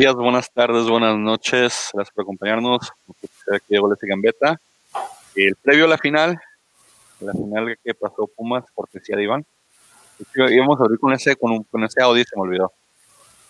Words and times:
días, 0.00 0.14
buenas 0.14 0.50
tardes, 0.50 0.88
buenas 0.88 1.18
noches. 1.18 1.90
Gracias 1.92 2.14
por 2.14 2.22
acompañarnos. 2.22 2.90
Aquí 3.52 3.66
de 3.68 3.78
Goles 3.80 3.98
y 4.00 4.06
Gambeta. 4.06 4.58
El 5.34 5.54
previo 5.56 5.84
a 5.84 5.88
la 5.88 5.98
final, 5.98 6.40
la 7.20 7.32
final 7.32 7.78
que 7.84 7.92
pasó 7.92 8.26
Pumas, 8.34 8.64
cortesía 8.74 9.14
de 9.14 9.24
Iván. 9.24 9.44
Íbamos 10.34 10.80
a 10.80 10.84
abrir 10.84 10.98
con 10.98 11.12
ese, 11.12 11.36
con, 11.36 11.64
con 11.64 11.84
ese 11.84 12.00
audio 12.00 12.24
se 12.24 12.34
me 12.34 12.42
olvidó. 12.44 12.72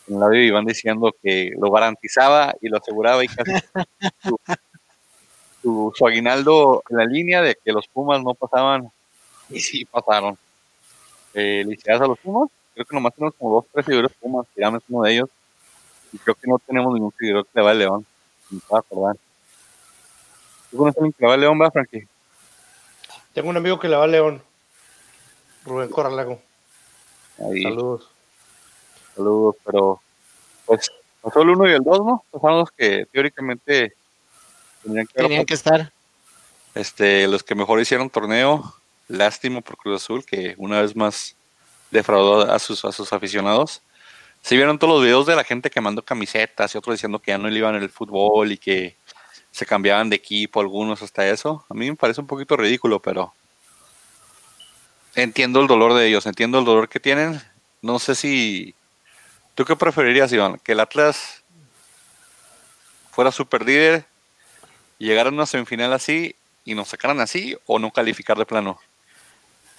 En 0.08 0.16
el 0.16 0.22
audio 0.24 0.42
Iván 0.42 0.64
diciendo 0.66 1.14
que 1.22 1.52
lo 1.56 1.70
garantizaba 1.70 2.52
y 2.60 2.68
lo 2.68 2.78
aseguraba 2.78 3.22
y 3.22 3.28
casi 3.28 3.52
su, 5.62 5.92
su, 5.94 6.06
aguinaldo 6.08 6.82
en 6.90 6.96
la 6.96 7.04
línea 7.04 7.42
de 7.42 7.56
que 7.64 7.70
los 7.70 7.86
Pumas 7.86 8.24
no 8.24 8.34
pasaban 8.34 8.90
y 9.50 9.60
sí 9.60 9.84
pasaron. 9.84 10.36
Eh, 11.32 11.62
felicidades 11.64 12.02
a 12.02 12.06
los 12.08 12.18
Pumas. 12.18 12.50
Creo 12.74 12.86
que 12.86 12.96
nomás 12.96 13.14
tenemos 13.14 13.36
como 13.36 13.54
dos, 13.54 13.66
tres 13.72 13.86
seguidores 13.86 14.10
Pumas. 14.20 14.48
Tirame 14.52 14.78
es 14.78 14.84
uno 14.88 15.04
de 15.04 15.12
ellos. 15.12 15.30
Y 16.12 16.18
creo 16.18 16.34
que 16.34 16.48
no 16.48 16.58
tenemos 16.58 16.94
ningún 16.94 17.12
seguidor 17.18 17.44
que 17.44 17.50
le 17.54 17.62
va 17.62 17.70
al 17.70 17.78
León. 17.78 18.06
Me 18.50 18.60
a 18.72 18.78
acordar. 18.78 19.16
¿Tú 20.70 20.76
conoces 20.76 20.96
a 20.96 21.00
alguien 21.00 21.12
que 21.12 21.22
le 21.22 21.28
va 21.28 21.34
al 21.34 21.40
León, 21.40 21.60
va, 21.60 21.70
Frankie? 21.70 22.08
Tengo 23.32 23.48
un 23.48 23.56
amigo 23.56 23.78
que 23.78 23.88
le 23.88 23.96
va 23.96 24.04
al 24.04 24.12
León. 24.12 24.42
Rubén 25.64 25.88
Corralago. 25.88 26.40
Saludos. 27.36 28.08
Saludos, 29.14 29.56
pero 29.64 30.00
pues 30.66 30.90
pasó 31.20 31.42
el 31.42 31.50
1 31.50 31.68
y 31.68 31.72
el 31.72 31.82
2, 31.82 31.98
¿no? 32.06 32.24
Pasaron 32.30 32.60
los 32.60 32.70
que 32.70 33.06
teóricamente 33.12 33.94
tenían 34.82 35.06
que, 35.06 35.14
tenían 35.14 35.46
que 35.46 35.54
estar. 35.54 35.92
Este, 36.74 37.26
los 37.26 37.42
que 37.42 37.54
mejor 37.54 37.80
hicieron 37.80 38.10
torneo, 38.10 38.74
lástima 39.08 39.60
por 39.60 39.76
Cruz 39.76 40.02
Azul, 40.02 40.24
que 40.24 40.54
una 40.56 40.80
vez 40.80 40.94
más 40.94 41.34
defraudó 41.90 42.50
a 42.50 42.58
sus, 42.58 42.84
a 42.84 42.92
sus 42.92 43.12
aficionados. 43.12 43.82
Si 44.42 44.56
vieron 44.56 44.78
todos 44.78 44.94
los 44.94 45.02
videos 45.02 45.26
de 45.26 45.36
la 45.36 45.44
gente 45.44 45.70
que 45.70 45.80
mandó 45.80 46.02
camisetas 46.02 46.74
y 46.74 46.78
otros 46.78 46.94
diciendo 46.94 47.18
que 47.18 47.30
ya 47.30 47.38
no 47.38 47.48
le 47.48 47.58
iban 47.58 47.74
el 47.74 47.90
fútbol 47.90 48.52
y 48.52 48.58
que 48.58 48.96
se 49.50 49.66
cambiaban 49.66 50.10
de 50.10 50.16
equipo, 50.16 50.60
algunos 50.60 51.02
hasta 51.02 51.28
eso. 51.28 51.64
A 51.68 51.74
mí 51.74 51.90
me 51.90 51.96
parece 51.96 52.20
un 52.20 52.26
poquito 52.26 52.56
ridículo, 52.56 53.00
pero 53.00 53.32
entiendo 55.14 55.60
el 55.60 55.66
dolor 55.66 55.94
de 55.94 56.08
ellos, 56.08 56.26
entiendo 56.26 56.58
el 56.58 56.64
dolor 56.64 56.88
que 56.88 57.00
tienen. 57.00 57.40
No 57.82 57.98
sé 57.98 58.14
si. 58.14 58.74
¿Tú 59.54 59.64
qué 59.64 59.76
preferirías, 59.76 60.32
Iván? 60.32 60.58
¿Que 60.58 60.72
el 60.72 60.80
Atlas 60.80 61.42
fuera 63.10 63.32
super 63.32 63.64
líder, 63.64 64.04
llegara 64.98 65.28
a 65.28 65.32
una 65.32 65.46
semifinal 65.46 65.92
así 65.92 66.34
y 66.64 66.74
nos 66.74 66.88
sacaran 66.88 67.20
así 67.20 67.56
o 67.66 67.78
no 67.78 67.90
calificar 67.90 68.38
de 68.38 68.46
plano? 68.46 68.80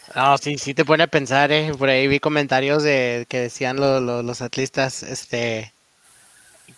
No, 0.09 0.37
sí, 0.37 0.57
sí 0.57 0.73
te 0.73 0.83
pone 0.83 1.03
a 1.03 1.07
pensar, 1.07 1.51
eh. 1.51 1.71
Por 1.77 1.89
ahí 1.89 2.07
vi 2.07 2.19
comentarios 2.19 2.83
de 2.83 3.25
que 3.29 3.39
decían 3.41 3.77
los 3.77 4.41
atlistas, 4.41 5.03
este, 5.03 5.73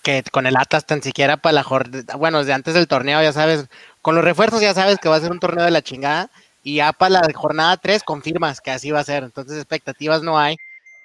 que 0.03 0.23
con 0.31 0.45
el 0.47 0.57
Atlas 0.57 0.85
tan 0.85 1.01
siquiera 1.01 1.37
para 1.37 1.53
la 1.53 1.63
jornada, 1.63 2.15
bueno, 2.17 2.39
desde 2.39 2.53
antes 2.53 2.73
del 2.73 2.87
torneo, 2.87 3.21
ya 3.23 3.33
sabes, 3.33 3.67
con 4.01 4.15
los 4.15 4.23
refuerzos 4.23 4.61
ya 4.61 4.73
sabes 4.73 4.97
que 4.99 5.09
va 5.09 5.15
a 5.17 5.21
ser 5.21 5.31
un 5.31 5.39
torneo 5.39 5.65
de 5.65 5.71
la 5.71 5.81
chingada, 5.81 6.29
y 6.63 6.75
ya 6.77 6.93
para 6.93 7.21
la 7.21 7.33
jornada 7.33 7.77
3 7.77 8.03
confirmas 8.03 8.61
que 8.61 8.71
así 8.71 8.91
va 8.91 8.99
a 9.01 9.03
ser, 9.05 9.23
entonces 9.23 9.57
expectativas 9.57 10.23
no 10.23 10.39
hay, 10.39 10.57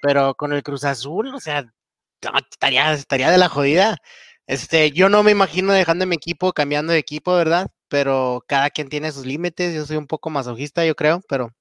pero 0.02 0.34
con 0.34 0.52
el 0.52 0.62
Cruz 0.62 0.84
Azul, 0.84 1.34
o 1.34 1.41
sea, 1.41 1.66
estaría, 2.52 2.92
estaría 2.94 3.30
de 3.30 3.39
la 3.39 3.48
jodida. 3.48 3.96
Este, 4.46 4.92
yo 4.92 5.08
no 5.11 5.23
me 5.23 5.33
imagino 5.33 5.73
dejando 5.74 6.06
mi 6.06 6.17
equipo, 6.17 6.52
cambiando 6.52 6.92
de 6.95 6.98
equipo, 7.00 7.35
¿verdad? 7.36 7.68
Pero 7.89 8.45
cada 8.48 8.70
quien 8.70 8.89
tiene 8.89 9.12
sus 9.12 9.27
límites, 9.27 9.74
yo 9.74 9.86
soy 9.86 9.96
un 9.98 10.06
poco 10.08 10.30
masoquista, 10.30 10.85
yo 10.86 10.95
creo, 10.96 11.23
pero 11.29 11.52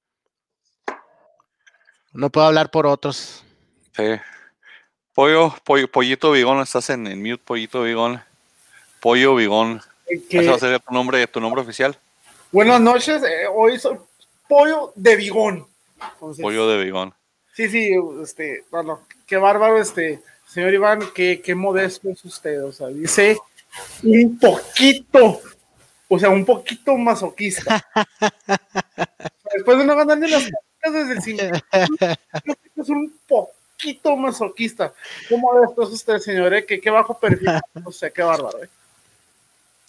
no 2.18 2.30
puedo 2.30 2.48
hablar 2.48 2.68
por 2.70 2.84
otros. 2.84 3.44
Sí. 3.96 4.02
Pollo, 5.14 5.54
pollo 5.62 5.88
pollito 5.88 6.32
Vigón, 6.32 6.60
estás 6.60 6.90
en, 6.90 7.06
en 7.06 7.22
mute, 7.22 7.42
Pollito 7.44 7.84
Vigón. 7.84 8.20
Pollo 9.00 9.36
Vigón. 9.36 9.80
¿Ese 10.04 10.48
va 10.48 10.56
a 10.56 10.58
ser 10.58 10.80
tu 10.80 10.92
nombre, 10.92 11.24
tu 11.28 11.40
nombre 11.40 11.62
oficial? 11.62 11.96
Buenas 12.50 12.80
noches, 12.80 13.22
eh, 13.22 13.46
hoy 13.52 13.78
soy 13.78 13.98
Pollo 14.48 14.92
de 14.96 15.14
Vigón. 15.14 15.66
pollo 16.18 16.68
de 16.68 16.84
Vigón. 16.84 17.14
Sí, 17.54 17.68
sí, 17.68 17.92
este, 18.20 18.64
bueno, 18.72 19.02
qué 19.24 19.36
bárbaro, 19.36 19.80
este, 19.80 20.20
señor 20.44 20.74
Iván, 20.74 21.00
qué, 21.14 21.40
qué 21.40 21.54
modesto 21.54 22.10
es 22.10 22.24
usted, 22.24 22.64
o 22.64 22.72
sea, 22.72 22.88
dice 22.88 23.38
un 24.02 24.36
poquito, 24.40 25.40
o 26.08 26.18
sea, 26.18 26.30
un 26.30 26.44
poquito 26.44 26.96
masoquista. 26.96 27.86
Después 29.54 29.78
de 29.78 29.84
no 29.84 29.94
ganar 29.94 30.18
ni 30.18 30.28
las 30.28 30.48
desde 30.90 31.12
el 31.12 31.22
cine. 31.22 31.50
es 32.76 32.88
un 32.88 33.14
poquito 33.26 34.16
masoquista. 34.16 34.92
¿Cómo 35.28 35.60
después 35.60 35.88
usted, 35.90 36.18
señor? 36.18 36.54
Eh? 36.54 36.66
¿Qué, 36.66 36.90
bajo 36.90 37.18
perfil. 37.18 37.48
No 37.74 37.92
sé, 37.92 38.12
qué 38.12 38.22
bárbaro. 38.22 38.62
Eh. 38.62 38.68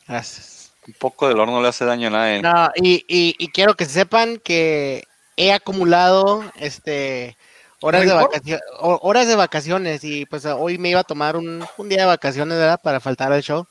Gracias. 0.07 0.71
Un 0.87 0.93
poco 0.93 1.27
del 1.27 1.39
horno 1.39 1.61
le 1.61 1.67
hace 1.67 1.85
daño 1.85 2.07
a 2.07 2.11
nadie. 2.11 2.41
No, 2.41 2.71
y, 2.75 3.05
y, 3.07 3.47
quiero 3.49 3.75
que 3.75 3.85
sepan 3.85 4.39
que 4.39 5.03
he 5.37 5.53
acumulado 5.53 6.43
este 6.55 7.37
horas 7.81 8.05
de 8.05 8.13
vacaciones 8.13 8.61
horas 8.79 9.27
de 9.27 9.35
vacaciones 9.35 10.03
y 10.03 10.25
pues 10.25 10.45
hoy 10.45 10.77
me 10.77 10.89
iba 10.89 10.99
a 10.99 11.05
tomar 11.05 11.37
un, 11.37 11.63
un 11.77 11.89
día 11.89 11.99
de 11.99 12.05
vacaciones 12.07 12.57
¿verdad? 12.57 12.79
para 12.81 12.99
faltar 12.99 13.31
al 13.31 13.43
show 13.43 13.67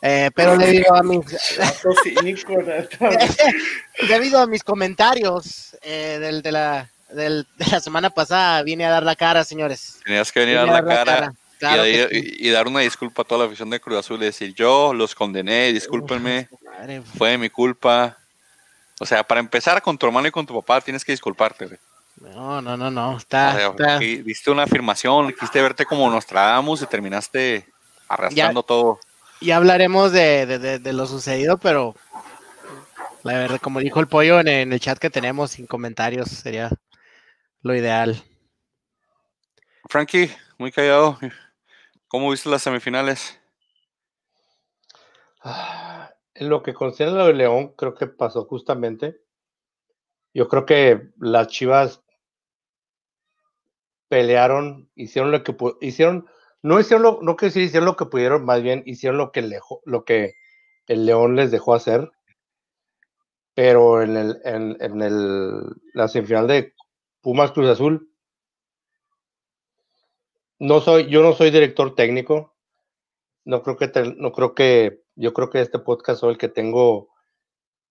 eh, 0.00 0.30
pero 0.34 0.56
le 0.56 0.70
digo 0.70 0.94
a 0.94 1.02
mis 1.02 1.26
debido 4.08 4.38
a 4.38 4.46
mis 4.46 4.62
comentarios 4.62 5.76
eh, 5.82 6.18
del, 6.20 6.42
de, 6.42 6.52
la, 6.52 6.88
del, 7.10 7.46
de 7.56 7.66
la 7.66 7.80
semana 7.80 8.10
pasada 8.10 8.62
vine 8.62 8.86
a 8.86 8.90
dar 8.90 9.02
la 9.02 9.16
cara, 9.16 9.42
señores. 9.42 9.98
Tenías 10.04 10.30
que 10.30 10.40
venir 10.40 10.58
a 10.58 10.66
dar 10.66 10.84
la 10.84 11.04
cara. 11.04 11.34
y, 11.60 12.48
dar 12.50 12.68
una 12.68 12.80
disculpa 12.80 13.22
a 13.22 13.24
toda 13.24 13.40
la 13.40 13.46
afición 13.46 13.70
de 13.70 13.80
Cruz 13.80 13.98
Azul 13.98 14.22
y 14.22 14.26
decir, 14.26 14.54
yo 14.54 14.94
los 14.94 15.16
condené, 15.16 15.72
discúlpenme, 15.72 16.48
fue 17.16 17.36
mi 17.36 17.50
culpa. 17.50 18.16
O 19.00 19.06
sea, 19.06 19.24
para 19.24 19.40
empezar 19.40 19.82
con 19.82 19.98
tu 19.98 20.06
hermano 20.06 20.28
y 20.28 20.30
con 20.30 20.46
tu 20.46 20.54
papá 20.54 20.80
tienes 20.80 21.04
que 21.04 21.12
disculparte, 21.12 21.78
No, 22.20 22.62
no, 22.62 22.76
no, 22.76 22.90
no, 22.90 23.16
está, 23.16 23.74
Diste 23.98 24.52
una 24.52 24.62
afirmación, 24.62 25.32
quisiste 25.32 25.60
verte 25.60 25.84
como 25.84 26.08
nos 26.08 26.24
tragamos 26.24 26.82
y 26.82 26.86
terminaste 26.86 27.66
arrastrando 28.08 28.62
todo. 28.62 29.00
Y 29.40 29.52
hablaremos 29.52 30.12
de, 30.12 30.80
lo 30.92 31.06
sucedido, 31.06 31.58
pero 31.58 31.94
la 33.22 33.34
verdad, 33.34 33.60
como 33.60 33.80
dijo 33.80 34.00
el 34.00 34.08
pollo 34.08 34.40
en, 34.40 34.72
el 34.72 34.80
chat 34.80 34.98
que 34.98 35.10
tenemos, 35.10 35.52
sin 35.52 35.66
comentarios, 35.66 36.28
sería 36.28 36.70
lo 37.62 37.74
ideal. 37.74 38.20
Frankie, 39.88 40.30
muy 40.58 40.72
callado. 40.72 41.18
¿Cómo 42.08 42.30
viste 42.30 42.48
las 42.48 42.62
semifinales? 42.62 43.38
Ah, 45.40 46.10
en 46.34 46.48
lo 46.48 46.62
que 46.62 46.74
concierne 46.74 47.14
lo 47.14 47.26
de 47.26 47.34
León, 47.34 47.74
creo 47.76 47.94
que 47.94 48.06
pasó 48.06 48.44
justamente. 48.44 49.20
Yo 50.34 50.48
creo 50.48 50.66
que 50.66 51.10
las 51.18 51.48
Chivas 51.48 52.02
pelearon, 54.08 54.90
hicieron 54.94 55.30
lo 55.30 55.44
que 55.44 55.54
hicieron 55.80 56.28
no 56.62 56.80
hicieron 56.80 57.02
lo, 57.02 57.18
no 57.22 57.36
que 57.36 57.46
hicieron 57.46 57.84
lo 57.84 57.96
que 57.96 58.06
pudieron, 58.06 58.44
más 58.44 58.62
bien 58.62 58.82
hicieron 58.86 59.18
lo 59.18 59.32
que, 59.32 59.60
lo 59.84 60.04
que 60.04 60.34
el 60.86 61.06
León 61.06 61.36
les 61.36 61.50
dejó 61.50 61.74
hacer. 61.74 62.10
Pero 63.54 64.02
en 64.02 64.16
el, 64.16 64.40
en, 64.44 65.02
el, 65.02 65.62
la 65.92 66.08
semifinal 66.08 66.46
de 66.46 66.74
Pumas 67.20 67.52
Cruz 67.52 67.68
Azul, 67.68 68.12
no 70.60 70.80
soy, 70.80 71.08
yo 71.08 71.22
no 71.22 71.32
soy 71.32 71.50
director 71.50 71.94
técnico. 71.94 72.54
No 73.44 73.62
creo 73.62 73.76
que, 73.76 74.14
no 74.16 74.32
creo 74.32 74.54
que, 74.54 75.02
yo 75.16 75.32
creo 75.32 75.50
que 75.50 75.60
este 75.60 75.78
podcast 75.78 76.20
soy 76.20 76.32
el 76.32 76.38
que 76.38 76.48
tengo 76.48 77.08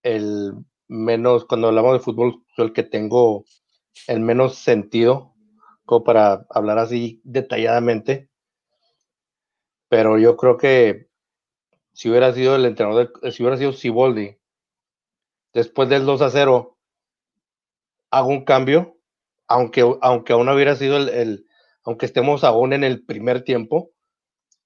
el 0.03 0.53
menos, 0.87 1.45
cuando 1.45 1.67
hablamos 1.67 1.93
de 1.93 1.99
fútbol, 1.99 2.43
soy 2.55 2.67
el 2.67 2.73
que 2.73 2.83
tengo 2.83 3.45
el 4.07 4.19
menos 4.19 4.55
sentido 4.55 5.33
como 5.85 6.03
para 6.03 6.45
hablar 6.49 6.77
así 6.79 7.21
detalladamente 7.23 8.29
pero 9.89 10.17
yo 10.17 10.37
creo 10.37 10.57
que 10.57 11.09
si 11.93 12.09
hubiera 12.09 12.33
sido 12.33 12.55
el 12.55 12.65
entrenador, 12.65 13.11
si 13.31 13.41
hubiera 13.41 13.57
sido 13.57 13.73
Siboldi, 13.73 14.37
después 15.53 15.89
del 15.89 16.05
2 16.05 16.21
a 16.21 16.29
0, 16.29 16.77
hago 18.11 18.27
un 18.29 18.45
cambio, 18.45 18.97
aunque, 19.47 19.81
aunque 20.01 20.33
aún 20.33 20.49
hubiera 20.49 20.75
sido 20.75 20.97
el, 20.97 21.47
aunque 21.83 22.05
estemos 22.05 22.43
aún 22.43 22.73
en 22.73 22.83
el 22.83 23.05
primer 23.05 23.43
tiempo, 23.43 23.91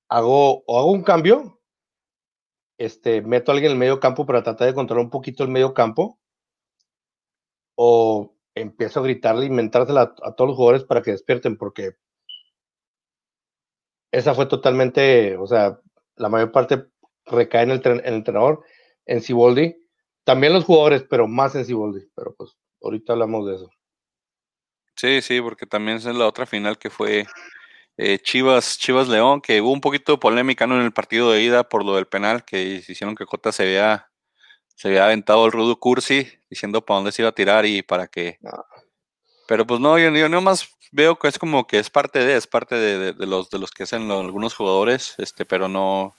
hago, 0.10 0.64
o 0.66 0.80
hago 0.80 0.92
un 0.92 1.04
cambio, 1.04 1.62
este, 2.78 3.22
meto 3.22 3.52
a 3.52 3.54
alguien 3.54 3.72
en 3.72 3.76
el 3.76 3.80
medio 3.80 4.00
campo 4.00 4.26
para 4.26 4.44
tratar 4.44 4.68
de 4.68 4.74
controlar 4.74 5.06
un 5.06 5.12
poquito 5.12 5.44
el 5.44 5.50
medio 5.50 5.74
campo, 5.74 6.20
o 7.76 8.36
empiezo 8.56 9.00
a 9.00 9.04
gritarle, 9.04 9.46
inventársela 9.46 10.14
a 10.22 10.34
todos 10.34 10.50
los 10.50 10.58
jugadores 10.58 10.84
para 10.84 11.02
que 11.02 11.12
despierten, 11.12 11.58
porque 11.58 11.92
esa 14.12 14.36
fue 14.36 14.46
totalmente, 14.46 15.38
o 15.38 15.48
sea, 15.48 15.80
la 16.16 16.30
mayor 16.30 16.52
parte 16.52 16.86
recae 17.26 17.64
en 17.64 17.72
el, 17.72 17.82
entrenador, 18.06 18.64
en 19.06 19.22
Ciboldi. 19.22 19.76
También 20.24 20.54
los 20.54 20.66
jugadores, 20.66 21.04
pero 21.10 21.28
más 21.28 21.56
en 21.56 21.66
Ciboldi. 21.66 22.08
Pero 22.16 22.36
pues 22.36 22.52
ahorita 22.82 23.14
hablamos 23.14 23.48
de 23.48 23.56
eso. 23.56 23.72
Sí, 24.96 25.22
sí, 25.22 25.42
porque 25.42 25.66
también 25.66 25.98
es 25.98 26.06
la 26.06 26.28
otra 26.28 26.46
final 26.46 26.78
que 26.78 26.90
fue 26.90 27.26
eh, 27.98 28.20
Chivas, 28.20 28.78
Chivas 28.78 29.08
León, 29.08 29.42
que 29.42 29.62
hubo 29.62 29.72
un 29.72 29.82
poquito 29.82 30.12
de 30.12 30.18
polémica 30.18 30.66
en 30.66 30.74
el 30.74 30.94
partido 30.94 31.32
de 31.32 31.42
ida 31.42 31.68
por 31.68 31.84
lo 31.86 31.96
del 31.96 32.08
penal, 32.08 32.44
que 32.44 32.84
hicieron 32.88 33.16
que 33.16 33.26
Cota 33.26 33.52
se 33.52 33.64
había, 33.64 34.12
se 34.76 34.90
había 34.90 35.06
aventado 35.06 35.46
el 35.46 35.52
rudo 35.52 35.80
Cursi, 35.80 36.28
diciendo 36.50 36.86
para 36.86 36.98
dónde 36.98 37.12
se 37.12 37.22
iba 37.22 37.30
a 37.30 37.36
tirar 37.36 37.66
y 37.66 37.82
para 37.82 38.08
qué. 38.08 38.38
Pero 39.52 39.68
pues 39.68 39.82
no, 39.82 40.00
yo, 40.00 40.10
yo 40.12 40.30
nomás 40.30 40.70
veo 40.94 41.20
que 41.20 41.28
es 41.28 41.38
como 41.38 41.68
que 41.68 41.78
es 41.78 41.90
parte 41.90 42.20
de, 42.20 42.38
es 42.38 42.48
parte 42.48 42.76
de, 42.76 43.14
los, 43.28 43.50
de 43.50 43.60
los 43.60 43.70
que 43.72 43.84
hacen 43.84 44.10
algunos 44.10 44.54
jugadores, 44.54 45.14
este, 45.18 45.44
pero 45.44 45.68
no, 45.68 46.16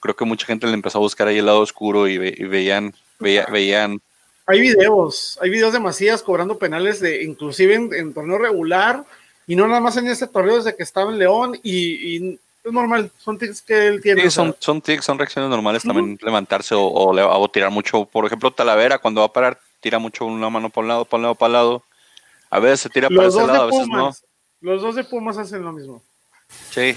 creo 0.00 0.16
que 0.16 0.24
mucha 0.24 0.46
gente 0.46 0.66
le 0.66 0.72
empezó 0.72 0.96
a 0.96 1.02
buscar 1.02 1.28
ahí 1.28 1.36
el 1.36 1.44
lado 1.44 1.60
oscuro 1.60 2.08
y, 2.08 2.16
veían, 2.16 2.94
veían 3.18 4.00
hay 4.46 4.58
videos, 4.58 5.38
hay 5.42 5.50
videos 5.50 5.74
de 5.74 5.80
Macías 5.80 6.22
cobrando 6.22 6.56
penales 6.56 6.98
de 7.00 7.24
inclusive 7.24 7.74
en, 7.74 8.14
torneo 8.14 8.38
regular 8.38 9.04
y 9.46 9.54
no 9.54 9.68
nada 9.68 9.80
más 9.80 9.98
en 9.98 10.06
este 10.06 10.26
torneo 10.26 10.56
desde 10.56 10.74
que 10.74 10.82
estaba 10.82 11.10
en 11.12 11.18
León 11.18 11.60
y, 11.62 12.38
es 12.64 12.72
normal, 12.72 13.10
son 13.18 13.36
tics 13.36 13.60
que 13.60 13.86
él 13.86 14.00
tiene. 14.00 14.22
Sí, 14.22 14.30
son, 14.30 14.56
son 14.58 14.80
tics, 14.80 15.04
son 15.04 15.18
reacciones 15.18 15.50
normales 15.50 15.82
también 15.82 16.18
levantarse 16.22 16.74
o, 16.74 16.90
o, 16.90 17.50
tirar 17.50 17.70
mucho. 17.70 18.06
Por 18.06 18.24
ejemplo, 18.24 18.50
Talavera 18.50 18.96
cuando 18.96 19.20
va 19.20 19.26
a 19.26 19.32
parar, 19.34 19.60
tira 19.80 19.98
mucho 19.98 20.24
una 20.24 20.48
mano 20.48 20.70
por 20.70 20.84
un 20.84 20.88
lado, 20.88 21.04
por 21.04 21.18
un 21.18 21.24
lado, 21.24 21.34
para 21.34 21.46
el 21.48 21.52
lado. 21.52 21.84
A 22.50 22.58
veces 22.58 22.80
se 22.80 22.90
tira 22.90 23.08
para 23.08 23.28
ese 23.28 23.46
lado, 23.46 23.62
a 23.62 23.66
veces 23.66 23.88
no. 23.88 24.12
Los 24.60 24.82
dos 24.82 24.94
de 24.94 25.04
Pumas 25.04 25.38
hacen 25.38 25.62
lo 25.62 25.72
mismo. 25.72 26.02
Sí. 26.70 26.96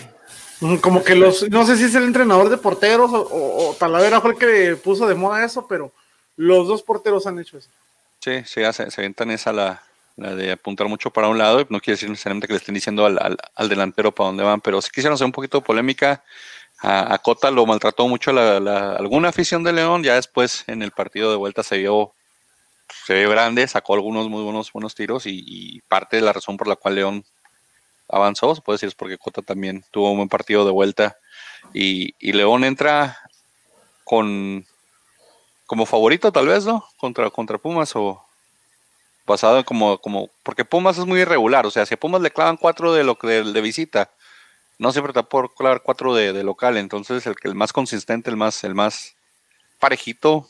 Como 0.81 1.03
que 1.03 1.15
los, 1.15 1.50
no 1.50 1.65
sé 1.65 1.77
si 1.77 1.85
es 1.85 1.95
el 1.95 2.03
entrenador 2.03 2.50
de 2.50 2.57
porteros 2.57 3.11
o, 3.13 3.69
o 3.69 3.75
Talavera 3.75 4.21
fue 4.21 4.31
el 4.31 4.38
que 4.38 4.75
puso 4.75 5.07
de 5.07 5.15
moda 5.15 5.44
eso, 5.44 5.67
pero 5.67 5.91
los 6.35 6.67
dos 6.67 6.81
porteros 6.81 7.27
han 7.27 7.39
hecho 7.39 7.57
eso. 7.57 7.69
Sí, 8.19 8.41
sí, 8.45 8.61
se, 8.71 8.89
se 8.89 9.01
aventan 9.01 9.31
esa 9.31 9.51
la, 9.51 9.83
la 10.15 10.35
de 10.35 10.51
apuntar 10.51 10.88
mucho 10.88 11.11
para 11.11 11.27
un 11.27 11.38
lado, 11.38 11.65
no 11.69 11.79
quiere 11.79 11.95
decir 11.95 12.09
necesariamente 12.09 12.47
que 12.47 12.53
le 12.53 12.59
estén 12.59 12.75
diciendo 12.75 13.06
al, 13.06 13.38
al, 13.56 13.69
delantero 13.69 14.13
para 14.13 14.27
dónde 14.27 14.44
van, 14.44 14.61
pero 14.61 14.81
sí 14.81 14.89
quisieron 14.94 15.15
hacer 15.15 15.25
un 15.25 15.31
poquito 15.31 15.59
de 15.59 15.65
polémica. 15.65 16.23
A, 16.79 17.17
Cota 17.19 17.49
lo 17.49 17.65
maltrató 17.65 18.07
mucho 18.07 18.31
la, 18.33 18.95
alguna 18.95 19.29
afición 19.29 19.63
de 19.63 19.73
León, 19.73 20.03
ya 20.03 20.15
después 20.15 20.65
en 20.67 20.81
el 20.81 20.91
partido 20.91 21.31
de 21.31 21.38
vuelta 21.38 21.63
se 21.63 21.77
vio, 21.77 22.13
se 23.06 23.15
vio 23.15 23.30
grande, 23.30 23.68
sacó 23.68 23.95
algunos 23.95 24.30
muy 24.30 24.44
buenos, 24.44 24.71
buenos 24.71 24.95
tiros 24.95 25.24
y, 25.25 25.81
parte 25.88 26.18
de 26.18 26.21
la 26.21 26.33
razón 26.33 26.57
por 26.57 26.68
la 26.68 26.75
cual 26.75 26.95
León 26.95 27.25
avanzó, 28.09 28.53
se 28.56 28.62
puede 28.62 28.75
decir 28.75 28.89
es 28.89 28.95
porque 28.95 29.18
Cota 29.18 29.41
también 29.41 29.83
tuvo 29.91 30.12
un 30.12 30.18
buen 30.18 30.30
partido 30.30 30.65
de 30.65 30.71
vuelta 30.71 31.18
y, 31.74 32.13
León 32.31 32.63
entra 32.63 33.18
con 34.03 34.65
como 35.65 35.85
favorito 35.85 36.31
tal 36.31 36.47
vez, 36.47 36.65
¿no? 36.65 36.85
Contra, 36.97 37.30
contra 37.30 37.57
Pumas 37.57 37.95
o 37.95 38.24
basado 39.25 39.63
como, 39.63 39.97
como, 40.00 40.30
porque 40.44 40.65
Pumas 40.65 40.97
es 40.97 41.06
muy 41.06 41.21
irregular, 41.21 41.65
o 41.65 41.71
sea, 41.71 41.85
si 41.85 41.94
a 41.94 42.00
Pumas 42.00 42.21
le 42.21 42.31
clavan 42.31 42.57
cuatro 42.57 42.94
de 42.94 43.03
lo 43.03 43.18
de, 43.21 43.44
de 43.44 43.62
visita, 43.62 44.12
no 44.77 44.91
siempre 44.91 45.13
te 45.13 45.24
por 45.24 45.53
clavar 45.56 45.81
cuatro 45.81 46.13
de, 46.13 46.44
local, 46.44 46.77
entonces 46.77 47.25
el 47.25 47.35
el 47.44 47.56
más 47.56 47.71
consistente, 47.71 48.30
el 48.30 48.38
más, 48.38 48.63
el 48.63 48.75
más 48.75 49.15
parejito 49.80 50.50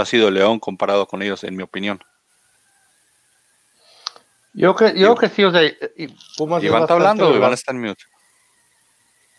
ha 0.00 0.06
sido 0.06 0.30
León 0.30 0.58
comparado 0.58 1.06
con 1.06 1.22
ellos, 1.22 1.44
en 1.44 1.56
mi 1.56 1.62
opinión. 1.62 2.02
Yo 4.52 4.74
creo 4.74 4.94
yo 4.94 5.14
que 5.16 5.28
sí, 5.28 5.44
o 5.44 5.50
sea, 5.50 5.62
y 5.64 6.08
Pumas 6.36 6.62
Iván 6.62 6.82
está 6.82 6.94
hablando, 6.94 7.34
Iván 7.34 7.52
está 7.52 7.72
en 7.72 7.80
mute. 7.82 8.04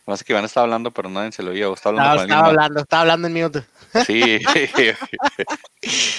No 0.05 0.15
sé 0.15 0.23
que 0.23 0.33
Iván 0.33 0.45
está 0.45 0.61
hablando, 0.61 0.91
pero 0.91 1.09
nadie 1.09 1.31
se 1.31 1.41
lo 1.41 1.51
oía. 1.51 1.67
Está 1.73 1.89
hablando 1.89 2.15
no, 2.15 2.21
estaba 2.21 2.47
hablando, 2.47 2.79
estaba 2.81 3.01
hablando 3.01 3.27
en 3.27 3.33
mute. 3.33 3.63
Sí. 4.05 4.39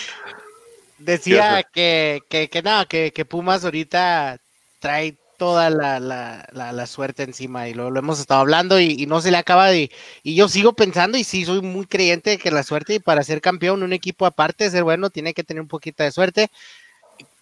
Decía 0.98 1.62
que, 1.62 2.20
que, 2.28 2.50
que 2.50 2.62
no, 2.62 2.86
que, 2.86 3.12
que, 3.12 3.24
Pumas 3.24 3.64
ahorita 3.64 4.38
trae 4.80 5.16
toda 5.38 5.70
la, 5.70 6.00
la, 6.00 6.46
la, 6.52 6.86
suerte 6.86 7.22
encima 7.22 7.68
y 7.68 7.74
lo, 7.74 7.96
hemos 7.96 8.20
estado 8.20 8.40
hablando 8.40 8.78
y, 8.80 9.06
no 9.06 9.22
se 9.22 9.30
le 9.30 9.38
acaba 9.38 9.68
de... 9.68 9.90
Y 10.22 10.34
yo 10.34 10.48
sigo 10.48 10.74
pensando 10.74 11.16
y 11.16 11.24
sí, 11.24 11.44
soy 11.44 11.62
muy 11.62 11.86
creyente 11.86 12.30
de 12.30 12.38
que 12.38 12.50
la 12.50 12.62
suerte 12.62 12.94
y 12.94 12.98
para 12.98 13.22
ser 13.22 13.40
campeón, 13.40 13.82
un 13.82 13.92
equipo 13.92 14.26
aparte 14.26 14.64
de 14.64 14.70
ser 14.70 14.84
bueno, 14.84 15.10
tiene 15.10 15.32
que 15.32 15.44
tener 15.44 15.62
un 15.62 15.68
poquito 15.68 16.02
de 16.02 16.12
suerte. 16.12 16.50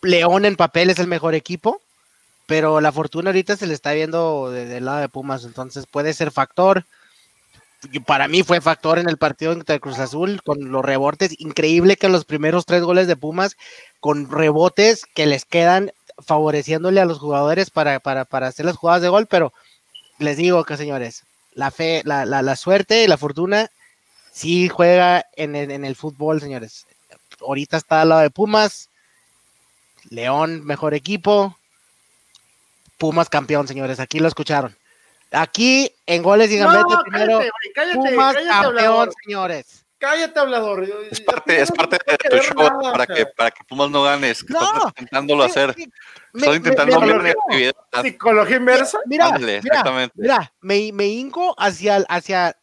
León 0.02 0.44
en 0.44 0.56
papel 0.56 0.90
es 0.90 0.98
el 1.00 1.08
mejor 1.08 1.34
equipo, 1.34 1.80
pero 2.46 2.80
la 2.80 2.92
fortuna 2.92 3.30
ahorita 3.30 3.56
se 3.56 3.66
le 3.66 3.74
está 3.74 3.92
viendo 3.92 4.50
del 4.50 4.84
lado 4.84 5.00
de 5.00 5.08
Pumas, 5.08 5.44
entonces 5.44 5.86
puede 5.86 6.12
ser 6.12 6.30
factor 6.30 6.84
para 8.04 8.28
mí 8.28 8.42
fue 8.42 8.60
factor 8.60 8.98
en 8.98 9.08
el 9.08 9.16
partido 9.18 9.52
entre 9.52 9.80
Cruz 9.80 9.98
Azul 9.98 10.42
con 10.42 10.70
los 10.70 10.84
rebotes. 10.84 11.38
Increíble 11.40 11.96
que 11.96 12.08
los 12.08 12.24
primeros 12.24 12.66
tres 12.66 12.82
goles 12.82 13.06
de 13.06 13.16
Pumas 13.16 13.56
con 14.00 14.30
rebotes 14.30 15.04
que 15.14 15.26
les 15.26 15.44
quedan 15.44 15.92
favoreciéndole 16.18 17.00
a 17.00 17.04
los 17.04 17.18
jugadores 17.18 17.70
para, 17.70 18.00
para, 18.00 18.46
hacer 18.46 18.66
las 18.66 18.76
jugadas 18.76 19.02
de 19.02 19.08
gol, 19.08 19.26
pero 19.26 19.52
les 20.18 20.36
digo 20.36 20.64
que 20.64 20.76
señores, 20.76 21.24
la 21.52 21.70
fe, 21.70 22.02
la, 22.04 22.24
la, 22.24 22.56
suerte 22.56 23.04
y 23.04 23.06
la 23.06 23.16
fortuna 23.16 23.70
sí 24.32 24.68
juega 24.68 25.26
en 25.36 25.56
el, 25.56 25.70
en 25.70 25.84
el 25.84 25.96
fútbol, 25.96 26.40
señores. 26.40 26.86
Ahorita 27.40 27.76
está 27.76 28.02
al 28.02 28.10
lado 28.10 28.20
de 28.22 28.30
Pumas, 28.30 28.88
León 30.08 30.64
mejor 30.64 30.94
equipo, 30.94 31.56
Pumas 32.98 33.28
campeón, 33.28 33.68
señores, 33.68 34.00
aquí 34.00 34.18
lo 34.20 34.28
escucharon. 34.28 34.76
Aquí 35.32 35.92
en 36.06 36.22
goles 36.22 36.50
y 36.50 36.56
gambetes 36.56 36.84
no, 36.88 37.02
primero. 37.02 37.40
Cállate, 37.74 37.96
Pumas 37.96 38.34
cállate, 38.34 38.62
campeón, 38.62 39.10
señores. 39.24 39.85
Cállate, 39.98 40.38
hablador. 40.38 40.86
Es 41.10 41.20
parte, 41.20 41.60
es 41.60 41.72
parte 41.72 41.98
de 42.06 42.16
tu 42.16 42.36
show 42.36 42.56
nada, 42.56 42.92
para, 42.92 43.06
que, 43.06 43.26
para 43.26 43.50
que 43.50 43.64
Pumas 43.64 43.90
no 43.90 44.02
ganes. 44.02 44.44
No, 44.48 44.60
estás 44.60 44.84
intentándolo 44.88 45.42
hacer. 45.44 45.74
estás 46.34 46.56
intentando 46.56 47.00
me, 47.00 47.30
actividad. 47.30 47.74
¿Psicología 48.02 48.56
inversa? 48.56 48.98
Mira, 49.06 49.26
Ándale, 49.26 49.60
mira, 49.62 50.10
mira, 50.14 50.52
me, 50.60 50.92
me 50.92 51.06
hinco 51.06 51.54
hacia, 51.58 51.96
hacia 52.08 52.56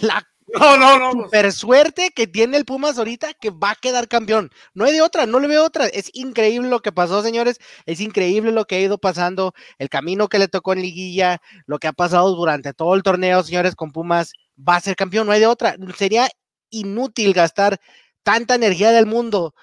la 0.00 0.26
no, 0.58 0.76
no, 0.78 0.98
no. 0.98 1.24
Super 1.24 1.52
suerte 1.52 2.10
que 2.10 2.26
tiene 2.26 2.56
el 2.56 2.64
Pumas 2.64 2.98
ahorita 2.98 3.34
que 3.34 3.50
va 3.50 3.72
a 3.72 3.74
quedar 3.74 4.08
campeón. 4.08 4.50
No 4.72 4.86
hay 4.86 4.92
de 4.92 5.02
otra, 5.02 5.26
no 5.26 5.40
le 5.40 5.48
veo 5.48 5.64
otra. 5.64 5.86
Es 5.86 6.10
increíble 6.14 6.68
lo 6.68 6.80
que 6.80 6.92
pasó, 6.92 7.22
señores. 7.22 7.58
Es 7.84 8.00
increíble 8.00 8.52
lo 8.52 8.64
que 8.64 8.76
ha 8.76 8.80
ido 8.80 8.98
pasando, 8.98 9.52
el 9.78 9.90
camino 9.90 10.28
que 10.28 10.38
le 10.38 10.48
tocó 10.48 10.72
en 10.72 10.80
liguilla, 10.80 11.42
lo 11.66 11.78
que 11.78 11.88
ha 11.88 11.92
pasado 11.92 12.34
durante 12.34 12.72
todo 12.72 12.94
el 12.94 13.02
torneo, 13.02 13.42
señores, 13.42 13.74
con 13.74 13.92
Pumas. 13.92 14.32
Va 14.58 14.76
a 14.76 14.80
ser 14.80 14.96
campeón, 14.96 15.26
no 15.26 15.32
hay 15.32 15.40
de 15.40 15.46
otra. 15.46 15.76
Sería 15.96 16.28
inútil 16.70 17.32
gastar 17.32 17.80
tanta 18.22 18.54
energía 18.54 18.90
del 18.90 19.06
mundo 19.06 19.54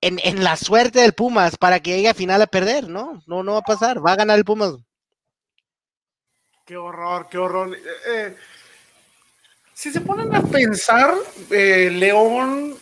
en, 0.00 0.18
en 0.24 0.44
la 0.44 0.56
suerte 0.56 1.00
del 1.00 1.12
Pumas 1.12 1.56
para 1.56 1.80
que 1.80 1.96
llegue 1.96 2.08
a 2.08 2.14
final 2.14 2.42
a 2.42 2.46
perder, 2.46 2.88
¿no? 2.88 3.22
No, 3.26 3.42
no 3.42 3.52
va 3.52 3.58
a 3.58 3.62
pasar. 3.62 4.04
Va 4.04 4.12
a 4.12 4.16
ganar 4.16 4.38
el 4.38 4.44
Pumas. 4.44 4.74
Qué 6.64 6.76
horror, 6.76 7.28
qué 7.30 7.38
horror. 7.38 7.74
Eh, 7.74 7.80
eh 8.08 8.36
si 9.72 9.90
se 9.90 10.02
ponen 10.02 10.34
a 10.34 10.42
pensar, 10.42 11.14
eh, 11.50 11.88
León 11.90 12.76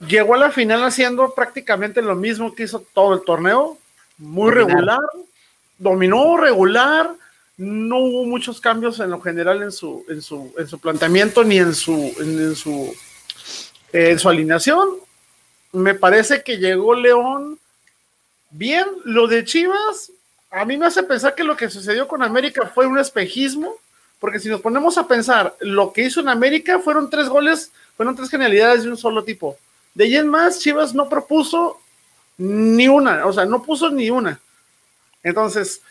llegó 0.00 0.34
a 0.34 0.38
la 0.38 0.50
final 0.50 0.82
haciendo 0.82 1.34
prácticamente 1.34 2.02
lo 2.02 2.14
mismo 2.14 2.54
que 2.54 2.64
hizo 2.64 2.84
todo 2.92 3.14
el 3.14 3.22
torneo, 3.22 3.78
muy 4.18 4.50
regular, 4.50 4.98
dominó 5.78 6.36
regular, 6.36 7.14
no 7.56 7.98
hubo 7.98 8.24
muchos 8.24 8.60
cambios 8.60 9.00
en 9.00 9.10
lo 9.10 9.20
general 9.20 9.62
en 9.62 9.72
su, 9.72 10.04
en 10.08 10.20
su, 10.22 10.52
en 10.58 10.66
su 10.66 10.78
planteamiento 10.78 11.44
ni 11.44 11.58
en 11.58 11.74
su, 11.74 11.94
en, 12.18 12.56
su, 12.56 12.94
en 13.92 14.18
su 14.18 14.28
alineación. 14.28 14.88
Me 15.72 15.94
parece 15.94 16.42
que 16.42 16.58
llegó 16.58 16.94
León 16.94 17.58
bien. 18.50 18.86
Lo 19.04 19.26
de 19.26 19.44
Chivas, 19.44 20.10
a 20.50 20.64
mí 20.64 20.76
me 20.76 20.86
hace 20.86 21.02
pensar 21.02 21.34
que 21.34 21.44
lo 21.44 21.56
que 21.56 21.70
sucedió 21.70 22.08
con 22.08 22.22
América 22.22 22.70
fue 22.74 22.86
un 22.86 22.98
espejismo 22.98 23.76
porque 24.24 24.40
si 24.40 24.48
nos 24.48 24.62
ponemos 24.62 24.96
a 24.96 25.06
pensar, 25.06 25.54
lo 25.60 25.92
que 25.92 26.06
hizo 26.06 26.20
en 26.20 26.30
América 26.30 26.78
fueron 26.78 27.10
tres 27.10 27.28
goles, 27.28 27.70
fueron 27.94 28.16
tres 28.16 28.30
genialidades 28.30 28.82
de 28.82 28.88
un 28.88 28.96
solo 28.96 29.22
tipo. 29.22 29.58
De 29.92 30.04
ahí 30.04 30.16
en 30.16 30.28
más, 30.28 30.60
Chivas 30.60 30.94
no 30.94 31.10
propuso 31.10 31.78
ni 32.38 32.88
una, 32.88 33.26
o 33.26 33.34
sea, 33.34 33.44
no 33.44 33.62
puso 33.62 33.90
ni 33.90 34.08
una. 34.08 34.40
Entonces, 35.22 35.82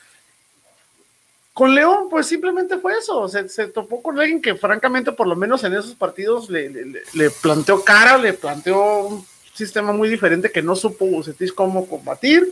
con 1.53 1.75
León, 1.75 2.07
pues 2.10 2.27
simplemente 2.27 2.77
fue 2.79 2.98
eso. 2.98 3.27
Se, 3.29 3.48
se 3.48 3.67
topó 3.67 4.01
con 4.01 4.19
alguien 4.19 4.41
que, 4.41 4.55
francamente, 4.55 5.12
por 5.12 5.27
lo 5.27 5.36
menos 5.36 5.63
en 5.63 5.74
esos 5.74 5.93
partidos, 5.93 6.50
le, 6.50 6.69
le, 6.69 7.29
planteó 7.29 7.83
cara, 7.83 8.17
le 8.17 8.33
planteó 8.33 9.07
un 9.07 9.25
sistema 9.53 9.93
muy 9.93 10.10
diferente 10.10 10.51
que 10.51 10.63
no 10.63 10.75
supo 10.75 11.05
Bucetis 11.05 11.53
cómo 11.53 11.88
combatir. 11.88 12.51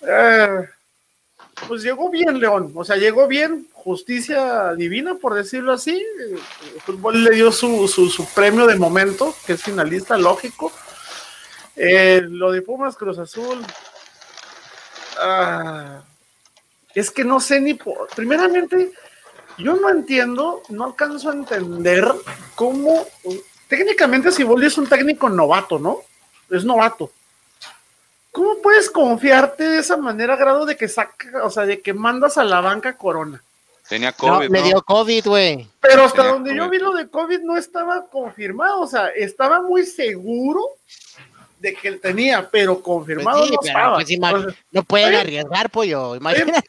Eh, 0.00 0.68
pues 1.66 1.82
llegó 1.82 2.08
bien 2.08 2.38
León, 2.38 2.72
o 2.74 2.84
sea, 2.84 2.96
llegó 2.96 3.26
bien, 3.26 3.66
justicia 3.72 4.74
divina, 4.74 5.16
por 5.16 5.34
decirlo 5.34 5.72
así. 5.72 6.02
El 6.20 6.80
fútbol 6.80 7.22
le 7.22 7.30
dio 7.32 7.52
su, 7.52 7.86
su, 7.88 8.26
premio 8.34 8.66
de 8.66 8.76
momento, 8.76 9.34
que 9.46 9.54
es 9.54 9.62
finalista, 9.62 10.16
lógico. 10.16 10.72
Eh, 11.76 12.22
lo 12.28 12.50
de 12.50 12.62
Pumas 12.62 12.96
Cruz 12.96 13.18
Azul. 13.18 13.60
Ah, 15.20 16.02
es 16.94 17.10
que 17.10 17.24
no 17.24 17.40
sé 17.40 17.60
ni 17.60 17.74
por. 17.74 18.08
Primeramente, 18.14 18.92
yo 19.58 19.76
no 19.76 19.90
entiendo, 19.90 20.62
no 20.68 20.84
alcanzo 20.84 21.30
a 21.30 21.34
entender 21.34 22.06
cómo. 22.54 23.06
Técnicamente, 23.68 24.32
Siboldi 24.32 24.66
es 24.66 24.78
un 24.78 24.88
técnico 24.88 25.28
novato, 25.28 25.78
¿no? 25.78 25.98
Es 26.50 26.64
novato. 26.64 27.10
¿cómo 28.38 28.62
puedes 28.62 28.88
confiarte 28.88 29.64
de 29.64 29.80
esa 29.80 29.96
manera, 29.96 30.36
grado 30.36 30.64
de 30.64 30.76
que 30.76 30.86
saca, 30.86 31.44
o 31.44 31.50
sea, 31.50 31.66
de 31.66 31.80
que 31.80 31.92
mandas 31.92 32.38
a 32.38 32.44
la 32.44 32.60
banca 32.60 32.96
Corona? 32.96 33.42
Tenía 33.88 34.10
No, 34.10 34.16
COVID, 34.16 34.50
¿no? 34.50 34.62
dio 34.62 34.82
COVID, 34.82 35.26
güey. 35.26 35.68
Pero 35.80 36.04
hasta 36.04 36.18
Tenía 36.18 36.32
donde 36.32 36.54
yo 36.54 36.70
vi 36.70 36.78
lo 36.78 36.92
de 36.92 37.08
COVID 37.08 37.40
no 37.40 37.56
estaba 37.56 38.06
confirmado, 38.06 38.80
o 38.80 38.86
sea, 38.86 39.08
estaba 39.08 39.60
muy 39.60 39.84
seguro 39.84 40.62
de 41.60 41.74
que 41.74 41.88
él 41.88 42.00
tenía, 42.00 42.48
pero 42.50 42.74
Pues 42.74 42.84
confirmado 42.84 43.44
sí, 43.44 43.52
no 43.52 43.58
pero 43.60 43.72
estaba. 43.76 43.94
pues 43.96 44.10
Entonces, 44.10 44.54
no 44.70 44.82
pueden 44.82 45.14
arriesgar, 45.14 45.70
pollo. 45.70 46.14
Imagínate. 46.16 46.60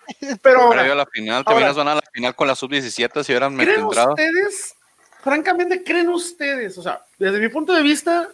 pero 0.42 0.62
ahora, 0.62 0.78
Previo 0.80 0.94
a 0.94 0.96
la 0.96 1.06
final, 1.06 1.46
te 1.46 1.54
hubieras 1.54 1.76
ganado 1.76 2.02
la 2.04 2.12
final 2.12 2.36
con 2.36 2.48
la 2.48 2.56
sub-17 2.56 3.24
si 3.24 3.32
hubieran 3.32 3.56
¿creen 3.58 3.82
entrado. 3.82 4.10
ustedes, 4.12 4.76
francamente, 5.22 5.84
creen 5.84 6.10
ustedes, 6.10 6.78
o 6.78 6.82
sea, 6.82 7.02
desde 7.18 7.40
mi 7.40 7.50
punto 7.50 7.74
de 7.74 7.82
vista, 7.84 8.30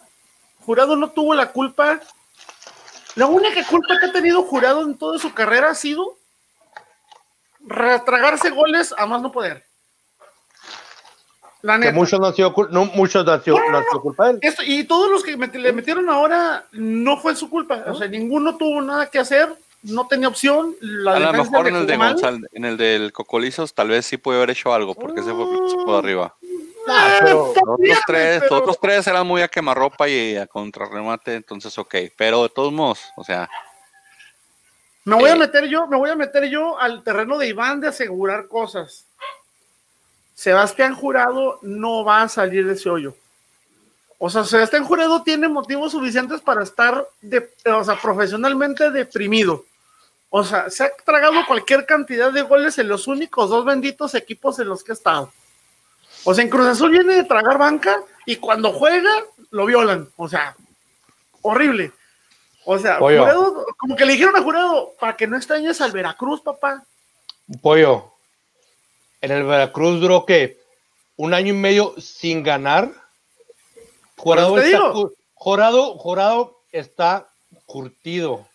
Jurado 0.62 0.96
no 0.96 1.10
tuvo 1.12 1.36
la 1.36 1.52
culpa. 1.52 2.00
La 3.16 3.28
única 3.28 3.66
culpa 3.68 4.00
que 4.00 4.08
ha 4.08 4.12
tenido 4.12 4.44
Jurado 4.44 4.82
en 4.84 4.98
toda 4.98 5.20
su 5.20 5.34
carrera 5.34 5.70
ha 5.70 5.76
sido 5.76 6.18
retragarse 7.68 8.50
goles 8.50 8.94
a 8.98 9.06
más 9.06 9.22
no 9.22 9.32
poder. 9.32 9.66
La 11.62 11.80
Que 11.80 11.92
muchos 11.92 12.20
no 12.20 12.28
han 12.28 12.36
sido, 12.36 12.54
no, 12.70 12.86
muchos 12.86 13.26
no 13.26 13.32
han 13.32 13.44
sido, 13.44 13.58
no 13.72 13.78
han 13.78 13.84
sido 13.86 14.02
culpa 14.02 14.26
de 14.26 14.32
él. 14.34 14.40
Esto- 14.42 14.62
y 14.64 14.84
todos 14.84 15.10
los 15.10 15.24
que 15.24 15.36
met- 15.38 15.54
le 15.54 15.74
metieron 15.74 16.10
ahora 16.10 16.66
no 16.74 17.18
fue 17.18 17.36
su 17.36 17.50
culpa. 17.50 17.84
O 17.88 17.96
sea, 17.96 18.08
ninguno 18.08 18.56
tuvo 18.56 18.82
nada 18.82 19.08
que 19.10 19.18
hacer, 19.18 19.50
no 19.82 20.08
tenía 20.08 20.28
opción. 20.28 20.76
La 20.82 21.16
A 21.16 21.20
lo 21.20 21.34
mejor 21.34 21.68
en 21.68 21.76
el, 21.78 21.88
de 21.88 21.94
jugó 21.96 22.06
mal. 22.06 22.16
Gonzal- 22.16 22.48
en 22.54 22.66
el 22.66 22.78
del 22.78 23.12
Cocolizos 23.14 23.74
tal 23.74 23.88
vez 23.90 24.06
sí 24.06 24.18
puede 24.18 24.38
haber 24.38 24.52
hecho 24.52 24.74
algo 24.74 24.94
porque 24.94 25.24
se 25.24 25.32
fue, 25.32 25.46
se 25.70 25.76
fue 25.84 25.98
arriba. 25.98 26.36
Ah, 26.88 27.18
pero- 27.24 27.48
Los 27.48 27.58
otros 27.58 28.00
tres, 28.06 28.40
pero- 28.42 28.50
los 28.52 28.62
otros 28.62 28.80
tres 28.80 29.08
eran 29.08 29.26
muy 29.26 29.42
a 29.42 29.48
quemarropa 29.48 30.08
y 30.08 30.38
a 30.38 30.46
contrarremate, 30.46 31.34
entonces 31.34 31.76
ok. 31.80 31.96
Pero 32.16 32.44
de 32.44 32.50
todos 32.50 32.72
modos, 32.72 33.00
o 33.16 33.24
sea, 33.24 33.50
Me 35.08 35.16
voy 35.16 35.30
a 35.30 35.34
Eh. 35.34 35.38
meter 35.38 35.66
yo, 35.68 35.86
me 35.88 35.98
voy 35.98 36.10
a 36.10 36.16
meter 36.16 36.46
yo 36.50 36.80
al 36.80 37.04
terreno 37.04 37.38
de 37.38 37.48
Iván 37.48 37.80
de 37.80 37.88
asegurar 37.90 38.48
cosas. 38.48 39.05
Sebastián 40.36 40.94
Jurado 40.94 41.60
no 41.62 42.04
va 42.04 42.22
a 42.22 42.30
salir 42.30 42.68
de 42.68 42.74
ese 42.74 42.89
hoyo. 42.89 43.15
O 44.20 44.30
sea, 44.30 44.44
Sebastián 44.44 44.84
Jurado 44.84 45.24
tiene 45.24 45.48
motivos 45.48 45.94
suficientes 45.94 46.42
para 46.42 46.63
estar 46.63 47.08
de, 47.22 47.50
o 47.65 47.84
sea, 47.84 48.00
profesionalmente 48.00 48.92
deprimido. 48.92 49.65
O 50.30 50.44
sea, 50.44 50.70
se 50.70 50.84
ha 50.84 50.92
tragado 51.06 51.46
cualquier 51.48 51.86
cantidad 51.86 52.32
de 52.32 52.42
goles 52.42 52.77
en 52.77 52.89
los 52.89 53.08
únicos 53.08 53.50
dos 53.50 53.63
benditos 53.63 54.13
equipos 54.13 54.60
en 54.60 54.68
los 54.68 54.84
que 54.84 54.92
ha 54.92 54.94
estado. 54.94 55.32
O 56.25 56.34
sea, 56.34 56.44
en 56.44 56.50
Cruz 56.50 56.68
Azul 56.68 56.92
viene 56.92 57.13
de 57.13 57.24
tragar 57.24 57.58
banca 57.58 58.01
y 58.25 58.36
cuando 58.36 58.74
juega 58.74 59.12
lo 59.51 59.65
violan. 59.65 60.10
O 60.18 60.27
sea, 60.27 60.56
horrible. 61.42 61.94
O 62.65 62.77
sea. 62.77 62.98
Jurado, 62.98 63.65
como 63.77 63.96
que 63.96 64.06
le 64.06 64.13
dijeron 64.13 64.36
a 64.36 64.42
Jurado, 64.42 64.94
para 65.00 65.15
que 65.15 65.27
no 65.27 65.38
extrañes 65.38 65.80
al 65.80 65.92
Veracruz, 65.92 66.42
papá. 66.42 66.84
Pollo, 67.62 68.14
en 69.22 69.31
el 69.31 69.43
Veracruz 69.43 70.00
duró 70.00 70.25
que 70.25 70.60
un 71.17 71.34
año 71.34 71.53
y 71.53 71.57
medio 71.57 71.93
sin 72.00 72.43
ganar. 72.43 72.91
Jurado 74.17 74.55
te 74.55 74.65
está, 74.67 74.93
Jurado, 75.34 75.98
Jurado 75.98 76.62
está 76.72 77.27
curtido. 77.65 78.48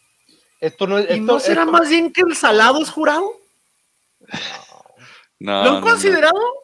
Esto 0.60 0.86
no 0.86 0.98
es. 0.98 1.04
¿Y 1.10 1.12
esto- 1.14 1.22
no 1.24 1.38
será 1.40 1.62
esto- 1.62 1.72
más 1.72 1.88
bien 1.88 2.12
que 2.12 2.22
el 2.22 2.34
salado 2.36 2.82
es 2.82 2.90
Jurado? 2.90 3.32
no. 5.38 5.52
¿Lo 5.52 5.58
han 5.58 5.64
no, 5.74 5.80
no. 5.80 5.86
considerado? 5.86 6.54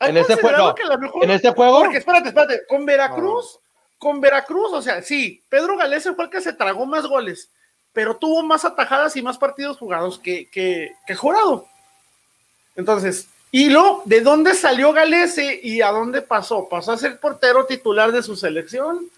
¿Han 0.00 0.16
En 0.16 0.24
considerado 0.24 0.68
no, 0.68 0.74
que 0.74 0.82
a 0.82 0.86
lo 0.86 0.98
mejor- 0.98 1.24
en 1.24 1.30
este 1.30 1.50
juego. 1.50 1.80
Porque 1.80 1.98
espérate, 1.98 2.28
espérate, 2.28 2.60
con 2.68 2.86
Veracruz, 2.86 3.58
con 3.98 4.20
Veracruz, 4.20 4.72
o 4.72 4.80
sea, 4.82 5.02
sí, 5.02 5.42
Pedro 5.48 5.76
Galese 5.76 6.14
fue 6.14 6.24
el 6.26 6.30
que 6.30 6.40
se 6.40 6.52
tragó 6.52 6.86
más 6.86 7.06
goles, 7.06 7.50
pero 7.92 8.16
tuvo 8.16 8.42
más 8.44 8.64
atajadas 8.64 9.16
y 9.16 9.22
más 9.22 9.38
partidos 9.38 9.76
jugados 9.78 10.18
que, 10.20 10.48
que, 10.50 10.92
que 11.06 11.14
Jurado. 11.16 11.66
Entonces, 12.78 13.28
y 13.50 13.70
luego, 13.70 14.02
¿de 14.04 14.20
dónde 14.20 14.54
salió 14.54 14.92
Galese 14.92 15.58
y 15.60 15.82
a 15.82 15.90
dónde 15.90 16.22
pasó? 16.22 16.68
Pasó 16.68 16.92
a 16.92 16.96
ser 16.96 17.18
portero 17.18 17.66
titular 17.66 18.12
de 18.12 18.22
su 18.22 18.36
selección, 18.36 19.10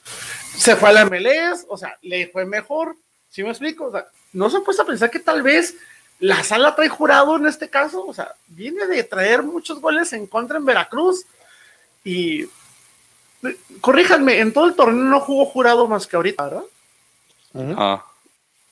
se 0.57 0.76
fue 0.76 0.88
a 0.88 0.93
la 0.93 1.05
MLS, 1.05 1.67
o 1.69 1.76
sea, 1.76 1.95
le 2.00 2.29
fue 2.29 2.47
mejor, 2.47 2.97
¿sí 3.29 3.43
me 3.43 3.50
explico? 3.50 3.85
O 3.87 3.93
sea, 3.93 4.07
no 4.33 4.49
se 4.49 4.57
ha 4.57 4.61
puesto 4.61 4.83
a 4.83 4.87
pensar 4.87 5.11
que 5.11 5.19
tal 5.19 5.43
vez 5.43 5.76
la 6.21 6.43
sala 6.43 6.75
trae 6.75 6.88
jurado 6.88 7.37
en 7.37 7.47
este 7.47 7.69
caso, 7.69 8.07
o 8.07 8.14
sea, 8.14 8.35
viene 8.49 8.87
de 8.87 9.05
traer 9.05 9.43
muchos 9.43 9.79
goles 9.79 10.11
en 10.14 10.26
contra 10.26 10.57
en 10.57 10.64
Veracruz 10.64 11.26
y 12.02 12.47
corríjanme, 13.83 14.38
en 14.38 14.55
todo 14.55 14.69
el 14.69 14.75
torneo 14.75 15.05
no 15.05 15.21
jugó 15.21 15.45
jurado 15.45 15.87
más 15.87 16.07
que 16.07 16.17
ahorita, 16.17 16.45
¿verdad? 16.45 16.64
Ah, 17.76 18.07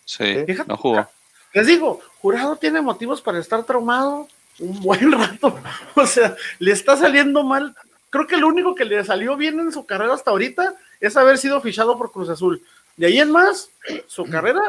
sí, 0.06 0.44
Fíjate. 0.46 0.66
no 0.66 0.78
jugó. 0.78 1.06
Les 1.52 1.66
digo, 1.66 2.00
jurado 2.22 2.56
tiene 2.56 2.80
motivos 2.80 3.20
para 3.20 3.38
estar 3.38 3.64
traumado 3.64 4.28
un 4.60 4.80
buen 4.80 5.12
rato, 5.18 5.58
o 5.94 6.06
sea, 6.06 6.36
le 6.58 6.72
está 6.72 6.96
saliendo 6.96 7.42
mal. 7.42 7.74
Creo 8.10 8.26
que 8.26 8.36
lo 8.38 8.48
único 8.48 8.74
que 8.74 8.84
le 8.84 9.04
salió 9.04 9.36
bien 9.36 9.60
en 9.60 9.70
su 9.72 9.84
carrera 9.84 10.14
hasta 10.14 10.30
ahorita 10.30 10.74
es 11.00 11.16
haber 11.16 11.38
sido 11.38 11.60
fichado 11.60 11.96
por 11.98 12.10
Cruz 12.10 12.28
Azul. 12.30 12.62
De 12.96 13.06
ahí 13.06 13.18
en 13.20 13.30
más, 13.30 13.70
su 14.06 14.24
carrera, 14.24 14.60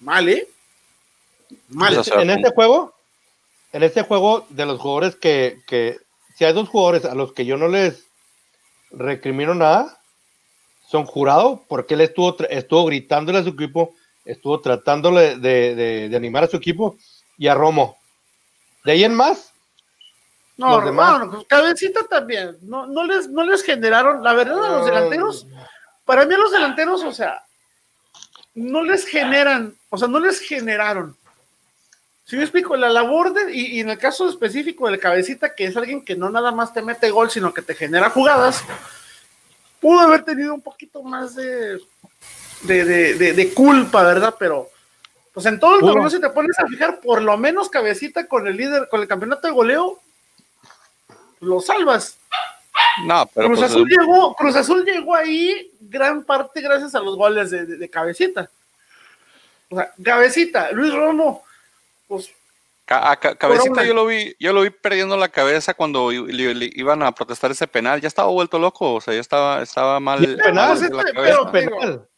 mal, 0.00 0.28
¿eh? 0.28 0.48
Mal. 1.68 2.04
Sea, 2.04 2.22
en 2.22 2.30
este 2.30 2.50
juego, 2.50 2.94
en 3.72 3.82
este 3.82 4.02
juego 4.02 4.46
de 4.50 4.66
los 4.66 4.80
jugadores 4.80 5.16
que, 5.16 5.60
que, 5.66 5.98
si 6.36 6.44
hay 6.44 6.52
dos 6.52 6.68
jugadores 6.68 7.04
a 7.04 7.14
los 7.14 7.32
que 7.32 7.44
yo 7.44 7.56
no 7.56 7.68
les 7.68 8.04
recrimino 8.90 9.54
nada, 9.54 9.98
son 10.88 11.04
jurado, 11.04 11.62
porque 11.68 11.94
él 11.94 12.00
estuvo, 12.02 12.36
tra- 12.36 12.46
estuvo 12.50 12.84
gritándole 12.86 13.38
a 13.38 13.42
su 13.42 13.50
equipo, 13.50 13.94
estuvo 14.24 14.60
tratándole 14.60 15.36
de, 15.36 15.74
de- 15.74 16.08
de 16.08 16.16
animar 16.16 16.44
a 16.44 16.48
su 16.48 16.56
equipo, 16.56 16.96
y 17.38 17.48
a 17.48 17.54
Romo. 17.54 17.98
De 18.86 18.92
ahí 18.92 19.04
en 19.04 19.14
más, 19.14 19.52
No, 20.56 20.76
Los 20.76 20.84
demás. 20.86 21.18
no, 21.18 21.24
no, 21.26 21.44
cabecita 21.44 22.04
también. 22.04 22.56
No, 22.62 22.86
no, 22.86 23.04
les, 23.04 23.28
no 23.28 23.44
les 23.44 23.62
generaron, 23.62 24.22
la 24.22 24.32
verdad, 24.32 24.64
a 24.64 24.68
los 24.78 24.86
delanteros, 24.86 25.46
para 26.04 26.24
mí 26.24 26.34
a 26.34 26.38
los 26.38 26.52
delanteros, 26.52 27.02
o 27.04 27.12
sea, 27.12 27.44
no 28.54 28.82
les 28.84 29.04
generan, 29.06 29.76
o 29.90 29.98
sea, 29.98 30.08
no 30.08 30.18
les 30.20 30.40
generaron. 30.40 31.14
Si 32.24 32.36
me 32.36 32.42
explico, 32.42 32.76
la 32.76 32.88
labor 32.88 33.32
de, 33.34 33.54
y, 33.54 33.76
y 33.76 33.80
en 33.80 33.90
el 33.90 33.98
caso 33.98 34.28
específico 34.28 34.86
del 34.88 34.98
cabecita, 34.98 35.54
que 35.54 35.64
es 35.66 35.76
alguien 35.76 36.04
que 36.04 36.16
no 36.16 36.30
nada 36.30 36.50
más 36.52 36.72
te 36.72 36.80
mete 36.82 37.10
gol, 37.10 37.30
sino 37.30 37.52
que 37.52 37.62
te 37.62 37.74
genera 37.74 38.08
jugadas, 38.10 38.64
pudo 39.80 40.00
haber 40.00 40.24
tenido 40.24 40.54
un 40.54 40.62
poquito 40.62 41.02
más 41.02 41.34
de, 41.34 41.80
de- 42.62 43.14
de 43.34 43.52
culpa, 43.54 44.02
¿verdad? 44.04 44.34
Pero, 44.38 44.70
pues 45.36 45.44
en 45.44 45.60
todo 45.60 45.74
el 45.74 45.80
torneo, 45.82 46.08
si 46.08 46.18
te 46.18 46.30
pones 46.30 46.58
a 46.58 46.66
fijar, 46.66 46.98
por 47.00 47.20
lo 47.20 47.36
menos 47.36 47.68
cabecita 47.68 48.26
con 48.26 48.46
el 48.46 48.56
líder, 48.56 48.88
con 48.88 49.02
el 49.02 49.06
campeonato 49.06 49.46
de 49.46 49.52
goleo, 49.52 50.00
lo 51.40 51.60
salvas. 51.60 52.16
No, 53.04 53.28
pero 53.34 53.48
Cruz 53.48 53.58
pues, 53.58 53.70
Azul 53.70 53.86
llegó, 53.86 54.34
Cruz 54.34 54.56
Azul 54.56 54.82
llegó 54.86 55.14
ahí 55.14 55.70
gran 55.78 56.24
parte 56.24 56.62
gracias 56.62 56.94
a 56.94 57.00
los 57.00 57.16
goles 57.16 57.50
de, 57.50 57.66
de- 57.66 57.76
de 57.76 57.90
cabecita. 57.90 58.48
O 59.68 59.76
sea, 59.76 59.92
cabecita, 60.02 60.70
Luis 60.72 60.94
Romo, 60.94 61.44
pues 62.08 62.30
a 62.88 63.16
Cabecita 63.16 63.84
yo 63.84 63.92
lo 63.92 64.06
vi, 64.06 64.34
yo 64.40 64.54
lo 64.54 64.62
vi 64.62 64.70
perdiendo 64.70 65.18
la 65.18 65.28
cabeza 65.28 65.74
cuando 65.74 66.12
i- 66.12 66.32
le- 66.32 66.54
le 66.54 66.70
iban 66.72 67.02
a 67.02 67.12
protestar 67.12 67.50
ese 67.50 67.66
penal, 67.66 68.00
ya 68.00 68.08
estaba 68.08 68.30
vuelto 68.30 68.58
loco, 68.58 68.94
o 68.94 69.00
sea, 69.02 69.12
ya 69.12 69.20
estaba, 69.20 69.60
estaba 69.60 70.00
mal, 70.00 70.20
penal, 70.42 70.78
pues, 70.78 70.90
la 70.92 71.00
este, 71.02 71.12
cabeza. 71.12 71.38
pero- 71.52 71.76
penal. 71.78 72.08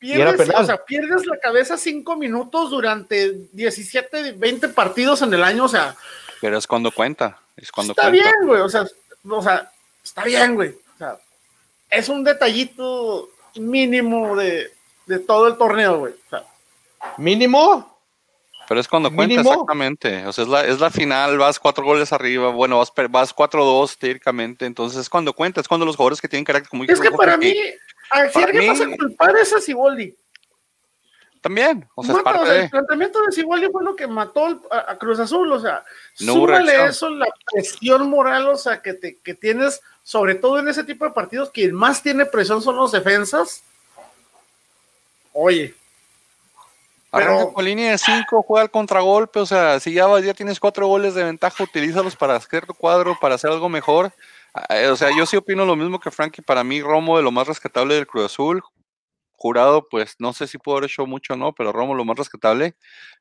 Pierdes, 0.00 0.50
o 0.54 0.64
sea, 0.64 0.84
pierdes 0.84 1.26
la 1.26 1.38
cabeza 1.38 1.76
cinco 1.76 2.16
minutos 2.16 2.70
durante 2.70 3.32
17, 3.52 4.32
20 4.32 4.68
partidos 4.70 5.22
en 5.22 5.32
el 5.34 5.44
año, 5.44 5.64
o 5.66 5.68
sea, 5.68 5.94
Pero 6.40 6.58
es 6.58 6.66
cuando 6.66 6.90
cuenta, 6.90 7.38
es 7.56 7.70
cuando 7.70 7.92
está 7.92 8.08
cuenta. 8.08 8.22
bien, 8.24 8.46
güey, 8.48 8.60
o 8.62 8.68
sea, 8.68 8.84
o 9.28 9.42
sea, 9.42 9.70
está 10.02 10.24
bien, 10.24 10.54
güey. 10.54 10.70
O 10.70 10.98
sea, 10.98 11.18
es 11.90 12.08
un 12.08 12.24
detallito 12.24 13.28
mínimo 13.56 14.34
de, 14.36 14.72
de 15.06 15.18
todo 15.18 15.46
el 15.48 15.56
torneo, 15.58 15.98
güey. 15.98 16.14
O 16.14 16.30
sea, 16.30 16.44
Mínimo, 17.16 17.98
Pero 18.68 18.80
es 18.80 18.86
cuando 18.88 19.08
cuenta 19.12 19.34
Mínimo. 19.36 19.52
exactamente, 19.52 20.26
o 20.26 20.32
sea, 20.32 20.44
es 20.44 20.50
la, 20.50 20.64
es 20.64 20.78
la 20.80 20.90
final, 20.90 21.36
vas 21.38 21.58
cuatro 21.58 21.82
goles 21.84 22.12
arriba, 22.12 22.50
bueno, 22.50 22.78
vas, 22.78 22.90
per- 22.90 23.08
vas 23.08 23.34
4-2 23.34 23.96
teóricamente, 23.98 24.66
entonces 24.66 25.00
es 25.00 25.08
cuando 25.08 25.32
cuenta, 25.32 25.60
es 25.60 25.68
cuando 25.68 25.84
los 25.86 25.96
jugadores 25.96 26.20
que 26.20 26.28
tienen 26.28 26.44
carácter 26.44 26.68
como 26.70 26.84
es 26.84 27.00
que 27.00 27.10
para 27.10 27.36
mí, 27.36 27.54
a- 28.10 28.20
alguien 28.44 28.58
mí- 28.58 28.68
vas 28.68 28.80
a 28.80 28.96
culpar 28.96 29.36
es 29.36 29.52
a 29.52 29.60
Siboldi. 29.60 30.16
También, 31.40 31.88
o 31.94 32.02
sea, 32.02 32.12
es 32.12 32.16
Mata, 32.18 32.24
parte 32.32 32.42
o 32.42 32.46
sea, 32.46 32.54
de... 32.54 32.64
el 32.64 32.70
planteamiento 32.70 33.22
de 33.22 33.32
Siboldi 33.32 33.68
fue 33.72 33.82
lo 33.82 33.96
que 33.96 34.06
mató 34.06 34.60
a, 34.70 34.96
Cruz 34.98 35.18
Azul, 35.20 35.50
o 35.50 35.58
sea, 35.58 35.82
No 36.18 36.34
súmale 36.34 36.84
eso, 36.84 37.08
la 37.08 37.26
presión 37.50 38.10
moral, 38.10 38.46
o 38.48 38.56
sea, 38.56 38.82
que, 38.82 38.92
te, 38.92 39.16
que 39.20 39.32
tienes, 39.34 39.80
sobre 40.02 40.34
todo 40.34 40.58
en 40.58 40.68
ese 40.68 40.84
tipo 40.84 41.06
de 41.06 41.12
partidos, 41.12 41.48
quien 41.50 41.74
más 41.74 42.02
tiene 42.02 42.26
presión 42.26 42.60
son 42.60 42.76
los 42.76 42.92
defensas. 42.92 43.62
Oye, 45.32 45.74
Arranca 47.12 47.38
Pero- 47.38 47.52
con 47.54 47.64
línea 47.64 47.90
de 47.90 47.98
5, 47.98 48.42
juega 48.42 48.62
al 48.62 48.70
contragolpe, 48.70 49.40
o 49.40 49.46
sea, 49.46 49.80
si 49.80 49.92
ya, 49.92 50.06
ya 50.20 50.32
tienes 50.34 50.60
cuatro 50.60 50.86
goles 50.86 51.14
de 51.14 51.24
ventaja, 51.24 51.64
utilízalos 51.64 52.14
para 52.14 52.36
hacer 52.36 52.66
tu 52.66 52.74
cuadro, 52.74 53.16
para 53.20 53.34
hacer 53.34 53.50
algo 53.50 53.68
mejor. 53.68 54.12
Eh, 54.68 54.88
O 54.88 54.96
sea, 54.96 55.10
yo 55.16 55.26
sí 55.26 55.36
opino 55.36 55.64
lo 55.64 55.76
mismo 55.76 56.00
que 56.00 56.10
Frankie, 56.10 56.42
para 56.42 56.64
mí 56.64 56.82
Romo 56.82 57.16
de 57.16 57.22
lo 57.22 57.30
más 57.30 57.46
rescatable 57.46 57.94
del 57.94 58.06
Cruz 58.06 58.26
Azul, 58.26 58.62
jurado, 59.32 59.88
pues 59.88 60.16
no 60.18 60.32
sé 60.32 60.46
si 60.46 60.58
puedo 60.58 60.78
haber 60.78 60.90
hecho 60.90 61.06
mucho 61.06 61.32
o 61.32 61.36
no, 61.36 61.54
pero 61.54 61.72
Romo 61.72 61.94
lo 61.94 62.04
más 62.04 62.18
rescatable. 62.18 62.76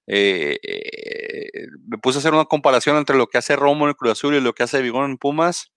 Eh, 0.06 0.60
eh, 0.62 1.68
me 1.88 1.98
puse 1.98 2.18
a 2.18 2.20
hacer 2.20 2.34
una 2.34 2.46
comparación 2.46 2.98
entre 2.98 3.16
lo 3.16 3.28
que 3.28 3.38
hace 3.38 3.56
Romo 3.56 3.86
en 3.86 3.90
el 3.90 3.96
Cruz 3.96 4.12
Azul 4.12 4.36
y 4.36 4.42
lo 4.42 4.54
que 4.54 4.64
hace 4.64 4.82
Vigón 4.82 5.10
en 5.10 5.18
Pumas. 5.18 5.72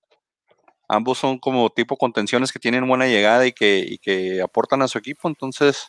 Ambos 0.88 1.18
son 1.18 1.38
como 1.38 1.70
tipo 1.70 1.96
contenciones 1.96 2.52
que 2.52 2.58
tienen 2.58 2.88
buena 2.88 3.06
llegada 3.06 3.46
y 3.46 3.52
que, 3.52 3.98
que 4.02 4.42
aportan 4.42 4.82
a 4.82 4.88
su 4.88 4.98
equipo, 4.98 5.28
entonces... 5.28 5.88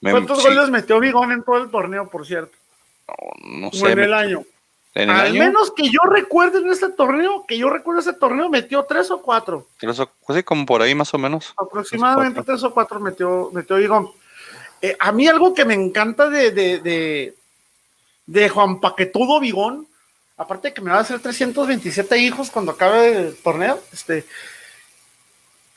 ¿Cuántos 0.00 0.42
goles 0.42 0.70
metió 0.70 0.98
Vigón 1.00 1.32
en 1.32 1.42
todo 1.42 1.58
el 1.58 1.70
torneo, 1.70 2.08
por 2.08 2.24
cierto? 2.26 2.56
No, 3.44 3.70
sé. 3.72 3.92
en 3.92 3.98
el 3.98 4.14
año. 4.14 4.44
Al 4.94 5.32
menos 5.32 5.72
que 5.72 5.88
yo 5.88 6.00
recuerde 6.10 6.58
en 6.58 6.70
este 6.70 6.88
torneo, 6.90 7.44
que 7.46 7.56
yo 7.56 7.70
recuerde 7.70 8.00
ese 8.00 8.14
torneo, 8.14 8.48
metió 8.48 8.84
tres 8.84 9.10
o 9.10 9.22
cuatro. 9.22 9.68
Tres 9.78 10.00
o, 10.00 10.10
pues 10.26 10.42
como 10.44 10.66
por 10.66 10.82
ahí 10.82 10.94
más 10.94 11.12
o 11.14 11.18
menos. 11.18 11.54
Aproximadamente 11.56 12.42
tres 12.42 12.62
o 12.64 12.72
cuatro, 12.72 12.98
metió, 12.98 13.50
metió. 13.52 13.78
Eh, 14.80 14.96
a 14.98 15.12
mí 15.12 15.28
algo 15.28 15.54
que 15.54 15.64
me 15.64 15.74
encanta 15.74 16.28
de, 16.28 16.50
de, 16.50 16.78
de, 16.78 17.34
de 18.26 18.48
Juan 18.48 18.80
Paquetudo 18.80 19.40
Vigón, 19.40 19.86
aparte 20.36 20.68
de 20.68 20.74
que 20.74 20.80
me 20.80 20.90
va 20.90 20.98
a 20.98 21.00
hacer 21.00 21.20
327 21.20 22.18
hijos 22.18 22.50
cuando 22.50 22.72
acabe 22.72 23.28
el 23.28 23.36
torneo, 23.36 23.80
este, 23.92 24.24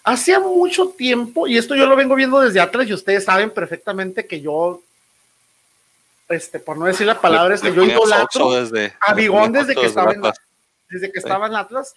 hacía 0.03 0.39
mucho 0.39 0.89
tiempo, 0.89 1.48
y 1.48 1.58
esto 1.58 1.75
yo 1.75 1.86
lo 1.86 1.96
vengo 1.96 2.15
viendo 2.15 2.39
desde 2.39 2.60
atrás, 2.60 2.88
y 2.88 2.94
ustedes 2.94 3.25
saben 3.25 3.51
perfectamente 3.51 4.25
que 4.25 4.41
yo 4.41 4.82
este, 6.32 6.60
por 6.60 6.78
no 6.78 6.86
decir 6.86 7.08
la 7.08 7.20
palabra, 7.20 7.56
este, 7.56 7.74
yo 7.74 7.84
idolatro 7.84 8.52
desde, 8.52 8.94
a 9.00 9.14
Bigón 9.14 9.52
desde 9.52 9.76
que, 9.76 9.86
estaba 9.86 10.14
en, 10.14 10.22
desde 10.90 11.12
que 11.12 11.20
estaba 11.20 11.48
en 11.48 11.56
Atlas. 11.56 11.94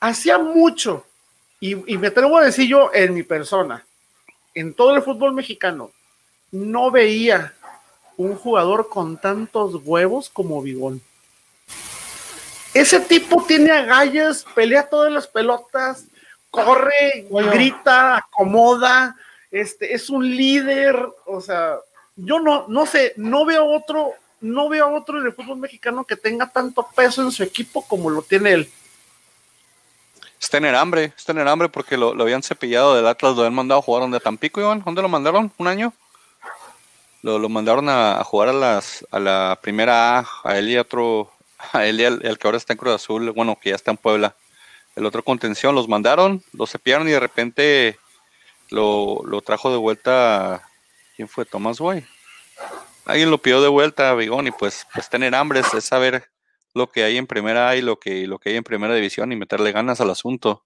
Hacía 0.00 0.38
mucho, 0.38 1.04
y, 1.60 1.92
y 1.92 1.98
me 1.98 2.08
atrevo 2.08 2.38
a 2.38 2.44
decir 2.44 2.68
yo 2.68 2.90
en 2.92 3.14
mi 3.14 3.22
persona, 3.22 3.84
en 4.54 4.74
todo 4.74 4.94
el 4.94 5.02
fútbol 5.02 5.32
mexicano, 5.32 5.90
no 6.50 6.90
veía 6.90 7.54
un 8.16 8.34
jugador 8.34 8.88
con 8.88 9.18
tantos 9.18 9.74
huevos 9.84 10.30
como 10.30 10.62
Bigón. 10.62 11.02
Ese 12.72 13.00
tipo 13.00 13.44
tiene 13.46 13.70
agallas, 13.70 14.44
pelea 14.54 14.88
todas 14.88 15.10
las 15.10 15.26
pelotas, 15.26 16.04
corre, 16.50 17.26
grita, 17.30 18.18
acomoda, 18.18 19.16
este, 19.50 19.94
es 19.94 20.10
un 20.10 20.28
líder, 20.28 20.96
o 21.24 21.40
sea, 21.40 21.76
yo 22.16 22.40
no, 22.40 22.66
no 22.68 22.86
sé, 22.86 23.12
no 23.16 23.44
veo 23.44 23.66
otro, 23.66 24.14
no 24.40 24.68
veo 24.68 24.94
otro 24.94 25.20
en 25.20 25.26
el 25.26 25.34
fútbol 25.34 25.58
mexicano 25.58 26.04
que 26.04 26.16
tenga 26.16 26.50
tanto 26.50 26.88
peso 26.94 27.22
en 27.22 27.30
su 27.30 27.42
equipo 27.42 27.86
como 27.86 28.10
lo 28.10 28.22
tiene 28.22 28.52
él. 28.52 28.72
Es 30.40 30.50
tener 30.50 30.74
hambre, 30.74 31.12
es 31.16 31.24
tener 31.24 31.46
hambre 31.46 31.68
porque 31.68 31.96
lo, 31.96 32.10
habían 32.20 32.42
cepillado 32.42 32.94
del 32.94 33.06
Atlas, 33.06 33.34
lo 33.34 33.40
habían 33.40 33.54
mandado 33.54 33.80
a 33.80 33.82
jugar 33.82 34.02
donde 34.02 34.20
Tampico, 34.20 34.60
Iván. 34.60 34.82
¿Dónde 34.84 35.02
lo 35.02 35.08
mandaron? 35.08 35.52
¿Un 35.56 35.68
año? 35.68 35.92
Lo, 37.22 37.48
mandaron 37.48 37.88
a, 37.88 38.22
jugar 38.22 38.50
a 38.50 38.52
las 38.52 39.04
a 39.10 39.18
la 39.18 39.58
primera 39.60 40.18
A, 40.18 40.26
a 40.44 40.58
él 40.58 40.70
y 40.70 40.76
otro, 40.76 41.32
a 41.72 41.84
él 41.84 42.00
y 42.00 42.04
el, 42.04 42.38
que 42.38 42.46
ahora 42.46 42.58
está 42.58 42.72
en 42.72 42.78
Cruz 42.78 42.94
Azul, 42.94 43.30
bueno, 43.32 43.58
que 43.60 43.70
ya 43.70 43.76
está 43.76 43.90
en 43.90 43.96
Puebla. 43.96 44.36
El 44.94 45.04
otro 45.04 45.24
contención, 45.24 45.74
los 45.74 45.88
mandaron, 45.88 46.42
lo 46.52 46.66
cepillaron 46.66 47.08
y 47.08 47.12
de 47.12 47.20
repente 47.20 47.98
lo, 48.70 49.22
lo 49.24 49.40
trajo 49.42 49.70
de 49.70 49.76
vuelta 49.76 50.65
¿Quién 51.16 51.28
fue? 51.28 51.46
Tomás 51.46 51.78
Boy. 51.78 52.04
Alguien 53.06 53.30
lo 53.30 53.38
pidió 53.38 53.62
de 53.62 53.68
vuelta 53.68 54.10
a 54.10 54.14
Bigón 54.14 54.48
y 54.48 54.50
pues, 54.50 54.86
pues 54.92 55.08
tener 55.08 55.34
hambre 55.34 55.60
es, 55.60 55.84
saber 55.84 56.28
lo 56.74 56.88
que 56.88 57.04
hay 57.04 57.16
en 57.16 57.26
primera 57.26 57.70
A 57.70 57.76
y 57.76 57.80
lo 57.80 57.98
que, 57.98 58.26
lo 58.26 58.38
que 58.38 58.50
hay 58.50 58.56
en 58.56 58.64
primera 58.64 58.94
división 58.94 59.32
y 59.32 59.36
meterle 59.36 59.72
ganas 59.72 60.02
al 60.02 60.10
asunto. 60.10 60.62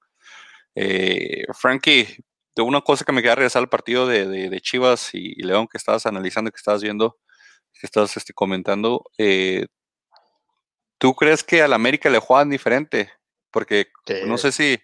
Eh, 0.75 1.45
Frankie, 1.57 2.25
de 2.57 2.63
una 2.63 2.81
cosa 2.81 3.05
que 3.05 3.13
me 3.13 3.23
queda 3.23 3.37
regresar 3.37 3.61
al 3.61 3.69
partido 3.69 4.09
de, 4.09 4.61
Chivas 4.61 5.11
y, 5.15 5.41
León 5.43 5.69
que 5.69 5.79
estabas 5.79 6.05
analizando, 6.07 6.51
que 6.51 6.57
estabas 6.57 6.83
viendo, 6.83 7.17
que 7.73 7.87
estabas 7.87 8.17
este, 8.17 8.33
comentando, 8.33 9.05
eh, 9.19 9.67
¿tú 10.99 11.15
crees 11.15 11.45
que 11.45 11.63
al 11.63 11.73
América 11.73 12.11
le 12.11 12.19
juegan 12.19 12.51
diferente? 12.51 13.13
Porque 13.53 13.87
no 14.27 14.37
sé 14.37 14.51
si, 14.51 14.81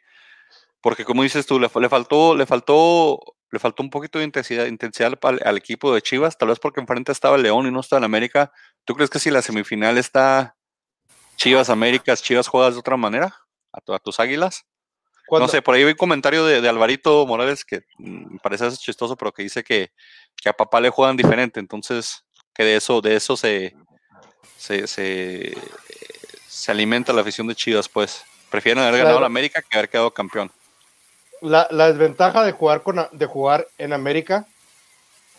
porque 0.80 1.04
como 1.04 1.24
dices 1.24 1.44
tú, 1.44 1.58
le, 1.58 1.68
le 1.74 1.88
faltó, 1.88 2.36
le 2.36 2.46
faltó 2.46 3.35
le 3.50 3.58
faltó 3.58 3.82
un 3.82 3.90
poquito 3.90 4.18
de 4.18 4.24
intensidad, 4.24 4.66
intensidad 4.66 5.12
al, 5.22 5.56
equipo 5.56 5.94
de 5.94 6.02
Chivas, 6.02 6.36
tal 6.36 6.48
vez 6.48 6.58
porque 6.58 6.80
enfrente 6.80 7.12
estaba 7.12 7.36
el 7.36 7.42
León 7.42 7.66
y 7.66 7.70
no 7.70 7.80
estaba 7.80 7.98
el 7.98 8.04
América. 8.04 8.52
¿Tú 8.84 8.94
crees 8.94 9.10
que 9.10 9.18
si 9.18 9.30
la 9.30 9.42
semifinal 9.42 9.98
está 9.98 10.56
Chivas 11.36 11.70
Américas, 11.70 12.22
Chivas 12.22 12.48
juegas 12.48 12.74
de 12.74 12.80
otra 12.80 12.96
manera 12.96 13.36
a, 13.72 13.98
tus 13.98 14.18
águilas? 14.20 14.64
No 15.30 15.48
sé, 15.48 15.60
por 15.60 15.74
ahí 15.74 15.84
vi 15.84 15.90
un 15.90 15.96
comentario 15.96 16.44
de, 16.44 16.68
Alvarito 16.68 17.26
Morales 17.26 17.64
que 17.64 17.82
mm, 17.98 18.34
me 18.34 18.38
parece 18.38 18.70
chistoso, 18.76 19.16
pero 19.16 19.32
que 19.32 19.42
dice 19.42 19.64
que, 19.64 19.90
a 20.44 20.52
papá 20.52 20.80
le 20.80 20.90
juegan 20.90 21.16
diferente, 21.16 21.58
entonces 21.58 22.24
que 22.54 22.64
de 22.64 22.76
eso, 22.76 23.00
de 23.00 23.16
eso 23.16 23.36
se, 23.36 23.74
se, 24.56 24.86
se, 24.86 25.52
alimenta 26.68 27.12
la 27.12 27.20
afición 27.22 27.46
de 27.46 27.54
Chivas, 27.54 27.88
pues. 27.88 28.24
Prefieren 28.50 28.82
haber 28.82 29.00
ganado 29.00 29.20
la 29.20 29.26
América 29.26 29.60
que 29.60 29.76
haber 29.76 29.90
quedado 29.90 30.14
campeón 30.14 30.52
la, 31.40 31.66
desventaja 31.68 32.42
de 32.44 32.52
jugar, 32.52 32.82
con, 32.82 33.06
de 33.12 33.26
jugar 33.26 33.68
en 33.78 33.92
América 33.92 34.46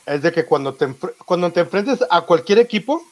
es 0.05 0.21
de 0.21 0.31
que 0.31 0.45
cuando 0.45 0.73
te, 0.73 0.87
cuando 1.25 1.51
te 1.51 1.61
enfrentes 1.61 2.03
a 2.09 2.21
cualquier 2.21 2.59
equipo, 2.59 3.05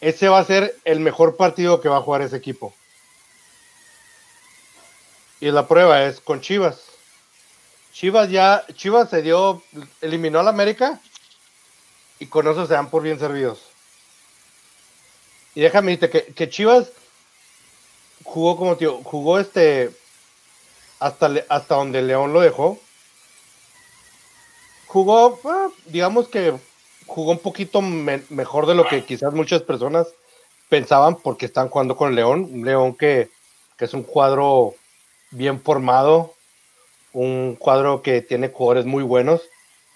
ese 0.00 0.28
va 0.28 0.38
a 0.38 0.44
ser 0.44 0.76
el 0.84 1.00
mejor 1.00 1.36
partido 1.36 1.80
que 1.80 1.88
va 1.88 1.98
a 1.98 2.02
jugar 2.02 2.22
ese 2.22 2.36
equipo. 2.36 2.74
Y 5.40 5.50
la 5.50 5.66
prueba 5.66 6.04
es 6.04 6.20
con 6.20 6.40
Chivas. 6.40 6.82
Chivas 7.92 8.30
ya, 8.30 8.64
Chivas 8.74 9.08
se 9.08 9.22
dio, 9.22 9.62
eliminó 10.00 10.40
al 10.40 10.48
América 10.48 11.00
y 12.18 12.26
con 12.26 12.46
eso 12.46 12.66
se 12.66 12.74
dan 12.74 12.90
por 12.90 13.02
bien 13.02 13.18
servidos. 13.18 13.60
Y 15.54 15.62
déjame 15.62 15.92
decirte 15.96 16.26
que, 16.26 16.34
que 16.34 16.50
Chivas 16.50 16.92
jugó 18.22 18.56
como 18.56 18.76
tío, 18.76 19.00
jugó 19.02 19.38
este 19.38 19.90
hasta, 21.00 21.32
hasta 21.48 21.74
donde 21.74 22.02
León 22.02 22.32
lo 22.32 22.40
dejó. 22.40 22.78
Jugó, 24.86 25.40
ah, 25.44 25.68
digamos 25.86 26.28
que 26.28 26.54
jugó 27.06 27.32
un 27.32 27.38
poquito 27.38 27.80
mejor 27.82 28.66
de 28.66 28.74
lo 28.74 28.86
que 28.86 29.04
quizás 29.04 29.32
muchas 29.32 29.62
personas 29.62 30.08
pensaban 30.68 31.16
porque 31.16 31.46
están 31.46 31.68
jugando 31.68 31.96
con 31.96 32.14
León. 32.14 32.48
Un 32.52 32.64
León 32.64 32.94
que, 32.94 33.30
es 33.78 33.94
un 33.94 34.02
cuadro 34.02 34.74
bien 35.30 35.60
formado, 35.60 36.34
un 37.12 37.56
cuadro 37.58 38.02
que 38.02 38.20
tiene 38.20 38.50
jugadores 38.50 38.84
muy 38.84 39.02
buenos, 39.02 39.40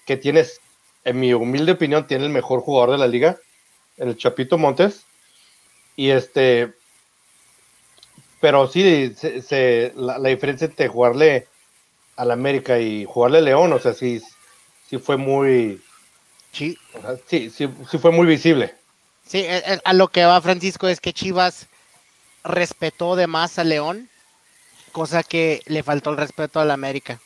que 0.07 0.17
tienes, 0.17 0.59
en 1.03 1.19
mi 1.19 1.33
humilde 1.33 1.73
opinión, 1.73 2.07
tiene 2.07 2.25
el 2.25 2.31
mejor 2.31 2.61
jugador 2.61 2.91
de 2.91 2.97
la 2.97 3.07
liga, 3.07 3.37
el 3.97 4.17
Chapito 4.17 4.57
Montes. 4.57 5.05
Y 5.95 6.09
este, 6.09 6.73
pero 8.45 8.67
sí, 8.67 9.15
se, 9.15 9.91
la, 9.95 10.19
diferencia 10.19 10.65
entre 10.65 10.87
jugarle 10.87 11.47
al 12.15 12.29
América 12.29 12.77
y 12.77 13.03
jugarle 13.03 13.39
a 13.39 13.41
León, 13.41 13.73
o 13.73 13.79
sea, 13.79 13.95
sí, 13.95 14.21
sí 14.87 14.99
fue 14.99 15.17
muy. 15.17 15.81
Sí. 16.51 16.77
sí, 17.27 17.49
sí, 17.49 17.67
fue 17.97 18.11
muy 18.11 18.27
visible. 18.27 18.75
Sí, 19.25 19.47
a 19.83 19.93
lo 19.93 20.09
que 20.09 20.25
va 20.25 20.39
Francisco 20.41 20.87
es 20.87 21.01
que 21.01 21.11
Chivas 21.11 21.65
respetó 22.43 23.15
de 23.15 23.25
más 23.25 23.57
a 23.57 23.63
León, 23.63 24.09
cosa 24.91 25.23
que 25.23 25.63
le 25.65 25.81
faltó 25.81 26.11
el 26.11 26.17
respeto 26.17 26.59
al 26.59 26.69
América. 26.69 27.19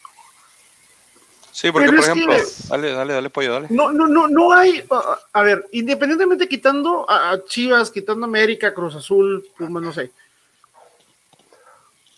Sí, 1.51 1.69
porque 1.69 1.89
por 1.89 1.99
ejemplo, 1.99 2.33
dale, 2.69 2.93
dale, 2.93 3.13
dale, 3.13 3.29
pollo, 3.29 3.51
dale. 3.55 3.67
No, 3.71 3.91
no, 3.91 4.07
no, 4.07 4.29
no 4.29 4.53
hay, 4.53 4.85
a 5.33 5.41
ver, 5.43 5.65
independientemente 5.73 6.47
quitando 6.47 7.05
a 7.09 7.37
Chivas, 7.45 7.91
quitando 7.91 8.25
a 8.25 8.29
América, 8.29 8.73
Cruz 8.73 8.95
Azul, 8.95 9.45
no 9.59 9.91
sé, 9.91 10.13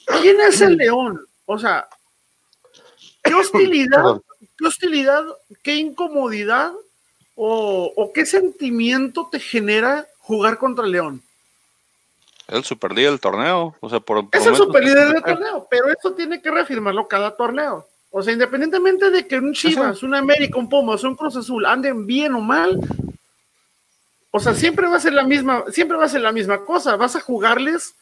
¿Quién 0.05 0.39
es 0.41 0.61
el 0.61 0.77
león? 0.77 1.25
O 1.45 1.57
sea, 1.57 1.87
¿qué 3.23 3.33
hostilidad, 3.33 4.21
qué 4.57 4.67
hostilidad, 4.67 5.23
qué 5.63 5.75
incomodidad 5.75 6.71
o, 7.35 8.11
qué 8.13 8.25
sentimiento 8.25 9.27
te 9.31 9.39
genera 9.39 10.07
jugar 10.19 10.57
contra 10.57 10.85
el 10.85 10.91
león? 10.91 11.23
El 12.47 12.63
super 12.63 12.91
líder 12.91 13.11
del 13.11 13.19
torneo. 13.19 13.75
O 13.79 13.89
sea, 13.89 13.99
por, 13.99 14.27
es 14.31 14.45
el 14.45 14.55
super 14.55 14.83
líder 14.83 15.13
del 15.13 15.23
torneo, 15.25 15.67
pero 15.69 15.89
eso 15.89 16.13
tiene 16.13 16.41
que 16.41 16.51
reafirmarlo 16.51 17.07
cada 17.07 17.35
torneo. 17.35 17.87
O 18.09 18.21
sea, 18.21 18.33
independientemente 18.33 19.09
de 19.09 19.25
que 19.25 19.37
un 19.37 19.53
Chivas, 19.53 20.03
un 20.03 20.13
América, 20.13 20.59
un 20.59 20.67
Pumas, 20.67 21.03
un 21.03 21.15
Cruz 21.15 21.37
Azul 21.37 21.65
anden 21.65 22.05
bien 22.05 22.33
o 22.33 22.41
mal, 22.41 22.77
o 24.31 24.39
sea, 24.39 24.53
siempre 24.53 24.87
va 24.87 24.97
a 24.97 24.99
ser 24.99 25.13
la 25.13 25.23
misma, 25.23 25.63
siempre 25.71 25.97
va 25.97 26.05
a 26.05 26.09
ser 26.09 26.21
la 26.21 26.31
misma 26.31 26.63
cosa. 26.65 26.95
Vas 26.95 27.15
a 27.15 27.21
jugarles 27.21 27.95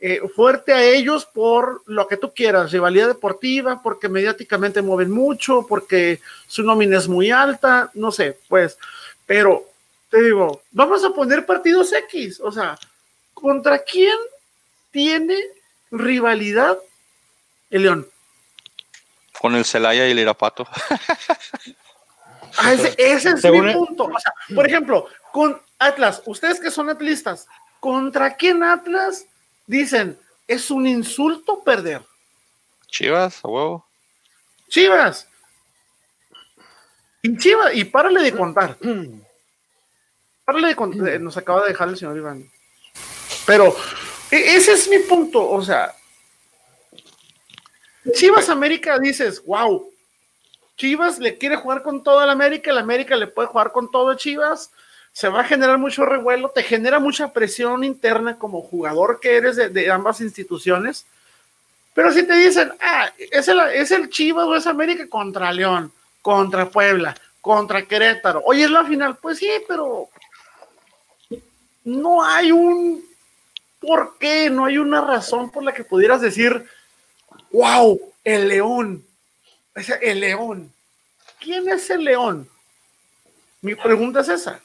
eh, 0.00 0.20
fuerte 0.34 0.72
a 0.72 0.84
ellos 0.84 1.26
por 1.26 1.82
lo 1.86 2.06
que 2.06 2.16
tú 2.16 2.32
quieras, 2.32 2.70
rivalidad 2.70 3.08
deportiva, 3.08 3.82
porque 3.82 4.08
mediáticamente 4.08 4.80
mueven 4.80 5.10
mucho, 5.10 5.66
porque 5.68 6.20
su 6.46 6.62
nómina 6.62 6.98
es 6.98 7.08
muy 7.08 7.32
alta, 7.32 7.90
no 7.94 8.12
sé, 8.12 8.38
pues, 8.46 8.78
pero 9.26 9.66
te 10.08 10.22
digo, 10.22 10.62
vamos 10.70 11.04
a 11.04 11.10
poner 11.10 11.44
partidos 11.44 11.92
X, 11.92 12.40
o 12.40 12.52
sea, 12.52 12.78
¿contra 13.34 13.80
quién 13.80 14.16
tiene 14.92 15.36
rivalidad 15.90 16.78
el 17.70 17.82
León? 17.82 18.08
Con 19.40 19.56
el 19.56 19.64
Celaya 19.64 20.06
y 20.06 20.12
el 20.12 20.20
Irapato. 20.20 20.66
Ah, 22.56 22.72
ese, 22.72 22.94
ese 22.98 23.30
es 23.30 23.44
mi 23.44 23.72
punto. 23.72 24.04
O 24.04 24.20
sea, 24.20 24.32
por 24.54 24.66
ejemplo, 24.66 25.06
con 25.32 25.60
Atlas, 25.78 26.22
ustedes 26.24 26.60
que 26.60 26.70
son 26.70 26.88
atlistas, 26.88 27.46
¿contra 27.80 28.36
quién 28.36 28.62
Atlas 28.62 29.26
dicen 29.68 30.18
es 30.48 30.70
un 30.72 30.86
insulto 30.88 31.62
perder? 31.62 32.02
Chivas, 32.88 33.44
a 33.44 33.48
huevo. 33.48 33.86
Chivas. 34.68 35.28
Y 37.22 37.36
Chivas, 37.36 37.74
y 37.74 37.84
párale 37.84 38.22
de 38.22 38.32
contar. 38.32 38.76
Párale 40.44 40.68
de 40.68 40.74
contar. 40.76 41.08
eh, 41.10 41.18
Nos 41.18 41.36
acaba 41.36 41.62
de 41.62 41.68
dejar 41.68 41.88
el 41.88 41.96
señor 41.98 42.16
Iván. 42.16 42.50
Pero 43.46 43.76
e- 44.30 44.56
ese 44.56 44.72
es 44.72 44.88
mi 44.88 44.98
punto. 45.00 45.46
O 45.48 45.62
sea, 45.62 45.94
Chivas 48.14 48.48
América 48.48 48.98
dices, 48.98 49.44
wow. 49.44 49.92
Chivas 50.76 51.18
le 51.18 51.36
quiere 51.36 51.56
jugar 51.56 51.82
con 51.82 52.02
toda 52.02 52.24
la 52.24 52.32
América, 52.32 52.70
el 52.70 52.78
América 52.78 53.16
le 53.16 53.26
puede 53.26 53.48
jugar 53.48 53.72
con 53.72 53.90
todo 53.90 54.14
Chivas. 54.14 54.70
Se 55.18 55.28
va 55.28 55.40
a 55.40 55.44
generar 55.44 55.78
mucho 55.78 56.06
revuelo, 56.06 56.50
te 56.50 56.62
genera 56.62 57.00
mucha 57.00 57.32
presión 57.32 57.82
interna 57.82 58.38
como 58.38 58.62
jugador 58.62 59.18
que 59.18 59.34
eres 59.34 59.56
de, 59.56 59.90
ambas 59.90 60.20
instituciones. 60.20 61.06
Pero 61.92 62.12
si 62.12 62.22
te 62.22 62.34
dicen, 62.34 62.70
ah, 62.80 63.10
es 63.18 63.48
el, 63.48 63.58
es 63.58 63.90
el 63.90 64.10
Chivas 64.10 64.46
o 64.46 64.54
es 64.54 64.68
América 64.68 65.08
contra 65.08 65.50
León, 65.50 65.92
contra 66.22 66.70
Puebla, 66.70 67.16
contra 67.40 67.82
Querétaro. 67.82 68.42
Oye, 68.44 68.62
es 68.62 68.70
la 68.70 68.84
final. 68.84 69.16
Pues 69.16 69.38
sí, 69.38 69.50
pero 69.66 70.08
no 71.82 72.22
hay 72.24 72.52
un 72.52 73.04
por 73.80 74.18
qué, 74.18 74.48
no 74.50 74.66
hay 74.66 74.78
una 74.78 75.00
razón 75.00 75.50
por 75.50 75.64
la 75.64 75.74
que 75.74 75.82
pudieras 75.82 76.20
decir, 76.20 76.64
wow, 77.50 78.00
el 78.22 78.46
León. 78.46 79.04
El 80.00 80.20
León. 80.20 80.72
¿Quién 81.40 81.68
es 81.68 81.90
el 81.90 82.04
León? 82.04 82.48
Mi 83.62 83.74
pregunta 83.74 84.20
es 84.20 84.28
esa. 84.28 84.62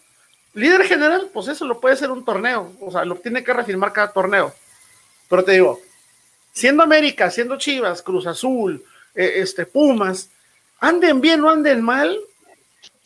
Líder 0.54 0.84
general, 0.84 1.30
pues 1.34 1.48
eso 1.48 1.66
lo 1.66 1.80
puede 1.80 1.96
ser 1.96 2.12
un 2.12 2.24
torneo. 2.24 2.74
O 2.80 2.92
sea, 2.92 3.06
lo 3.06 3.16
tiene 3.16 3.44
que 3.44 3.54
reafirmar 3.54 3.92
cada 3.92 4.12
torneo. 4.12 4.54
Pero 5.30 5.44
te 5.44 5.54
digo, 5.54 5.80
siendo 6.52 6.84
América, 6.84 7.32
siendo 7.32 7.58
Chivas, 7.58 8.02
Cruz 8.02 8.28
Azul, 8.28 8.84
eh, 9.16 9.34
este, 9.38 9.66
Pumas, 9.66 10.30
anden 10.80 11.22
bien 11.22 11.44
o 11.44 11.50
anden 11.50 11.82
mal, 11.82 12.18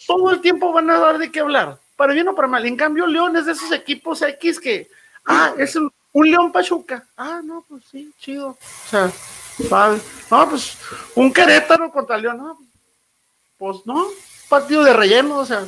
todo 0.06 0.32
el 0.32 0.42
tiempo 0.42 0.72
van 0.74 0.90
a 0.90 1.00
dar 1.00 1.18
de 1.18 1.32
qué 1.32 1.40
hablar, 1.40 1.80
para 1.96 2.14
bien 2.14 2.28
o 2.28 2.36
para 2.36 2.48
mal. 2.48 2.66
En 2.66 2.76
cambio, 2.76 3.08
León 3.08 3.36
es 3.38 3.46
de 3.46 3.54
esos 3.54 3.72
equipos 3.72 4.22
X 4.22 4.60
que, 4.60 4.90
ah, 5.26 5.54
es 5.58 5.76
un, 5.76 5.92
León 6.14 6.52
Pachuca. 6.52 7.06
Ah, 7.16 7.42
no, 7.44 7.64
pues 7.68 7.84
sí, 7.92 8.12
chido. 8.20 8.58
O 8.58 8.90
sea, 8.90 9.12
no, 10.32 10.50
pues 10.50 10.78
un 11.16 11.32
Querétaro 11.32 11.92
contra 11.92 12.18
León, 12.18 12.38
no, 12.38 12.58
pues 13.58 13.78
no, 13.86 14.08
partido 14.50 14.84
de 14.84 14.94
relleno, 14.94 15.38
o 15.38 15.46
sea. 15.46 15.66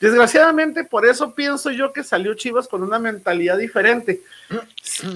Desgraciadamente, 0.00 0.82
por 0.82 1.04
eso 1.04 1.34
pienso 1.34 1.70
yo 1.70 1.92
que 1.92 2.02
salió 2.02 2.32
Chivas 2.32 2.66
con 2.66 2.82
una 2.82 2.98
mentalidad 2.98 3.58
diferente. 3.58 4.22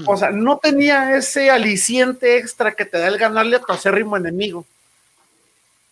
O 0.07 0.17
sea, 0.17 0.31
no 0.31 0.59
tenía 0.59 1.17
ese 1.17 1.51
aliciente 1.51 2.39
extra 2.39 2.73
que 2.73 2.87
te 2.87 2.99
da 2.99 3.09
el 3.09 3.19
ganarle 3.19 3.57
a 3.57 3.61
tu 3.61 3.73
acérrimo 3.73 4.17
enemigo. 4.17 4.65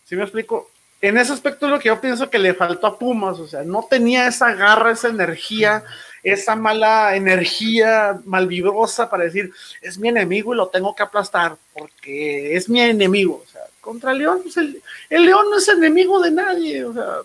¿Sí 0.05 0.15
me 0.15 0.23
explico? 0.23 0.69
En 1.01 1.17
ese 1.17 1.33
aspecto 1.33 1.65
es 1.65 1.71
lo 1.71 1.79
que 1.79 1.89
yo 1.89 1.99
pienso 1.99 2.29
que 2.29 2.39
le 2.39 2.53
faltó 2.53 2.87
a 2.87 2.97
Pumas, 2.97 3.37
o 3.39 3.47
sea, 3.47 3.63
no 3.63 3.85
tenía 3.89 4.27
esa 4.27 4.53
garra, 4.53 4.91
esa 4.91 5.09
energía, 5.09 5.83
esa 6.23 6.55
mala 6.55 7.15
energía 7.15 8.19
malvibrosa 8.25 9.09
para 9.09 9.25
decir, 9.25 9.51
es 9.81 9.97
mi 9.99 10.09
enemigo 10.09 10.53
y 10.53 10.57
lo 10.57 10.69
tengo 10.69 10.95
que 10.95 11.03
aplastar, 11.03 11.57
porque 11.73 12.55
es 12.55 12.69
mi 12.69 12.79
enemigo. 12.81 13.43
O 13.45 13.51
sea, 13.51 13.61
contra 13.81 14.13
León, 14.13 14.39
pues 14.43 14.57
el, 14.57 14.81
el 15.09 15.25
León 15.25 15.47
no 15.51 15.57
es 15.57 15.67
enemigo 15.67 16.19
de 16.21 16.31
nadie, 16.31 16.85
o 16.85 16.93
sea, 16.93 17.17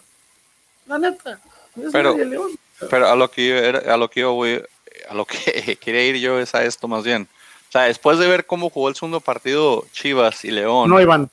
la 0.87 0.99
neta. 0.99 1.41
Es 1.87 1.93
Pero- 1.93 2.17
León. 2.17 2.51
Pero 2.91 3.09
a 3.09 3.17
lo 3.17 3.31
que 3.31 3.49
yo, 3.49 3.57
era- 3.57 3.93
a 3.93 3.97
lo 3.97 4.09
que 4.09 4.21
yo 4.21 4.33
voy, 4.35 4.63
a 5.09 5.15
lo 5.15 5.25
que 5.25 5.37
quería 5.81 6.05
ir 6.07 6.17
yo 6.17 6.39
es 6.39 6.55
a 6.55 6.65
esto 6.65 6.87
más 6.89 7.05
bien. 7.05 7.29
O 7.69 7.73
sea, 7.73 7.83
después 7.83 8.19
de 8.19 8.29
ver 8.29 8.47
cómo 8.47 8.71
jugó 8.71 8.89
el 8.89 8.95
segundo 8.95 9.21
partido 9.21 9.85
Chivas 9.93 10.45
y 10.45 10.51
León, 10.51 10.89
No, 10.89 11.01
Iván. 11.01 11.29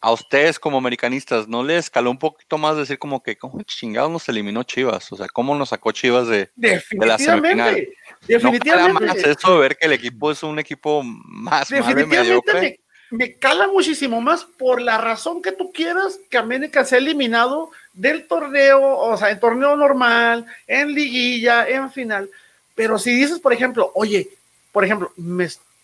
a 0.00 0.12
ustedes 0.12 0.58
como 0.58 0.78
americanistas, 0.78 1.48
¿no 1.48 1.62
les 1.64 1.86
escaló 1.86 2.10
un 2.10 2.18
poquito 2.18 2.56
más 2.56 2.76
decir 2.76 2.98
como 2.98 3.22
que, 3.22 3.36
¿cómo 3.36 3.60
chingados 3.62 4.10
nos 4.10 4.28
eliminó 4.28 4.62
Chivas? 4.62 5.10
O 5.12 5.16
sea, 5.16 5.26
¿cómo 5.32 5.54
nos 5.56 5.70
sacó 5.70 5.92
Chivas 5.92 6.28
de... 6.28 6.50
la 6.92 7.18
semifinal. 7.18 7.88
Definitivamente. 8.26 9.00
No 9.00 9.06
más 9.06 9.16
eso 9.16 9.54
de 9.54 9.58
ver 9.60 9.76
que 9.76 9.86
el 9.86 9.92
equipo 9.92 10.30
es 10.30 10.42
un 10.42 10.58
equipo 10.58 11.02
más 11.04 11.68
Definitivamente 11.68 12.18
mediocre? 12.20 12.80
Me, 13.14 13.34
cala 13.34 13.68
muchísimo 13.68 14.20
más 14.20 14.44
por 14.44 14.80
la 14.80 14.98
razón 14.98 15.40
que 15.42 15.52
tú 15.52 15.72
quieras 15.72 16.18
que 16.28 16.38
América 16.38 16.84
sea 16.84 16.98
eliminado 16.98 17.70
del 17.92 18.26
torneo, 18.26 18.98
o 18.98 19.16
sea, 19.16 19.30
en 19.30 19.40
torneo 19.40 19.76
normal, 19.76 20.46
en 20.66 20.94
liguilla, 20.94 21.68
en 21.68 21.90
final. 21.90 22.28
Pero 22.74 22.98
si 22.98 23.14
dices, 23.14 23.38
por 23.38 23.52
ejemplo, 23.52 23.92
oye, 23.94 24.28
por 24.72 24.84
ejemplo, 24.84 25.12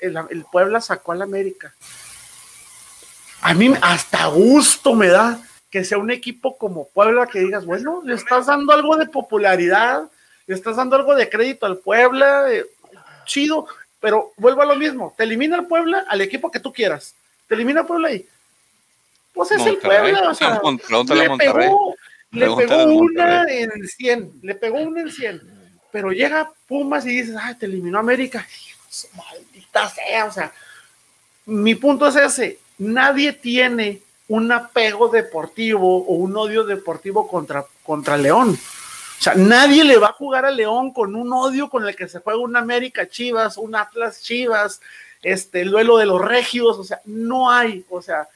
el 0.02 0.44
Puebla 0.50 0.80
sacó 0.80 1.12
al 1.12 1.22
América. 1.22 1.72
A 3.42 3.54
mí 3.54 3.72
hasta 3.80 4.26
gusto 4.26 4.94
me 4.94 5.08
da 5.08 5.40
que 5.70 5.84
sea 5.84 5.98
un 5.98 6.10
equipo 6.10 6.58
como 6.58 6.88
Puebla 6.88 7.26
que 7.26 7.38
digas, 7.38 7.64
bueno, 7.64 8.02
le 8.04 8.14
estás 8.14 8.46
dando 8.46 8.72
algo 8.72 8.96
de 8.96 9.06
popularidad, 9.06 10.10
le 10.46 10.54
estás 10.54 10.76
dando 10.76 10.96
algo 10.96 11.14
de 11.14 11.30
crédito 11.30 11.64
al 11.64 11.78
Puebla, 11.78 12.52
eh, 12.52 12.66
chido, 13.24 13.66
pero 14.00 14.32
vuelvo 14.36 14.62
a 14.62 14.66
lo 14.66 14.74
mismo, 14.74 15.14
te 15.16 15.22
elimina 15.24 15.56
el 15.56 15.66
Puebla 15.66 16.04
al 16.08 16.20
equipo 16.20 16.50
que 16.50 16.58
tú 16.58 16.72
quieras, 16.72 17.14
te 17.50 17.56
elimina 17.56 17.84
Puebla 17.84 18.12
y 18.12 18.24
pues 19.32 19.50
es 19.50 19.66
el. 19.66 19.78
Puebla, 19.78 20.30
o 20.30 20.34
sea, 20.36 20.60
pregúntale 20.86 21.22
le 21.22 21.28
Monterrey. 21.28 21.66
pegó, 21.66 21.96
le 22.30 22.94
una 22.94 23.42
en 23.42 23.88
100, 23.88 24.32
le 24.42 24.54
pegó 24.54 24.78
una 24.78 25.00
en 25.00 25.10
100, 25.10 25.42
pero 25.90 26.12
llega 26.12 26.52
Pumas 26.68 27.04
y 27.06 27.08
dices, 27.08 27.34
ay, 27.36 27.56
te 27.56 27.66
eliminó 27.66 27.98
América, 27.98 28.46
maldita 29.16 29.88
sea, 29.88 30.26
o 30.26 30.32
sea, 30.32 30.52
mi 31.46 31.74
punto 31.74 32.06
es 32.06 32.14
ese, 32.14 32.60
nadie 32.78 33.32
tiene 33.32 34.00
un 34.28 34.52
apego 34.52 35.08
deportivo 35.08 36.04
o 36.06 36.14
un 36.14 36.36
odio 36.36 36.62
deportivo 36.62 37.26
contra, 37.26 37.64
contra 37.82 38.16
León. 38.16 38.50
O 38.50 39.22
sea, 39.22 39.34
nadie 39.34 39.82
le 39.82 39.98
va 39.98 40.10
a 40.10 40.12
jugar 40.12 40.44
a 40.44 40.52
León 40.52 40.92
con 40.92 41.16
un 41.16 41.32
odio 41.32 41.68
con 41.68 41.84
el 41.84 41.96
que 41.96 42.08
se 42.08 42.20
juega 42.20 42.38
un 42.38 42.54
América 42.54 43.08
Chivas, 43.08 43.56
un 43.56 43.74
Atlas 43.74 44.22
Chivas, 44.22 44.80
este, 45.22 45.62
el 45.62 45.70
duelo 45.70 45.96
de 45.98 46.06
los 46.06 46.20
regios, 46.20 46.78
o 46.78 46.84
sea, 46.84 47.00
no 47.04 47.50
hay, 47.50 47.84
o 47.90 48.00
sea, 48.02 48.28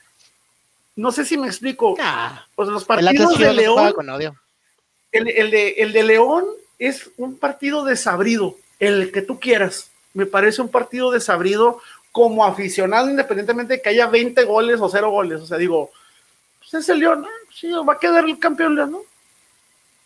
no 0.97 1.13
sé 1.13 1.25
si 1.25 1.37
me 1.37 1.47
explico. 1.47 1.95
Nah, 1.99 2.41
Pues 2.55 2.69
los 2.69 2.85
partidos 2.85 3.39
de 3.39 3.47
no 3.47 3.53
León, 3.53 3.93
con 3.93 4.09
odio. 4.11 4.35
el, 5.13 5.29
el 5.29 5.51
de, 5.51 5.69
el 5.79 5.93
de 5.93 6.03
León 6.03 6.45
es 6.79 7.11
un 7.17 7.39
partido 7.39 7.85
desabrido, 7.85 8.57
el 8.79 9.11
que 9.13 9.23
tú 9.23 9.41
quieras. 9.41 9.91
Me 10.13 10.27
parece 10.27 10.63
un 10.63 10.69
partido 10.69 11.11
desabrido 11.11 11.81
como 12.13 12.45
aficionado, 12.45 13.11
independientemente 13.11 13.75
de 13.75 13.83
que 13.83 13.89
haya 13.89 14.07
20 14.07 14.45
goles 14.45 14.81
o 14.81 14.89
0 14.89 15.11
goles. 15.11 15.41
O 15.41 15.47
sea, 15.47 15.59
digo, 15.59 15.91
pues 16.61 16.75
es 16.75 16.89
el 16.89 17.01
León, 17.01 17.23
¿no? 17.23 17.29
Sí, 17.53 17.71
va 17.73 17.95
a 17.95 17.99
quedar 17.99 18.25
el 18.25 18.39
campeón 18.39 18.77
León, 18.77 18.93
¿no? 18.93 19.01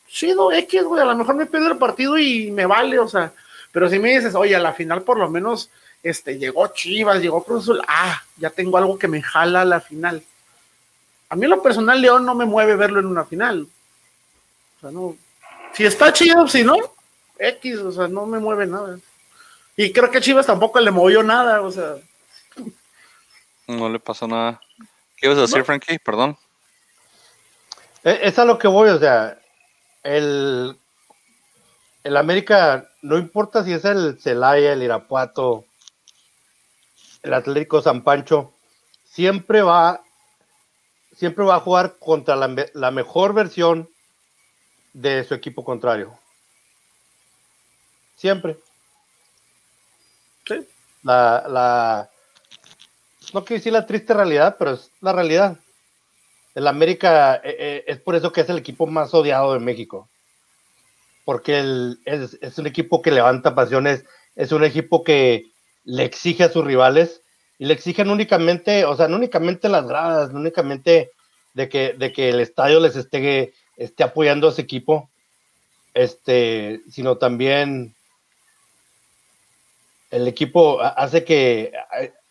Chido, 0.09 0.51
X, 0.53 0.85
güey, 0.85 1.03
a 1.03 1.05
lo 1.05 1.14
mejor 1.14 1.35
me 1.35 1.45
pierdo 1.45 1.69
el 1.71 1.77
partido 1.77 2.17
y 2.19 2.51
me 2.51 2.64
vale, 2.64 2.99
o 2.99 3.07
sea, 3.07 3.31
pero 3.73 3.91
si 3.91 3.99
me 3.99 4.14
dices, 4.17 4.35
oye, 4.35 4.57
a 4.57 4.59
la 4.59 4.73
final 4.73 5.03
por 5.03 5.19
lo 5.19 5.29
menos 5.29 5.71
este, 6.02 6.38
llegó 6.38 6.68
Chivas, 6.68 7.20
llegó 7.20 7.42
Cruz 7.44 7.64
Azul, 7.64 7.82
ah, 7.88 8.22
ya 8.37 8.50
tengo 8.50 8.78
algo 8.78 8.98
que 8.98 9.08
me 9.08 9.22
jala 9.22 9.62
a 9.62 9.64
la 9.64 9.80
final. 9.80 10.22
A 11.28 11.37
mí 11.37 11.44
en 11.44 11.50
lo 11.50 11.62
personal 11.62 12.00
León 12.00 12.24
no 12.24 12.34
me 12.34 12.46
mueve 12.46 12.76
verlo 12.76 13.00
en 13.00 13.06
una 13.06 13.24
final. 13.24 13.66
O 14.76 14.80
sea, 14.80 14.90
no. 14.90 15.16
Si 15.74 15.84
está 15.84 16.12
chido, 16.12 16.48
si 16.48 16.62
no, 16.62 16.76
X, 17.38 17.78
o 17.78 17.92
sea, 17.92 18.08
no 18.08 18.26
me 18.26 18.38
mueve 18.38 18.66
nada. 18.66 18.98
Y 19.76 19.92
creo 19.92 20.11
que 20.11 20.20
Chivas 20.20 20.46
tampoco 20.46 20.80
le 20.80 20.90
movió 20.90 21.22
nada, 21.22 21.61
o 21.61 21.70
sea. 21.70 21.96
No 23.66 23.88
le 23.88 23.98
pasó 23.98 24.26
nada. 24.26 24.61
¿Qué 25.16 25.26
ibas 25.26 25.38
a 25.38 25.42
decir, 25.42 25.58
No. 25.58 25.64
Frankie? 25.64 25.98
Perdón. 25.98 26.37
Eh, 28.04 28.20
Es 28.22 28.38
a 28.38 28.44
lo 28.44 28.58
que 28.58 28.68
voy, 28.68 28.88
o 28.88 28.98
sea, 28.98 29.38
el, 30.02 30.76
el 32.02 32.16
América, 32.16 32.88
no 33.02 33.18
importa 33.18 33.62
si 33.62 33.72
es 33.72 33.84
el 33.84 34.18
Celaya, 34.20 34.72
el 34.72 34.82
Irapuato, 34.82 35.64
el 37.29 37.35
Atlético 37.35 37.83
San 37.83 38.03
Pancho, 38.03 38.55
siempre 39.05 39.61
va, 39.62 40.03
siempre 41.14 41.45
va 41.45 41.57
a 41.57 41.61
jugar 41.61 41.97
contra 41.99 42.35
la, 42.37 42.49
me- 42.49 42.71
la 42.75 42.91
mejor 42.91 43.35
versión 43.35 43.88
de 44.95 45.23
su 45.25 45.35
equipo 45.35 45.62
contrario. 45.62 46.19
Siempre. 48.17 48.59
Sí. 50.47 50.67
La, 51.03 51.45
la, 51.49 52.11
no 53.35 53.45
quiero 53.45 53.59
decir 53.61 53.73
la 53.75 53.87
triste 53.87 54.14
realidad, 54.14 54.57
pero 54.59 54.73
es 54.73 54.91
la 55.01 55.12
realidad. 55.12 55.59
El 56.55 56.67
América 56.67 57.37
eh, 57.45 57.57
eh, 57.59 57.85
es 57.87 58.01
por 58.01 58.17
eso 58.17 58.33
que 58.33 58.41
es 58.41 58.49
el 58.49 58.59
equipo 58.59 58.87
más 58.87 59.12
odiado 59.12 59.53
de 59.53 59.61
México. 59.61 60.09
Porque 61.27 61.59
el- 61.59 62.01
es, 62.07 62.38
es 62.41 62.57
un 62.59 62.67
equipo 62.67 63.03
que 63.03 63.11
levanta 63.11 63.55
pasiones, 63.55 64.05
es 64.35 64.51
un 64.51 64.64
equipo 64.64 65.05
que 65.05 65.53
le 65.88 66.05
exige 66.05 66.44
a 66.44 66.51
sus 66.51 66.64
rivales 66.64 67.22
y 67.59 67.64
le 67.64 67.72
exigen 67.72 68.11
únicamente, 68.11 68.85
o 68.85 68.94
sea, 68.94 69.09
no 69.09 69.16
únicamente 69.16 69.70
las 69.70 69.88
gradas, 69.88 70.31
no 70.33 70.38
únicamente 70.38 71.12
de 71.55 71.70
que, 71.70 71.94
de 71.94 72.12
que 72.12 72.29
el 72.29 72.40
estadio 72.40 72.79
les 72.79 72.94
esté, 72.94 73.55
esté 73.79 74.05
apoyando 74.05 74.46
a 74.46 74.51
ese 74.51 74.61
equipo, 74.61 75.09
este, 75.94 76.83
sino 76.90 77.16
también 77.16 77.94
el 80.11 80.29
equipo 80.29 80.79
hace 80.83 81.24
que 81.24 81.72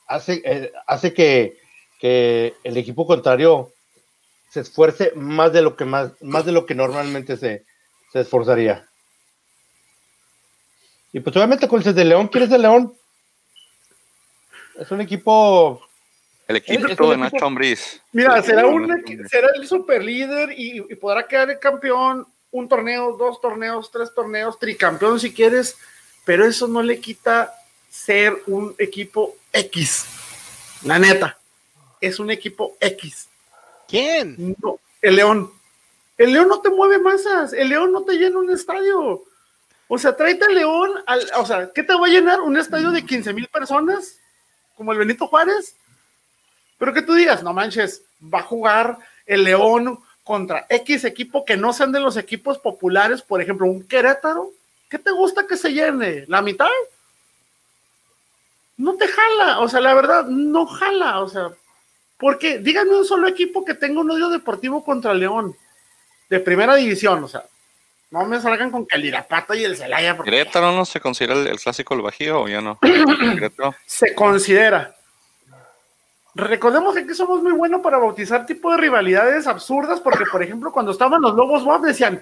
hace, 0.07 0.71
hace 0.85 1.13
que, 1.15 1.57
que, 1.99 2.53
el 2.63 2.77
equipo 2.77 3.07
contrario 3.07 3.73
se 4.51 4.59
esfuerce 4.59 5.13
más 5.15 5.51
de 5.51 5.63
lo 5.63 5.75
que 5.75 5.85
más, 5.85 6.11
más 6.21 6.45
de 6.45 6.51
lo 6.51 6.67
que 6.67 6.75
normalmente 6.75 7.37
se, 7.37 7.65
se 8.13 8.19
esforzaría. 8.19 8.87
Y 11.11 11.21
pues 11.21 11.35
obviamente 11.35 11.67
con 11.67 11.81
el 11.81 11.95
de 11.95 12.05
León, 12.05 12.27
¿quién 12.27 12.43
es 12.43 12.51
de 12.51 12.59
León? 12.59 12.93
Es 14.79 14.91
un 14.91 15.01
equipo. 15.01 15.81
El 16.47 16.57
equipo 16.57 17.09
de 17.11 17.17
Nacho 17.17 17.45
Ambriz. 17.45 18.01
Mira, 18.13 18.41
será, 18.41 18.67
un, 18.67 19.03
será 19.29 19.49
el 19.55 19.67
super 19.67 20.01
líder 20.01 20.53
y, 20.55 20.81
podrá 20.95 21.27
quedar 21.27 21.49
el 21.49 21.59
campeón 21.59 22.25
un 22.51 22.69
torneo, 22.69 23.17
dos 23.17 23.41
torneos, 23.41 23.91
tres 23.91 24.13
torneos, 24.13 24.57
tricampeón 24.57 25.19
si 25.19 25.33
quieres, 25.33 25.77
pero 26.23 26.45
eso 26.45 26.67
no 26.67 26.81
le 26.81 26.99
quita 26.99 27.53
ser 27.89 28.33
un 28.47 28.73
equipo 28.77 29.35
X. 29.51 30.05
La 30.83 30.97
neta, 30.97 31.37
es 31.99 32.19
un 32.19 32.31
equipo 32.31 32.77
X. 32.79 33.27
¿Quién? 33.87 34.55
No, 34.61 34.79
el 35.01 35.17
León. 35.17 35.51
El 36.17 36.31
León 36.31 36.47
no 36.47 36.61
te 36.61 36.69
mueve 36.69 36.97
masas, 36.99 37.51
el 37.51 37.69
León 37.69 37.91
no 37.91 38.03
te 38.03 38.13
llena 38.13 38.39
un 38.39 38.49
estadio. 38.49 39.23
O 39.89 39.97
sea, 39.97 40.15
tráete 40.15 40.45
al 40.45 40.55
León, 40.55 40.91
o 41.35 41.45
sea, 41.45 41.71
¿qué 41.73 41.83
te 41.83 41.93
va 41.93 42.07
a 42.07 42.09
llenar? 42.09 42.41
¿Un 42.41 42.57
estadio 42.57 42.91
de 42.91 43.05
15 43.05 43.33
mil 43.33 43.47
personas? 43.47 44.17
Como 44.77 44.93
el 44.93 44.99
Benito 44.99 45.27
Juárez. 45.27 45.75
Pero 46.77 46.93
que 46.93 47.01
tú 47.01 47.13
digas, 47.13 47.43
no 47.43 47.53
manches, 47.53 48.03
va 48.21 48.39
a 48.39 48.43
jugar 48.43 48.97
el 49.25 49.43
León 49.43 49.99
contra 50.23 50.65
X 50.69 51.03
equipo 51.05 51.43
que 51.43 51.57
no 51.57 51.73
sean 51.73 51.91
de 51.91 51.99
los 51.99 52.17
equipos 52.17 52.59
populares, 52.59 53.21
por 53.21 53.41
ejemplo, 53.41 53.65
un 53.65 53.87
Querétaro. 53.87 54.51
¿Qué 54.89 54.99
te 54.99 55.11
gusta 55.11 55.47
que 55.47 55.57
se 55.57 55.73
llene? 55.73 56.25
¿La 56.27 56.41
mitad? 56.41 56.69
No 58.77 58.93
te 58.95 59.07
jala, 59.07 59.59
o 59.59 59.67
sea, 59.67 59.81
la 59.81 59.95
verdad, 59.95 60.25
no 60.27 60.67
jala, 60.67 61.21
o 61.21 61.27
sea, 61.27 61.49
porque 62.17 62.59
díganme 62.59 62.95
un 62.95 63.05
solo 63.05 63.27
equipo 63.27 63.65
que 63.65 63.73
tenga 63.73 64.01
un 64.01 64.11
odio 64.11 64.29
deportivo 64.29 64.83
contra 64.83 65.15
León, 65.15 65.55
de 66.29 66.39
primera 66.39 66.75
división, 66.75 67.23
o 67.23 67.27
sea, 67.27 67.45
no 68.09 68.25
me 68.25 68.39
salgan 68.39 68.71
con 68.71 68.85
que 68.85 68.95
el 68.95 69.05
Irapata 69.05 69.55
y 69.55 69.65
el 69.65 69.75
Celaya. 69.75 70.15
Porque... 70.15 70.31
¿Querétaro 70.31 70.71
no 70.71 70.85
se 70.85 70.99
considera 70.99 71.33
el, 71.33 71.59
clásico 71.59 71.93
del 71.93 72.03
Bajío 72.03 72.41
o 72.41 72.47
ya 72.47 72.61
no? 72.61 72.79
se 73.85 74.15
considera. 74.15 74.95
Recordemos 76.33 76.93
que 76.93 77.01
aquí 77.01 77.13
somos 77.13 77.41
muy 77.41 77.51
buenos 77.51 77.81
para 77.81 77.97
bautizar 77.97 78.45
tipo 78.45 78.71
de 78.71 78.77
rivalidades 78.77 79.47
absurdas, 79.47 79.99
porque 79.99 80.23
por 80.31 80.43
ejemplo, 80.43 80.71
cuando 80.71 80.91
estaban 80.91 81.21
los 81.21 81.33
Lobos 81.33 81.63
WAP 81.63 81.81
decían, 81.81 82.21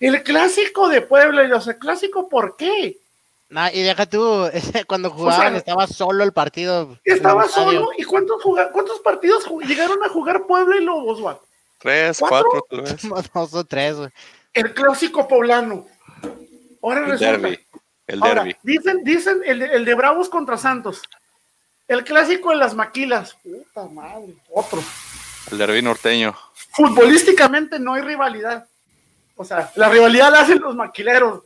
el 0.00 0.22
clásico 0.22 0.88
de 0.88 1.02
Puebla, 1.02 1.44
y 1.44 1.48
los 1.48 1.68
el 1.68 1.78
clásico, 1.78 2.28
¿por 2.28 2.56
qué? 2.56 2.96
y 3.72 3.82
deja 3.82 4.06
tú, 4.06 4.48
cuando 4.86 5.10
jugaban 5.10 5.56
estaba 5.56 5.86
solo 5.86 6.24
el 6.24 6.32
partido. 6.32 6.98
Estaba 7.04 7.46
solo, 7.48 7.90
¿y 7.98 8.04
cuántos, 8.04 8.42
cuántos 8.72 9.00
partidos 9.00 9.44
llegaron 9.66 10.02
a 10.02 10.08
jugar 10.08 10.46
Puebla 10.46 10.76
y 10.76 10.84
Lobos 10.84 11.20
WAP? 11.20 11.40
Tres, 11.78 12.18
cuatro, 12.18 12.64
Dos 13.34 13.54
o 13.54 13.64
tres, 13.64 13.96
güey 13.96 14.10
el 14.54 14.74
clásico 14.74 15.26
poblano. 15.28 15.86
Ahora 16.82 17.12
el 17.12 17.18
Derby. 17.18 17.58
El 18.06 18.20
derby. 18.20 18.56
Dicen, 18.62 19.04
dicen 19.04 19.40
el, 19.44 19.62
el, 19.62 19.84
de 19.84 19.94
Bravos 19.94 20.28
contra 20.28 20.56
Santos. 20.58 21.02
El 21.86 22.04
clásico 22.04 22.50
de 22.50 22.56
las 22.56 22.74
maquilas. 22.74 23.36
Puta 23.42 23.86
madre, 23.86 24.34
otro. 24.52 24.82
El 25.50 25.58
derby 25.58 25.82
norteño. 25.82 26.36
Futbolísticamente 26.72 27.78
no 27.78 27.94
hay 27.94 28.02
rivalidad. 28.02 28.66
O 29.36 29.44
sea, 29.44 29.70
la 29.76 29.88
rivalidad 29.88 30.32
la 30.32 30.40
hacen 30.40 30.60
los 30.60 30.74
maquileros. 30.74 31.42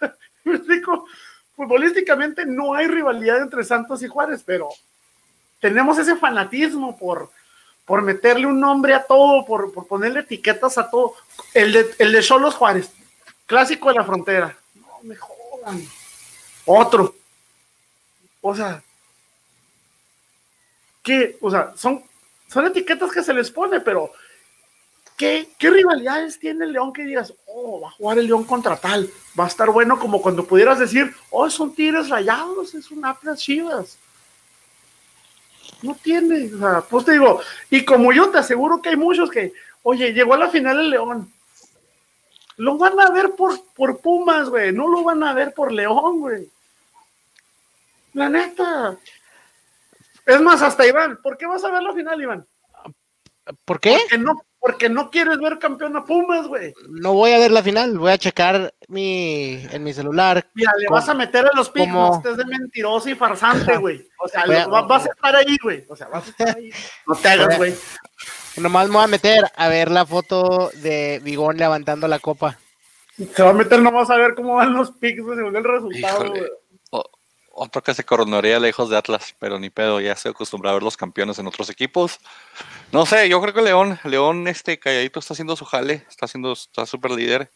¿Me 0.44 0.56
explico? 0.56 1.06
Futbolísticamente 1.56 2.44
no 2.46 2.74
hay 2.74 2.86
rivalidad 2.86 3.40
entre 3.40 3.64
Santos 3.64 4.02
y 4.02 4.08
Juárez, 4.08 4.42
pero 4.44 4.68
tenemos 5.60 5.98
ese 5.98 6.16
fanatismo 6.16 6.98
por, 6.98 7.30
por 7.84 8.02
meterle 8.02 8.46
un 8.46 8.60
nombre 8.60 8.94
a 8.94 9.04
todo, 9.04 9.44
por, 9.44 9.72
ponerle 9.86 10.20
etiquetas 10.20 10.78
a 10.78 10.88
todo. 10.88 11.14
El 11.52 11.72
de, 11.72 11.94
el 11.98 12.12
de 12.12 12.22
Cholos 12.22 12.54
Juárez, 12.54 12.90
clásico 13.46 13.88
de 13.88 13.94
la 13.94 14.04
frontera. 14.04 14.56
No 14.74 14.98
me 15.02 15.16
jodan. 15.16 15.82
Otro. 16.64 17.14
O 18.40 18.54
sea, 18.54 18.82
¿qué? 21.02 21.36
O 21.40 21.50
sea, 21.50 21.72
son, 21.76 22.02
son 22.48 22.66
etiquetas 22.66 23.10
que 23.12 23.22
se 23.22 23.34
les 23.34 23.50
pone, 23.50 23.80
pero 23.80 24.12
¿qué, 25.16 25.48
¿qué 25.58 25.70
rivalidades 25.70 26.38
tiene 26.38 26.64
el 26.64 26.72
León 26.72 26.92
que 26.92 27.04
digas, 27.04 27.32
oh, 27.46 27.80
va 27.80 27.88
a 27.88 27.92
jugar 27.92 28.18
el 28.18 28.26
León 28.26 28.44
contra 28.44 28.76
tal? 28.76 29.08
Va 29.38 29.44
a 29.44 29.48
estar 29.48 29.70
bueno 29.70 29.98
como 29.98 30.20
cuando 30.20 30.44
pudieras 30.44 30.78
decir, 30.78 31.14
oh, 31.30 31.48
son 31.50 31.74
Tigres 31.74 32.08
Rayados, 32.08 32.74
es 32.74 32.90
un 32.90 33.04
Atlas 33.04 33.40
Chivas. 33.40 33.98
No 35.82 35.96
tiene, 35.96 36.54
o 36.54 36.58
sea, 36.58 36.80
pues 36.82 37.04
te 37.04 37.12
digo, 37.12 37.40
y 37.70 37.84
como 37.84 38.12
yo 38.12 38.30
te 38.30 38.38
aseguro 38.38 38.80
que 38.80 38.90
hay 38.90 38.96
muchos 38.96 39.30
que, 39.30 39.52
oye, 39.82 40.12
llegó 40.12 40.34
a 40.34 40.38
la 40.38 40.48
final 40.48 40.78
el 40.78 40.90
León. 40.90 41.32
Lo 42.56 42.78
van 42.78 42.98
a 43.00 43.10
ver 43.10 43.32
por, 43.32 43.64
por 43.74 44.00
Pumas, 44.00 44.48
güey, 44.48 44.72
no 44.72 44.88
lo 44.88 45.02
van 45.02 45.22
a 45.24 45.34
ver 45.34 45.52
por 45.52 45.72
León, 45.72 46.20
güey. 46.20 46.48
La 48.14 48.28
neta. 48.28 48.96
Es 50.24 50.40
más, 50.40 50.62
hasta 50.62 50.86
Iván, 50.86 51.18
¿por 51.20 51.36
qué 51.36 51.46
vas 51.46 51.64
a 51.64 51.70
ver 51.70 51.82
la 51.82 51.92
final, 51.92 52.20
Iván? 52.20 52.46
¿Por 53.64 53.80
qué? 53.80 53.98
Porque 54.02 54.18
no, 54.18 54.44
porque 54.62 54.88
no 54.88 55.10
quieres 55.10 55.38
ver 55.38 55.58
campeón 55.58 55.96
a 55.96 56.04
Pumas, 56.04 56.46
güey. 56.46 56.72
No 56.88 57.14
voy 57.14 57.32
a 57.32 57.38
ver 57.40 57.50
la 57.50 57.64
final, 57.64 57.98
voy 57.98 58.12
a 58.12 58.16
checar 58.16 58.72
mi, 58.86 59.66
en 59.72 59.82
mi 59.82 59.92
celular. 59.92 60.46
Mira, 60.54 60.70
le 60.78 60.86
vas 60.88 61.08
a 61.08 61.14
meter 61.14 61.44
a 61.46 61.50
los 61.52 61.68
picos, 61.68 61.88
como... 62.18 62.22
es 62.24 62.36
de 62.36 62.44
mentiroso 62.44 63.10
y 63.10 63.16
farsante, 63.16 63.76
güey. 63.76 64.08
O 64.24 64.28
sea, 64.28 64.44
vas 64.68 65.04
a 65.04 65.10
estar 65.10 65.34
ahí, 65.34 65.56
güey. 65.60 65.84
O 65.88 65.96
sea, 65.96 66.06
vas 66.06 66.28
a 66.28 66.30
estar 66.30 66.56
ahí. 66.56 66.70
No 67.08 67.16
te 67.16 67.28
hagas, 67.28 67.58
güey. 67.58 67.74
Nomás 68.56 68.86
me 68.86 68.94
voy 68.94 69.02
a 69.02 69.08
meter 69.08 69.42
a 69.56 69.66
ver 69.66 69.90
la 69.90 70.06
foto 70.06 70.70
de 70.74 71.20
Bigón 71.24 71.56
levantando 71.56 72.06
la 72.06 72.20
copa. 72.20 72.56
Se 73.34 73.42
va 73.42 73.50
a 73.50 73.52
meter 73.52 73.82
nomás 73.82 74.10
a 74.10 74.16
ver 74.16 74.36
cómo 74.36 74.54
van 74.54 74.74
los 74.74 74.92
picks, 74.92 75.24
según 75.24 75.56
el 75.56 75.64
resultado, 75.64 76.30
güey 76.30 76.44
otro 77.54 77.82
que 77.82 77.94
se 77.94 78.04
coronaría 78.04 78.58
lejos 78.58 78.88
de 78.88 78.96
Atlas, 78.96 79.34
pero 79.38 79.58
ni 79.58 79.70
pedo, 79.70 80.00
ya 80.00 80.16
se 80.16 80.28
acostumbrado 80.28 80.72
a 80.72 80.76
ver 80.76 80.82
los 80.82 80.96
campeones 80.96 81.38
en 81.38 81.46
otros 81.46 81.70
equipos. 81.70 82.18
No 82.90 83.06
sé, 83.06 83.28
yo 83.28 83.40
creo 83.40 83.54
que 83.54 83.62
León, 83.62 83.98
León 84.04 84.48
este 84.48 84.78
calladito 84.78 85.20
está 85.20 85.34
haciendo 85.34 85.56
su 85.56 85.64
jale, 85.64 86.06
está 86.08 86.26
haciendo, 86.26 86.52
está 86.52 86.86
súper 86.86 87.12
líder. 87.12 87.50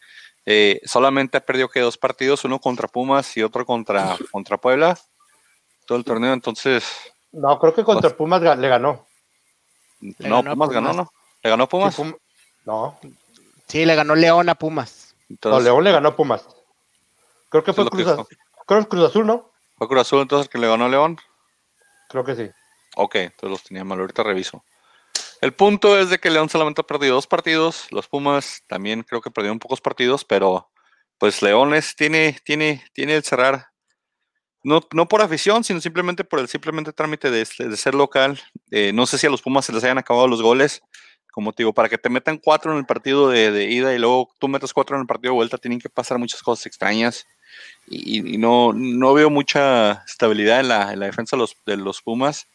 Eh, 0.45 0.79
solamente 0.85 1.37
ha 1.37 1.45
perdido 1.45 1.67
que 1.67 1.81
dos 1.81 1.97
partidos, 1.97 2.45
uno 2.45 2.59
contra 2.59 2.87
Pumas 2.87 3.35
y 3.35 3.43
otro 3.43 3.65
contra, 3.65 4.15
contra 4.31 4.57
Puebla, 4.57 4.97
todo 5.85 5.97
el 5.97 6.05
torneo, 6.05 6.33
entonces. 6.33 6.85
No, 7.31 7.59
creo 7.59 7.73
que 7.73 7.83
contra 7.83 8.09
pues 8.09 8.13
Pumas 8.13 8.41
le 8.41 8.67
ganó. 8.67 9.05
no, 9.99 10.43
Pumas, 10.43 10.69
ganó, 10.69 10.93
¿no? 10.93 11.11
¿Le 11.43 11.49
ganó 11.49 11.67
Pumas? 11.67 11.97
no. 12.65 12.99
Sí, 13.67 13.85
le 13.85 13.95
ganó 13.95 14.15
León 14.15 14.47
a 14.47 14.55
Pumas. 14.55 15.15
no, 15.43 15.59
León 15.59 15.83
le 15.83 15.91
ganó 15.91 16.09
a 16.09 16.15
Pumas. 16.15 16.47
Creo 17.49 17.63
que 17.63 17.73
fue 17.73 17.89
Cruz, 17.89 18.07
Azul, 18.07 18.27
creo 18.65 18.81
que 18.81 18.87
Cruz 18.87 19.09
Azul, 19.09 19.25
¿no? 19.25 19.51
¿Fue 19.77 19.87
Cruz 19.87 20.01
Azul 20.01 20.21
entonces 20.21 20.49
que 20.49 20.57
le 20.57 20.67
ganó 20.67 20.85
a 20.85 20.89
León? 20.89 21.17
Creo 22.09 22.23
que 22.23 22.35
sí. 22.35 22.49
Ok, 22.95 23.15
entonces 23.15 23.49
los 23.49 23.63
tenía 23.63 23.83
mal, 23.83 23.99
ahorita 23.99 24.23
reviso. 24.23 24.63
El 25.39 25.53
punto 25.53 25.99
es 25.99 26.09
de 26.09 26.17
que 26.17 26.31
León 26.31 26.49
solamente 26.49 26.81
ha 26.81 26.87
perdido 26.87 27.13
dos 27.13 27.27
partidos, 27.27 27.85
los 27.91 28.07
Pumas 28.07 28.63
también 28.65 29.03
creo 29.03 29.21
que 29.21 29.29
perdieron 29.29 29.59
pocos 29.59 29.79
partidos, 29.79 30.25
pero 30.25 30.71
pues 31.19 31.43
Leones 31.43 31.95
tiene, 31.95 32.39
tiene, 32.43 32.83
tiene 32.93 33.15
el 33.15 33.23
cerrar, 33.23 33.67
no, 34.63 34.81
no 34.93 35.07
por 35.07 35.21
afición, 35.21 35.63
sino 35.63 35.79
simplemente 35.79 36.23
por 36.23 36.39
el 36.39 36.47
simplemente 36.47 36.91
trámite 36.91 37.29
de, 37.29 37.45
ser 37.45 37.93
local. 37.93 38.41
Eh, 38.71 38.91
no 38.93 39.05
sé 39.05 39.19
si 39.19 39.27
a 39.27 39.29
los 39.29 39.43
Pumas 39.43 39.65
se 39.65 39.73
les 39.73 39.83
hayan 39.83 39.99
acabado 39.99 40.27
los 40.27 40.41
goles, 40.41 40.81
como 41.31 41.53
te 41.53 41.61
digo, 41.61 41.73
para 41.73 41.87
que 41.87 41.99
te 41.99 42.09
metan 42.09 42.39
cuatro 42.39 42.71
en 42.71 42.79
el 42.79 42.85
partido 42.87 43.29
de, 43.29 43.51
de 43.51 43.65
ida 43.65 43.93
y 43.93 43.99
luego 43.99 44.29
tú 44.39 44.47
metas 44.47 44.73
cuatro 44.73 44.95
en 44.95 45.01
el 45.01 45.07
partido 45.07 45.33
de 45.33 45.35
vuelta, 45.35 45.59
tienen 45.59 45.79
que 45.79 45.89
pasar 45.89 46.17
muchas 46.17 46.41
cosas 46.41 46.65
extrañas 46.65 47.27
y, 47.89 48.37
no, 48.37 48.73
no, 48.73 49.13
veo 49.13 49.29
mucha 49.29 50.03
estabilidad 50.05 50.59
en 50.59 50.67
la, 50.67 50.93
en 50.93 50.99
la 50.99 51.05
defensa 51.05 51.35
de 51.37 51.41
los, 51.41 51.55
de 51.65 51.77
los, 51.77 52.01
Pumas. 52.01 52.47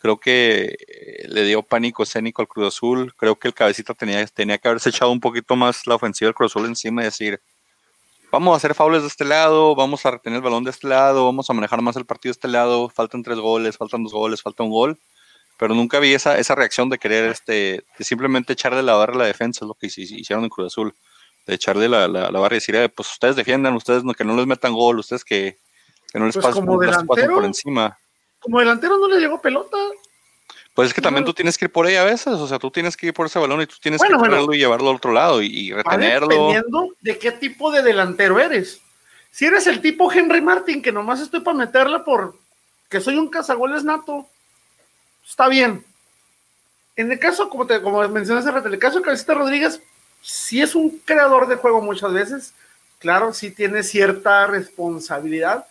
Creo 0.00 0.18
que 0.18 0.76
eh, 0.86 1.26
le 1.28 1.44
dio 1.44 1.62
pánico 1.62 2.02
escénico 2.02 2.42
al 2.42 2.48
Cruz 2.48 2.68
Azul. 2.68 3.14
Creo 3.16 3.36
que 3.36 3.48
el 3.48 3.54
cabecita 3.54 3.94
tenía, 3.94 4.24
tenía 4.26 4.58
que 4.58 4.68
haberse 4.68 4.90
echado 4.90 5.10
un 5.10 5.20
poquito 5.20 5.56
más 5.56 5.86
la 5.86 5.94
ofensiva 5.94 6.28
del 6.28 6.34
Cruz 6.34 6.52
Azul 6.52 6.66
encima 6.66 7.00
y 7.00 7.06
decir, 7.06 7.40
vamos 8.30 8.52
a 8.52 8.56
hacer 8.58 8.74
faules 8.74 9.00
de 9.02 9.08
este 9.08 9.24
lado, 9.24 9.74
vamos 9.74 10.04
a 10.04 10.10
retener 10.10 10.38
el 10.38 10.42
balón 10.42 10.64
de 10.64 10.70
este 10.70 10.86
lado, 10.88 11.24
vamos 11.24 11.48
a 11.48 11.54
manejar 11.54 11.80
más 11.80 11.96
el 11.96 12.04
partido 12.04 12.32
de 12.32 12.36
este 12.36 12.48
lado, 12.48 12.90
faltan 12.90 13.22
tres 13.22 13.38
goles, 13.38 13.78
faltan 13.78 14.02
dos 14.04 14.12
goles, 14.12 14.42
falta 14.42 14.62
un 14.62 14.70
gol. 14.70 14.98
Pero 15.58 15.74
nunca 15.74 16.00
vi 16.00 16.12
esa, 16.12 16.38
esa 16.38 16.54
reacción 16.54 16.90
de 16.90 16.98
querer 16.98 17.30
este, 17.30 17.82
de 17.98 18.04
simplemente 18.04 18.52
echarle 18.52 18.82
la 18.82 18.94
barra 18.94 19.14
a 19.14 19.18
la 19.18 19.24
defensa, 19.24 19.64
es 19.64 19.68
lo 19.68 19.74
que 19.74 19.86
hicieron 19.86 20.44
en 20.44 20.50
Cruz 20.50 20.66
Azul 20.66 20.94
de 21.46 21.54
echarle 21.54 21.88
la, 21.88 22.08
la, 22.08 22.30
la 22.30 22.40
barra 22.40 22.56
y 22.56 22.58
decir, 22.58 22.92
pues 22.94 23.10
ustedes 23.12 23.36
defiendan, 23.36 23.74
ustedes 23.74 24.02
no, 24.04 24.12
que 24.14 24.24
no 24.24 24.36
les 24.36 24.46
metan 24.46 24.72
gol, 24.72 24.98
ustedes 24.98 25.24
que, 25.24 25.58
que 26.12 26.18
no 26.18 26.26
les, 26.26 26.34
pues 26.34 26.46
pasen, 26.46 26.66
por 26.66 27.44
encima. 27.44 27.96
como 28.40 28.58
delantero 28.58 28.98
no 28.98 29.08
le 29.08 29.20
llegó 29.20 29.40
pelota. 29.40 29.76
Pues 30.74 30.88
es 30.88 30.94
que 30.94 31.00
también 31.00 31.24
tú 31.24 31.32
tienes 31.32 31.56
que 31.56 31.66
ir 31.66 31.72
por 31.72 31.86
ella 31.86 32.02
a 32.02 32.04
veces, 32.04 32.34
o 32.34 32.46
sea, 32.46 32.58
tú 32.58 32.70
tienes 32.70 32.96
que 32.96 33.06
ir 33.06 33.14
por 33.14 33.26
ese 33.26 33.38
balón 33.38 33.62
y 33.62 33.66
tú 33.66 33.76
tienes 33.80 34.02
que 34.02 34.14
bueno. 34.14 34.52
y 34.52 34.58
llevarlo 34.58 34.90
al 34.90 34.96
otro 34.96 35.12
lado 35.12 35.40
y, 35.40 35.72
retenerlo. 35.72 36.28
Dependiendo 36.28 36.94
de 37.00 37.18
qué 37.18 37.32
tipo 37.32 37.72
de 37.72 37.82
delantero 37.82 38.38
eres. 38.38 38.82
Si 39.30 39.46
eres 39.46 39.66
el 39.66 39.80
tipo 39.80 40.12
Henry 40.12 40.42
Martin, 40.42 40.82
que 40.82 40.92
nomás 40.92 41.20
estoy 41.20 41.40
para 41.40 41.56
meterla 41.56 42.04
por 42.04 42.38
que 42.90 43.00
soy 43.00 43.16
un 43.16 43.28
cazagoles 43.28 43.84
nato, 43.84 44.26
está 45.26 45.48
bien. 45.48 45.84
En 46.94 47.10
el 47.10 47.18
caso, 47.18 47.48
como, 47.48 47.66
te, 47.66 47.80
como 47.80 48.06
mencionaste, 48.08 48.50
en 48.50 48.72
el 48.72 48.78
caso 48.78 48.98
de 48.98 49.04
Cabecita 49.04 49.34
Rodríguez, 49.34 49.82
si 50.22 50.60
es 50.60 50.74
un 50.74 50.90
creador 51.04 51.48
de 51.48 51.56
juego 51.56 51.80
muchas 51.80 52.12
veces, 52.12 52.54
claro, 52.98 53.32
sí 53.32 53.50
tiene 53.50 53.82
cierta 53.82 54.46
responsabilidad, 54.46 55.66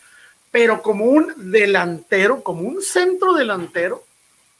pero 0.51 0.81
como 0.81 1.05
un 1.05 1.33
delantero, 1.51 2.41
como 2.41 2.61
un 2.61 2.81
centro 2.81 3.33
delantero, 3.33 4.03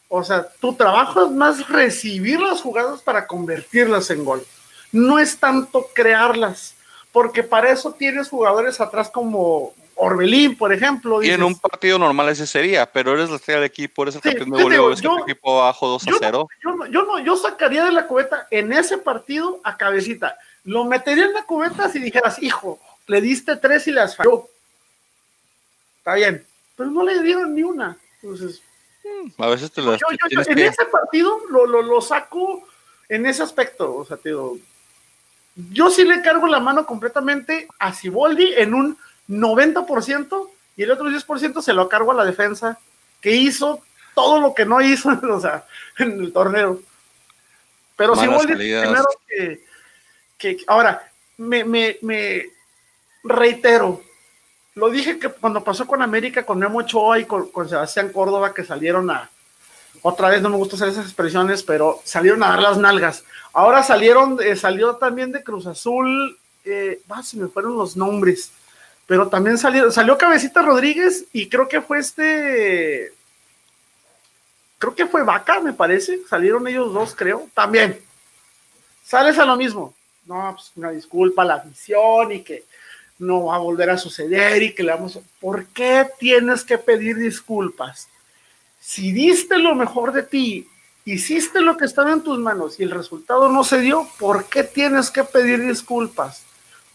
o 0.10 0.24
sea, 0.24 0.48
tu 0.60 0.74
trabajo 0.74 1.26
es 1.26 1.32
más 1.32 1.68
recibir 1.70 2.40
las 2.40 2.62
jugadas 2.62 3.02
para 3.02 3.28
convertirlas 3.28 4.10
en 4.10 4.24
gol. 4.24 4.46
No 4.92 5.20
es 5.20 5.38
tanto 5.38 5.90
crearlas, 5.94 6.76
porque 7.12 7.44
para 7.44 7.72
eso 7.72 7.94
tienes 7.94 8.30
jugadores 8.30 8.80
atrás 8.80 9.10
como 9.10 9.74
Orbelín, 9.96 10.58
por 10.58 10.74
ejemplo. 10.74 11.24
y 11.24 11.30
en 11.30 11.42
un 11.42 11.58
partido 11.58 11.98
normal 11.98 12.30
ese 12.30 12.46
sería, 12.46 12.86
pero 12.86 13.14
eres 13.14 13.30
la 13.30 13.38
estrella 13.38 13.62
del 13.62 13.68
equipo, 13.68 14.04
eres 14.04 14.16
el 14.16 14.22
campeón 14.22 14.52
de 14.52 14.64
goleo, 14.64 14.88
eres 14.88 15.02
el 15.02 15.20
equipo 15.24 15.62
abajo 15.62 15.88
2 15.88 16.08
a 16.08 16.12
0. 16.20 16.48
Yo, 16.64 16.86
yo, 16.88 17.04
no, 17.04 17.20
yo 17.20 17.38
sacaría 17.38 17.86
de 17.86 17.94
la 17.94 18.06
cubeta 18.06 18.48
en 18.52 18.74
ese 18.74 18.98
partido 18.98 19.62
a 19.64 19.78
cabecita. 19.78 20.38
Lo 20.66 20.84
metería 20.84 21.26
en 21.26 21.34
la 21.34 21.44
cubeta 21.44 21.90
si 21.90 22.00
dijeras, 22.00 22.42
hijo, 22.44 22.80
le 23.08 23.22
diste 23.22 23.56
tres 23.56 23.88
y 23.88 23.92
las 23.92 24.16
falló. 24.16 24.50
Está 26.00 26.16
bien, 26.16 26.46
pero 26.76 26.92
no 26.92 27.04
le 27.04 27.22
dieron 27.24 27.56
ni 27.56 27.64
una. 27.64 27.98
Entonces, 28.22 28.62
a 29.38 29.48
veces 29.48 29.72
te 29.72 29.82
lo 29.82 29.94
En 29.94 30.60
ese 30.60 30.86
partido 30.86 31.40
lo, 31.50 31.66
lo, 31.66 32.02
saco 32.02 32.68
en 33.08 33.26
ese 33.26 33.44
aspecto. 33.44 33.96
O 33.96 34.06
sea, 34.06 34.18
te 34.18 34.30
digo, 34.30 34.58
yo 35.56 35.90
sí 35.90 36.04
le 36.04 36.22
cargo 36.22 36.48
la 36.48 36.60
mano 36.60 36.86
completamente 36.86 37.68
a 37.80 37.94
Siboldi 37.94 38.54
en 38.58 38.74
un 38.74 38.98
90% 39.28 40.50
y 40.78 40.84
el 40.84 40.92
otro 40.92 41.10
10% 41.10 41.62
se 41.62 41.74
lo 41.74 41.90
cargo 41.90 42.12
a 42.12 42.16
la 42.16 42.26
defensa, 42.26 42.80
que 43.22 43.32
hizo 43.32 43.82
todo 44.14 44.40
lo 44.40 44.54
que 44.54 44.66
no 44.66 44.82
hizo 44.82 45.10
o 45.32 45.40
sea, 45.40 45.66
en 45.98 46.24
el 46.24 46.34
torneo. 46.34 46.80
Pero 47.96 48.16
Siboldi 48.16 48.56
primero 48.56 49.06
que, 49.28 49.64
que, 50.38 50.58
ahora, 50.68 51.10
me, 51.38 51.64
me, 51.64 51.98
me 52.02 52.50
reitero, 53.24 54.02
lo 54.76 54.90
dije 54.90 55.18
que 55.18 55.30
cuando 55.30 55.64
pasó 55.64 55.88
con 55.88 56.02
América, 56.02 56.46
con 56.46 56.60
Memo 56.60 56.80
Ochoa 56.80 57.20
y 57.20 57.26
con, 57.26 57.50
Sebastián 57.68 58.10
Córdoba, 58.10 58.54
que 58.54 58.66
salieron 58.66 59.10
a, 59.10 59.30
otra 60.02 60.30
vez 60.30 60.42
no 60.42 60.50
me 60.50 60.58
gusta 60.58 60.76
hacer 60.76 60.90
esas 60.90 61.06
expresiones, 61.06 61.64
pero 61.64 62.02
salieron 62.04 62.44
a 62.44 62.50
dar 62.50 62.62
las 62.62 62.78
nalgas. 62.78 63.24
Ahora 63.54 63.84
salieron, 63.84 64.38
eh, 64.44 64.58
salió 64.58 64.98
también 64.98 65.32
de 65.32 65.44
Cruz 65.44 65.66
Azul, 65.66 66.38
eh, 66.66 67.02
ah, 67.10 67.24
se 67.24 67.38
me 67.38 67.48
fueron 67.48 67.78
los 67.78 67.96
nombres, 67.96 68.52
pero 69.08 69.28
también 69.30 69.58
salió, 69.58 69.92
salió 69.92 70.18
Cabecita 70.18 70.62
Rodríguez 70.62 71.26
y 71.32 71.48
creo 71.48 71.68
que 71.68 71.82
fue 71.82 72.00
este, 72.00 73.14
creo 74.80 74.96
que 74.96 75.06
fue 75.06 75.24
Vaca, 75.24 75.60
me 75.60 75.74
parece, 75.74 76.20
salieron 76.28 76.68
ellos 76.68 76.94
dos, 76.94 77.16
creo, 77.16 77.50
también. 77.54 78.00
Sales 79.04 79.38
a 79.38 79.46
lo 79.46 79.56
mismo. 79.56 79.94
No, 80.26 80.54
pues 80.56 80.72
una 80.76 80.90
disculpa 80.90 81.46
la 81.46 81.56
afición 81.56 82.32
y 82.32 82.42
que 82.42 82.66
no 83.20 83.46
va 83.46 83.56
a 83.56 83.60
volver 83.60 83.92
a 83.92 83.98
suceder 83.98 84.64
y 84.64 84.74
que 84.74 84.84
le 84.84 84.92
vamos. 84.92 85.20
¿Por 85.40 85.68
qué 85.68 86.08
tienes 86.20 86.64
que 86.64 86.78
pedir 86.78 87.18
disculpas? 87.18 88.10
Si 88.80 89.12
diste 89.12 89.58
lo 89.58 89.76
mejor 89.76 90.12
de 90.12 90.24
ti, 90.24 90.68
hiciste 91.06 91.62
lo 91.62 91.78
que 91.78 91.86
estaba 91.86 92.12
en 92.12 92.24
tus 92.24 92.40
manos 92.40 92.80
y 92.80 92.84
el 92.84 92.92
resultado 92.92 93.50
no 93.50 93.64
se 93.64 93.80
dio, 93.80 94.08
¿por 94.20 94.46
qué 94.46 94.64
tienes 94.64 95.12
que 95.12 95.24
pedir 95.24 95.62
disculpas? 95.62 96.44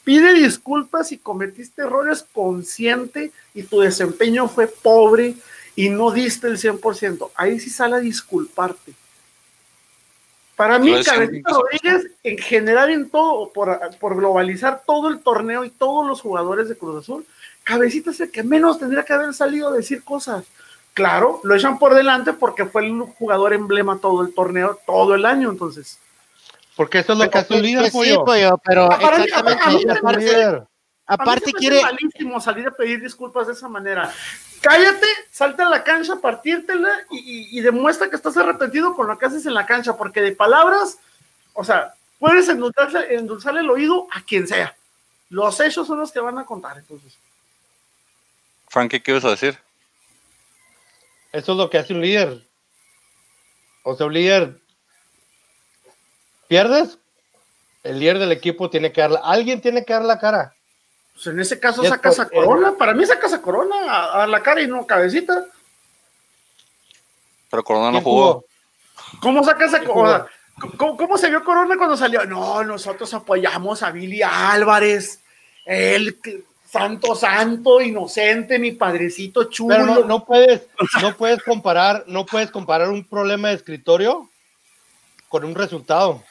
Pide 0.05 0.35
disculpas 0.35 1.09
si 1.09 1.19
cometiste 1.19 1.83
errores 1.83 2.25
consciente 2.33 3.33
y 3.55 3.63
tu 3.63 3.81
desempeño 3.81 4.49
fue 4.49 4.67
pobre 4.67 5.37
y 5.77 5.89
no 5.91 6.11
diste 6.11 6.47
el 6.47 6.59
100%. 6.59 7.31
Ahí 7.35 7.61
sí 7.61 7.71
sale 7.71 7.97
a 7.97 8.01
disculparte. 8.01 8.95
Para 10.57 10.79
mí, 10.79 10.93
Cabecita 11.03 11.53
Rodríguez, 11.53 12.11
en 12.23 12.37
general, 12.37 12.91
en 12.91 13.09
todo, 13.09 13.51
por, 13.51 13.79
por, 13.99 14.15
globalizar 14.15 14.83
todo 14.87 15.09
el 15.09 15.21
torneo 15.21 15.65
y 15.65 15.71
todos 15.71 16.07
los 16.07 16.21
jugadores 16.21 16.69
de 16.69 16.77
Cruz 16.77 17.03
Azul, 17.03 17.25
Cabecita 17.65 18.11
es 18.11 18.21
el 18.21 18.31
que 18.31 18.43
menos 18.43 18.79
tendría 18.79 19.05
que 19.05 19.15
haber 19.15 19.33
salido 19.33 19.69
a 19.69 19.73
decir 19.73 20.05
cosas. 20.05 20.45
Claro, 20.93 21.41
lo 21.45 21.55
echan 21.55 21.79
por 21.79 21.95
delante 21.95 22.35
porque 22.35 22.67
fue 22.67 22.85
el 22.85 23.01
jugador 23.01 23.55
emblema 23.55 24.01
todo 24.01 24.23
el 24.23 24.35
torneo, 24.35 24.79
todo 24.87 25.15
el 25.15 25.25
año, 25.25 25.51
entonces. 25.51 25.99
Porque 26.81 27.01
eso 27.01 27.13
es 27.13 27.19
lo 27.19 27.29
que 27.29 27.37
hace 27.37 27.53
un 27.53 27.61
líder, 27.61 27.91
Sí, 27.91 28.17
pero 28.65 28.89
ah, 28.91 29.23
exactamente. 29.23 30.67
Aparte, 31.05 31.53
quiere. 31.53 31.83
malísimo 31.83 32.41
salir 32.41 32.69
a 32.69 32.71
pedir 32.71 33.03
disculpas 33.03 33.49
de 33.49 33.53
esa 33.53 33.69
manera 33.69 34.11
cállate, 34.63 35.07
salta 35.31 35.67
a 35.67 35.69
la 35.69 35.85
cancha, 35.85 36.17
partírtela 36.23 36.89
y, 37.11 37.61
demuestra 37.61 38.09
que 38.09 38.17
estás 38.17 38.35
arrepentido 38.39 38.97
con 38.97 39.09
lo 39.09 39.19
que 39.19 39.27
haces 39.27 39.45
en 39.45 39.53
la 39.53 39.67
cancha, 39.67 39.99
porque 39.99 40.23
de 40.23 40.33
palabras, 40.33 40.97
o 41.53 41.65
sea, 41.65 41.93
puedes 42.19 42.49
endulzarle, 42.49 43.61
el 43.61 43.69
oído 43.69 44.07
a 44.11 44.23
quien 44.23 44.49
sea. 44.49 44.75
Los 45.29 45.61
hechos 45.61 45.87
son 45.87 45.99
los 45.99 46.11
que 46.11 46.21
van 46.21 46.39
a 46.39 46.47
contar, 46.47 46.79
entonces. 46.79 47.19
Frank, 48.69 48.91
¿qué 48.91 49.03
quieres 49.03 49.23
decir? 49.23 49.59
Eso 51.31 51.53
es 51.53 51.59
lo 51.59 51.69
que 51.69 51.77
hace 51.77 51.93
un 51.93 52.01
líder. 52.01 52.43
O 53.83 53.95
sea, 53.95 54.07
un 54.07 54.15
líder 54.15 54.61
pierdes, 56.51 56.99
el 57.85 58.01
líder 58.01 58.19
del 58.19 58.33
equipo 58.33 58.69
tiene 58.69 58.91
que 58.91 59.01
dar, 59.01 59.21
alguien 59.23 59.61
tiene 59.61 59.85
que 59.85 59.93
dar 59.93 60.03
la 60.03 60.19
cara. 60.19 60.53
Pues, 61.15 61.29
en 61.29 61.39
ese 61.39 61.61
caso 61.61 61.85
sacas 61.85 62.19
a 62.19 62.29
Corona. 62.29 62.75
Para 62.77 62.93
mí 62.93 63.07
sacas 63.07 63.33
a 63.33 63.41
Corona 63.41 63.77
a, 64.15 64.27
la 64.27 64.43
cara 64.43 64.61
y 64.61 64.67
no 64.67 64.85
cabecita. 64.85 65.47
Pero 67.49 67.63
Corona 67.63 67.93
no 67.93 68.03
jugó. 68.03 68.45
¿Cómo 69.21 69.45
sacas 69.45 69.75
a 69.75 69.85
Corona? 69.85 70.27
¿Cómo, 70.77 71.17
se 71.17 71.31
vio 71.31 71.45
Corona 71.45 71.77
cuando 71.77 71.97
salió? 71.97 72.27
No, 72.27 72.65
nosotros 72.65 73.15
apoyamos 73.15 73.85
a 73.85 73.93
Billy 73.93 74.21
Álvarez. 74.21 75.21
El 75.65 76.19
santo, 76.67 77.15
santo, 77.15 77.81
inocente, 77.81 78.59
mi 78.59 78.73
padrecito 78.73 79.45
chulo. 79.45 79.77
Pero 79.77 80.05
no, 80.05 80.25
puedes, 80.25 80.63
no 81.01 81.17
puedes 81.17 81.45
comparar, 81.45 82.03
no 82.09 82.27
puedes 82.27 82.51
comparar 82.51 82.91
un 82.91 83.05
problema 83.05 83.49
de 83.49 83.55
escritorio 83.55 84.29
con 85.29 85.45
un 85.45 85.55
resultado. 85.55 86.25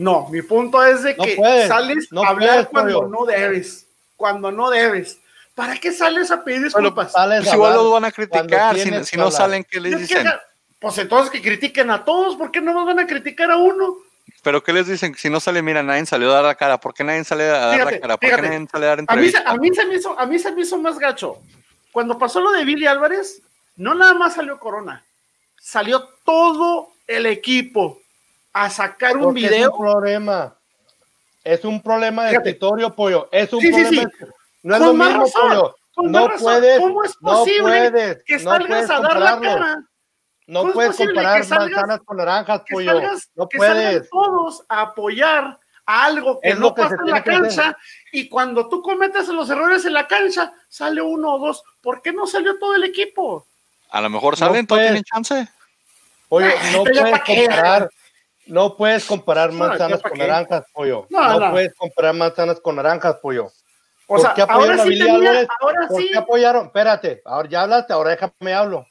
No, 0.00 0.26
mi 0.30 0.40
punto 0.40 0.82
es 0.82 1.02
de 1.02 1.14
que 1.14 1.36
sales 1.68 2.08
a 2.10 2.28
hablar 2.28 2.68
cuando 2.70 3.06
no 3.06 3.26
debes 3.26 3.86
cuando 4.16 4.52
no 4.52 4.70
debes. 4.70 5.18
¿Para 5.54 5.76
qué 5.76 5.92
sales 5.92 6.30
a 6.30 6.42
pedir 6.42 6.64
disculpas? 6.64 7.12
Bueno, 7.12 7.42
pues 7.42 7.52
igual 7.52 7.74
los 7.74 7.92
van 7.92 8.04
a 8.06 8.12
criticar, 8.12 8.78
si, 8.78 9.16
no 9.18 9.30
salen, 9.30 9.64
¿qué 9.64 9.80
les 9.80 9.98
dicen? 9.98 10.26
pues 10.78 10.96
entonces 10.96 11.30
que 11.30 11.42
critiquen 11.42 11.90
a 11.90 12.02
todos, 12.02 12.36
¿por 12.36 12.50
qué 12.50 12.62
no 12.62 12.72
nos 12.72 12.86
van 12.86 12.98
a 12.98 13.06
criticar 13.06 13.50
a 13.50 13.58
uno? 13.58 13.96
Pero 14.42 14.62
¿qué 14.62 14.72
les 14.72 14.86
dicen? 14.86 15.14
Si 15.16 15.28
no 15.28 15.38
sale, 15.38 15.60
mira, 15.60 15.82
nadie 15.82 16.06
salió 16.06 16.30
a 16.30 16.36
dar 16.36 16.44
la 16.44 16.54
cara. 16.54 16.80
¿Por 16.80 16.94
qué 16.94 17.04
nadie 17.04 17.24
sale 17.24 17.44
a 17.44 17.66
dar 17.66 17.92
la 17.92 18.00
cara? 18.00 18.16
¿Por 18.16 18.30
qué 18.30 18.42
nadie 18.42 18.66
sale 18.72 18.86
a 18.86 18.88
dar 18.88 18.98
entrevista? 19.00 19.42
A 19.44 19.56
mí, 19.56 19.74
se 19.74 19.84
me 19.84 19.96
hizo, 19.96 20.18
a 20.18 20.24
mí 20.24 20.38
se 20.38 20.52
me 20.52 20.62
hizo 20.62 20.78
más 20.78 20.98
gacho. 20.98 21.38
Cuando 21.92 22.18
pasó 22.18 22.40
lo 22.40 22.52
de 22.52 22.64
Billy 22.64 22.86
Álvarez, 22.86 23.42
no 23.76 23.94
nada 23.94 24.14
más 24.14 24.34
salió 24.34 24.58
Corona, 24.58 25.04
salió 25.60 26.08
todo 26.24 26.88
el 27.06 27.26
equipo 27.26 28.00
a 28.52 28.70
sacar 28.70 29.16
un 29.16 29.34
video. 29.34 29.50
Es 29.52 29.66
un 29.68 29.78
problema. 29.78 30.56
Es 31.42 31.64
un 31.64 31.82
problema 31.82 32.26
de 32.26 32.32
escritorio, 32.36 32.94
pollo. 32.94 33.28
Es 33.32 33.52
un 33.52 33.60
problema. 33.60 34.10
No 34.62 34.74
es 34.74 34.80
lo 34.80 34.94
mismo, 34.94 35.26
pollo. 35.30 35.74
No 36.02 36.30
puedes, 36.38 36.80
¿Cómo 36.80 37.04
es 37.04 37.16
posible 37.16 37.90
puedes, 37.90 38.24
que 38.24 38.38
salgas 38.38 38.90
a 38.90 39.00
dar 39.00 39.18
la 39.18 39.40
cara? 39.40 39.84
No 40.46 40.72
puedes 40.72 40.96
comparar 40.96 41.46
manzanas 41.46 42.00
con 42.04 42.16
naranjas, 42.16 42.62
pollo. 42.70 43.00
no 43.34 43.48
que 43.48 43.58
puedes. 43.58 44.08
todos 44.10 44.64
a 44.68 44.80
apoyar 44.82 45.58
a 45.86 46.04
algo 46.04 46.40
que 46.40 46.54
no 46.54 46.74
pasa 46.74 46.96
en 47.04 47.10
la 47.10 47.22
cancha 47.22 47.76
y 48.12 48.28
cuando 48.28 48.68
tú 48.68 48.82
cometes 48.82 49.28
los 49.28 49.50
errores 49.50 49.84
en 49.84 49.92
la 49.92 50.06
cancha, 50.06 50.52
sale 50.68 51.02
uno 51.02 51.34
o 51.34 51.38
dos. 51.38 51.62
¿Por 51.80 52.02
qué 52.02 52.12
no 52.12 52.26
salió 52.26 52.58
todo 52.58 52.74
el 52.74 52.84
equipo? 52.84 53.46
A 53.90 54.00
lo 54.00 54.10
mejor 54.10 54.36
salen, 54.36 54.66
no 54.68 54.76
tienen 54.76 55.02
chance. 55.04 55.48
Oye, 56.28 56.52
no 56.72 56.84
puedes 56.84 57.20
comparar 57.20 57.90
no 58.50 58.76
puedes 58.76 59.04
comparar 59.04 59.52
manzanas 59.52 60.02
con 60.02 60.18
naranjas, 60.18 60.64
pollo. 60.72 61.06
No, 61.08 61.50
puedes 61.50 61.74
comparar 61.74 62.14
manzanas 62.14 62.60
con 62.60 62.76
naranjas, 62.76 63.16
pollo. 63.22 63.48
O 64.06 64.18
sea, 64.18 64.34
qué 64.34 64.42
apoyaron 64.42 64.70
ahora 64.70 64.82
a 64.82 64.86
Billy 64.86 65.08
Álvarez? 65.08 65.48
Ahora 65.60 65.88
¿Por 65.88 66.02
qué 66.02 66.18
apoyaron? 66.18 66.66
Espérate, 66.66 67.22
ahora 67.24 67.48
ya 67.48 67.62
hablaste, 67.62 67.92
ahora 67.92 68.10
déjame 68.10 68.54
hablo. 68.54 68.86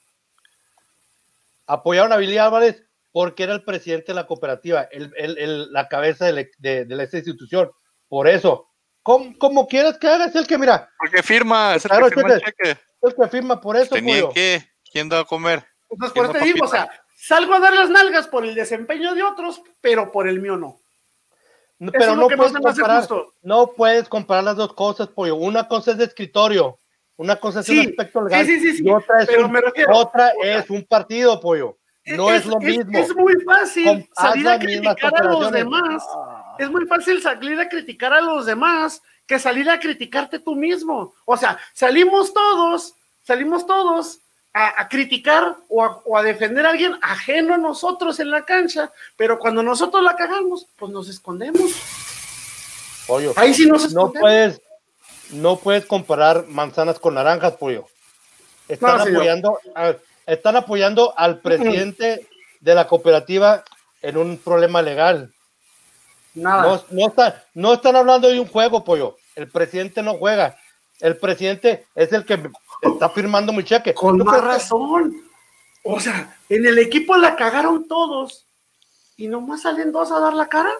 Apoyaron 1.67 2.13
a 2.13 2.17
Billy 2.17 2.37
Álvarez 2.37 2.83
porque 3.11 3.43
era 3.43 3.53
el 3.53 3.63
presidente 3.63 4.07
de 4.07 4.13
la 4.13 4.25
cooperativa, 4.25 4.83
el, 4.91 5.11
el, 5.17 5.73
la 5.73 5.87
cabeza 5.89 6.31
de, 6.31 6.49
de, 6.57 7.03
esta 7.03 7.17
institución. 7.17 7.69
Por 8.07 8.27
eso, 8.27 8.69
como 9.03 9.67
quieras 9.67 9.97
que 9.97 10.07
hagas, 10.07 10.33
el 10.35 10.47
que 10.47 10.57
mira. 10.57 10.89
Porque 10.97 11.21
firma, 11.21 11.75
es 11.75 11.85
el, 11.85 11.91
que, 11.91 12.09
firma 12.11 12.33
el 12.33 12.41
cheque. 12.41 12.77
el 13.01 13.15
que 13.15 13.27
firma 13.27 13.61
por 13.61 13.75
eso, 13.75 13.95
que. 14.33 14.63
¿Quién 14.91 15.09
da 15.09 15.19
a 15.19 15.25
comer? 15.25 15.63
Entonces, 15.89 16.15
por 16.15 16.25
eso 16.25 16.33
te 16.33 16.45
digo, 16.45 16.65
o 16.65 16.67
sea, 16.67 16.89
salgo 17.19 17.53
a 17.53 17.59
dar 17.59 17.73
las 17.73 17.89
nalgas 17.89 18.27
por 18.27 18.45
el 18.45 18.55
desempeño 18.55 19.13
de 19.13 19.23
otros, 19.23 19.61
pero 19.81 20.11
por 20.11 20.27
el 20.27 20.39
mío 20.39 20.55
no. 20.55 20.79
pero 21.91 22.15
no 22.15 22.27
puedes, 22.27 22.53
comparar, 22.53 23.07
no 23.41 23.67
puedes 23.73 24.09
comparar 24.09 24.43
las 24.45 24.55
dos 24.55 24.73
cosas, 24.73 25.09
pollo. 25.09 25.35
Una 25.35 25.67
cosa 25.67 25.91
es 25.91 25.97
de 25.97 26.05
escritorio, 26.05 26.79
una 27.17 27.35
cosa 27.35 27.59
es 27.59 27.69
un 27.69 27.79
aspecto 27.79 28.21
legal 28.23 28.49
y 28.49 28.89
otra, 28.89 29.21
es 29.21 29.29
un, 29.29 29.57
otra 29.91 30.31
es 30.41 30.69
un 30.69 30.83
partido, 30.85 31.39
pollo. 31.41 31.77
No 32.05 32.31
es, 32.31 32.45
lo 32.45 32.59
mismo. 32.59 32.97
Es 32.97 33.13
muy 33.15 33.35
fácil 33.41 34.09
salir 34.15 34.47
a 34.47 34.57
criticar 34.57 35.15
a 35.15 35.23
los 35.25 35.51
demás. 35.51 36.03
Es 36.57 36.71
muy 36.71 36.85
fácil 36.87 37.21
salir 37.21 37.59
a 37.59 37.69
criticar 37.69 38.13
a 38.13 38.21
los 38.21 38.45
demás 38.45 39.03
que 39.27 39.37
salir 39.37 39.69
a 39.69 39.79
criticarte 39.79 40.39
tú 40.39 40.55
mismo. 40.55 41.13
O 41.25 41.37
sea, 41.37 41.59
salimos 41.73 42.33
todos, 42.33 42.95
salimos 43.21 43.67
todos 43.67 44.21
a, 44.53 44.87
criticar 44.89 45.57
o 45.69 46.17
a, 46.17 46.23
defender 46.23 46.65
a 46.65 46.71
alguien 46.71 46.93
ajeno 47.01 47.53
a 47.53 47.57
nosotros 47.57 48.19
en 48.19 48.31
la 48.31 48.45
cancha, 48.45 48.91
pero 49.15 49.39
cuando 49.39 49.63
nosotros 49.63 50.03
la 50.03 50.15
cagamos, 50.15 50.67
pues 50.75 50.91
nos 50.91 51.07
escondemos. 51.07 51.71
Pollo, 53.07 53.33
Ahí 53.35 53.53
sí 53.53 53.65
nos 53.65 53.85
escondemos. 53.85 54.13
No 54.15 54.21
puedes, 54.21 54.61
no 55.31 55.55
puedes 55.57 55.85
comparar 55.85 56.47
manzanas 56.47 56.99
con 56.99 57.15
naranjas, 57.15 57.53
pollo. 57.53 57.85
Están 58.67 59.01
apoyando, 59.01 59.59
están 60.25 60.55
apoyando 60.55 61.13
al 61.17 61.39
presidente 61.39 62.27
de 62.59 62.75
la 62.75 62.87
cooperativa 62.87 63.63
en 64.01 64.17
un 64.17 64.37
problema 64.37 64.81
legal. 64.81 65.33
Nada. 66.35 66.83
No, 66.91 67.03
no 67.53 67.73
están 67.73 67.95
hablando 67.95 68.29
de 68.29 68.39
un 68.39 68.47
juego, 68.47 68.83
pollo. 68.83 69.17
El 69.35 69.49
presidente 69.49 70.03
no 70.03 70.15
juega. 70.15 70.57
El 70.99 71.17
presidente 71.17 71.85
es 71.95 72.11
el 72.11 72.25
que 72.25 72.37
está 72.81 73.09
firmando 73.09 73.53
mi 73.53 73.63
cheque. 73.63 73.93
Con 73.93 74.17
más 74.17 74.41
razón. 74.41 75.21
O 75.83 75.99
sea, 75.99 76.37
en 76.49 76.65
el 76.65 76.77
equipo 76.77 77.17
la 77.17 77.35
cagaron 77.35 77.87
todos 77.87 78.45
y 79.17 79.27
nomás 79.27 79.63
salen 79.63 79.91
dos 79.91 80.11
a 80.11 80.19
dar 80.19 80.33
la 80.33 80.47
cara. 80.47 80.71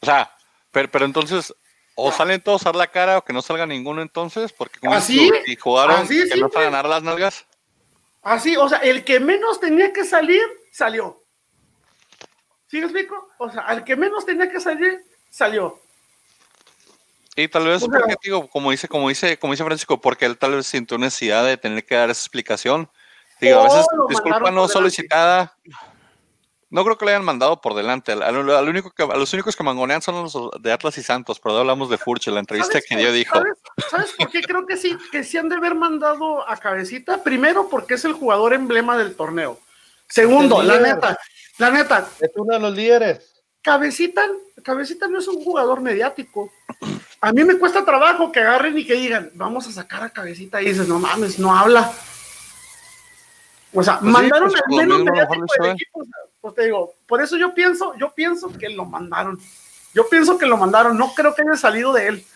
O 0.00 0.06
sea, 0.06 0.34
pero, 0.70 1.04
entonces, 1.04 1.54
o 1.94 2.10
salen 2.10 2.40
todos 2.40 2.62
a 2.62 2.70
dar 2.70 2.76
la 2.76 2.86
cara 2.86 3.18
o 3.18 3.24
que 3.24 3.32
no 3.32 3.42
salga 3.42 3.66
ninguno 3.66 4.02
entonces, 4.02 4.52
porque 4.52 4.80
como 4.80 4.94
¿Así? 4.94 5.30
y 5.46 5.56
jugaron 5.56 6.08
que 6.08 6.36
no 6.36 6.46
a 6.54 6.62
ganar 6.62 6.86
las 6.86 7.02
nalgas. 7.02 7.46
Así, 8.22 8.56
o 8.56 8.68
sea, 8.68 8.78
el 8.78 9.04
que 9.04 9.20
menos 9.20 9.60
tenía 9.60 9.92
que 9.92 10.04
salir, 10.04 10.42
salió. 10.70 11.22
¿Sí 12.68 12.78
me 12.78 12.84
explico? 12.84 13.28
O 13.38 13.50
sea, 13.50 13.62
al 13.62 13.84
que 13.84 13.96
menos 13.96 14.24
tenía 14.24 14.50
que 14.50 14.60
salir, 14.60 15.04
salió. 15.28 15.81
Y 17.34 17.48
tal 17.48 17.66
vez 17.66 17.82
porque, 17.82 18.14
digo, 18.22 18.48
como 18.48 18.70
dice, 18.70 18.88
como 18.88 19.08
dice, 19.08 19.38
como 19.38 19.54
dice 19.54 19.64
Francisco, 19.64 20.00
porque 20.00 20.26
él 20.26 20.36
tal 20.36 20.54
vez 20.54 20.66
sintió 20.66 20.98
necesidad 20.98 21.44
de 21.44 21.56
tener 21.56 21.84
que 21.84 21.94
dar 21.94 22.10
esa 22.10 22.20
explicación. 22.20 22.90
Digo, 23.40 23.60
a 23.60 23.64
veces 23.64 23.86
disculpa 24.08 24.50
no 24.50 24.68
solicitada. 24.68 25.56
No 26.68 26.84
creo 26.84 26.96
que 26.96 27.04
le 27.04 27.10
hayan 27.12 27.24
mandado 27.24 27.60
por 27.60 27.74
delante. 27.74 28.12
Al, 28.12 28.68
único 28.68 28.90
que, 28.92 29.02
a 29.02 29.16
los 29.16 29.32
únicos 29.32 29.56
que 29.56 29.62
mangonean 29.62 30.00
son 30.00 30.22
los 30.22 30.34
de 30.60 30.72
Atlas 30.72 30.96
y 30.96 31.02
Santos, 31.02 31.40
pero 31.40 31.58
hablamos 31.58 31.90
de 31.90 31.98
Furche, 31.98 32.30
la 32.30 32.40
entrevista 32.40 32.80
que 32.80 32.96
dio 32.96 33.12
dijo. 33.12 33.42
¿sabes, 33.90 34.12
por 34.12 34.30
qué 34.30 34.42
creo 34.42 34.66
que 34.66 34.76
sí? 34.76 34.96
Que 35.10 35.24
sí 35.24 35.36
han 35.36 35.48
de 35.48 35.56
haber 35.56 35.74
mandado 35.74 36.48
a 36.48 36.56
Cabecita. 36.56 37.22
Primero, 37.22 37.68
porque 37.68 37.94
es 37.94 38.04
el 38.04 38.12
jugador 38.12 38.54
emblema 38.54 38.96
del 38.96 39.16
torneo. 39.16 39.58
Segundo, 40.08 40.62
la 40.62 40.78
neta, 40.78 41.18
la 41.58 41.70
neta. 41.70 42.08
Es 42.20 42.30
uno 42.36 42.54
de 42.54 42.60
los 42.60 42.74
líderes. 42.74 43.42
Cabecita, 43.62 44.22
Cabecita 44.62 45.08
no 45.08 45.18
es 45.18 45.28
un 45.28 45.42
jugador 45.42 45.80
mediático 45.80 46.50
a 47.24 47.32
mí 47.32 47.44
me 47.44 47.56
cuesta 47.56 47.84
trabajo 47.84 48.32
que 48.32 48.40
agarren 48.40 48.76
y 48.76 48.84
que 48.84 48.94
digan, 48.94 49.30
vamos 49.34 49.68
a 49.68 49.72
sacar 49.72 50.02
a 50.02 50.10
cabecita 50.10 50.60
y 50.60 50.66
dices, 50.66 50.88
no 50.88 50.98
mames, 50.98 51.38
no 51.38 51.56
habla. 51.56 51.92
O 53.72 53.80
sea, 53.80 54.00
pues 54.00 54.12
mandaron 54.12 54.50
pues, 54.50 54.60
al 54.60 54.76
menos 54.76 55.04
mediático 55.04 55.44
del 55.60 55.70
equipo. 55.70 56.04
pues 56.40 56.54
te 56.56 56.64
digo, 56.64 56.94
por 57.06 57.22
eso 57.22 57.36
yo 57.36 57.54
pienso, 57.54 57.94
yo 57.96 58.12
pienso 58.12 58.52
que 58.52 58.68
lo 58.70 58.84
mandaron. 58.86 59.38
Yo 59.94 60.08
pienso 60.08 60.36
que 60.36 60.46
lo 60.46 60.56
mandaron, 60.56 60.98
no 60.98 61.14
creo 61.14 61.32
que 61.32 61.42
haya 61.42 61.56
salido 61.56 61.92
de 61.92 62.08
él. 62.08 62.26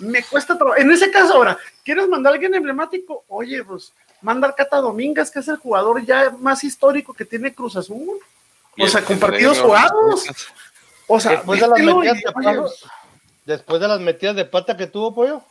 Me 0.00 0.24
cuesta 0.24 0.58
trabajo. 0.58 0.76
En 0.76 0.90
ese 0.90 1.12
caso, 1.12 1.34
ahora, 1.34 1.56
¿quieres 1.84 2.08
mandar 2.08 2.32
a 2.32 2.34
alguien 2.34 2.54
emblemático? 2.56 3.24
Oye, 3.28 3.62
pues, 3.62 3.92
manda 4.22 4.48
al 4.48 4.56
Cata 4.56 4.78
Domínguez, 4.78 5.30
que 5.30 5.38
es 5.38 5.46
el 5.46 5.56
jugador 5.56 6.04
ya 6.04 6.30
más 6.40 6.64
histórico 6.64 7.14
que 7.14 7.24
tiene 7.24 7.54
Cruz 7.54 7.76
Azul. 7.76 8.18
O 8.76 8.88
sea, 8.88 9.04
con 9.04 9.20
partidos 9.20 9.60
jugados. 9.60 10.26
O 11.06 11.20
sea, 11.20 11.32
después 11.32 11.60
de 11.60 11.68
las 11.68 11.78
Después 13.44 13.80
de 13.80 13.88
las 13.88 14.00
metidas 14.00 14.36
de 14.36 14.44
pata 14.44 14.76
que 14.76 14.86
tuvo, 14.86 15.14
pollo. 15.14 15.42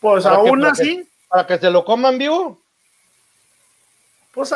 Pues 0.00 0.26
aún 0.26 0.64
así. 0.64 1.08
para 1.28 1.46
que 1.46 1.58
se 1.58 1.70
lo 1.70 1.84
coman 1.84 2.18
vivo. 2.18 2.58
Pues 4.32 4.54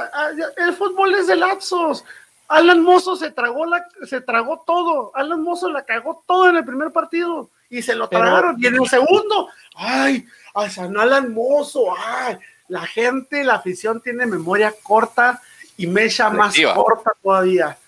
el 0.57 0.75
fútbol 0.75 1.15
es 1.15 1.27
de 1.27 1.37
lapsos. 1.37 2.05
Alan 2.49 2.83
Mozo 2.83 3.17
se 3.17 3.31
tragó 3.31 3.65
la, 3.65 3.87
se 4.07 4.21
tragó 4.21 4.63
todo. 4.67 5.11
Alan 5.15 5.43
Mozo 5.43 5.71
la 5.71 5.85
cagó 5.85 6.23
todo 6.27 6.51
en 6.51 6.57
el 6.57 6.65
primer 6.65 6.93
partido 6.93 7.51
y 7.71 7.81
se 7.81 7.95
lo 7.95 8.09
tragaron. 8.09 8.57
Y 8.59 8.67
en 8.67 8.75
el 8.75 8.87
segundo, 8.87 9.49
ay, 9.75 10.27
a 10.55 10.69
San 10.69 10.97
Alan 10.99 11.33
Mozo, 11.33 11.87
ay, 11.97 12.37
la 12.69 12.87
gente, 12.87 13.43
la 13.43 13.55
afición 13.55 14.01
tiene 14.03 14.27
memoria 14.27 14.75
corta 14.83 15.41
y 15.79 15.87
mecha 15.87 16.29
más 16.29 16.55
corta 16.75 17.13
todavía. 17.23 17.79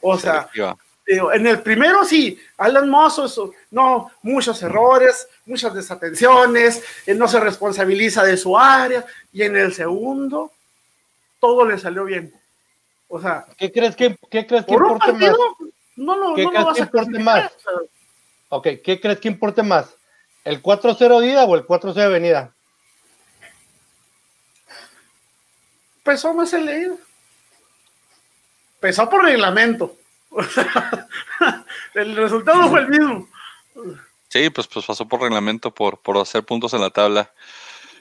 O 0.00 0.18
sea, 0.18 0.48
en 1.06 1.46
el 1.46 1.60
primero 1.60 2.04
sí, 2.04 2.38
Alan 2.56 2.88
Mozo, 2.88 3.52
no, 3.70 4.10
muchos 4.22 4.62
errores, 4.62 5.28
muchas 5.44 5.74
desatenciones, 5.74 6.82
él 7.06 7.18
no 7.18 7.28
se 7.28 7.40
responsabiliza 7.40 8.24
de 8.24 8.36
su 8.36 8.56
área, 8.56 9.04
y 9.32 9.42
en 9.42 9.56
el 9.56 9.74
segundo, 9.74 10.52
todo 11.38 11.64
le 11.66 11.78
salió 11.78 12.04
bien. 12.04 12.32
O 13.08 13.20
sea, 13.20 13.44
¿qué 13.56 13.70
crees 13.70 13.94
que, 13.96 14.16
qué 14.30 14.46
crees 14.46 14.64
que 14.64 14.72
importe 14.72 15.12
más? 15.12 15.36
No, 15.96 16.16
no, 16.16 16.34
¿Qué 16.34 16.46
crees 16.46 16.66
que 16.74 16.80
importe 16.80 17.18
más? 17.18 17.52
Ok, 18.48 18.68
¿qué 18.82 19.00
crees 19.00 19.20
que 19.20 19.28
importe 19.28 19.62
más? 19.62 19.94
¿El 20.44 20.62
4-0 20.62 21.20
de 21.20 21.26
ida 21.26 21.44
o 21.44 21.54
el 21.54 21.66
4-0 21.66 21.94
de 21.94 22.08
venida? 22.08 22.54
Pesó 26.02 26.34
más 26.34 26.52
el 26.52 26.66
leído. 26.66 26.98
Pesó 28.80 29.08
por 29.08 29.24
reglamento. 29.24 29.96
el 31.94 32.16
resultado 32.16 32.68
fue 32.68 32.80
el 32.80 32.88
mismo. 32.88 33.28
Sí, 34.28 34.50
pues, 34.50 34.66
pues 34.66 34.84
pasó 34.84 35.06
por 35.06 35.20
reglamento, 35.20 35.72
por, 35.72 36.00
por 36.02 36.18
hacer 36.18 36.44
puntos 36.44 36.74
en 36.74 36.80
la 36.80 36.90
tabla. 36.90 37.32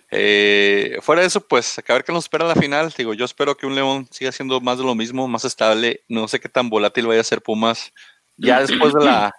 Eh, 0.09 0.97
fuera 1.01 1.21
de 1.21 1.27
eso, 1.27 1.41
pues 1.41 1.79
a 1.79 1.93
ver 1.93 2.03
qué 2.03 2.11
nos 2.11 2.25
espera 2.25 2.45
la 2.45 2.55
final. 2.55 2.93
Digo, 2.97 3.13
yo 3.13 3.25
espero 3.25 3.55
que 3.55 3.65
un 3.65 3.75
León 3.75 4.07
siga 4.11 4.31
siendo 4.31 4.61
más 4.61 4.77
de 4.77 4.84
lo 4.84 4.95
mismo, 4.95 5.27
más 5.27 5.45
estable. 5.45 6.01
No 6.07 6.27
sé 6.27 6.39
qué 6.39 6.49
tan 6.49 6.69
volátil 6.69 7.07
vaya 7.07 7.21
a 7.21 7.23
ser 7.23 7.41
Pumas. 7.41 7.91
Ya 8.38 8.61
después 8.61 8.93
de 8.93 9.05
la, 9.05 9.31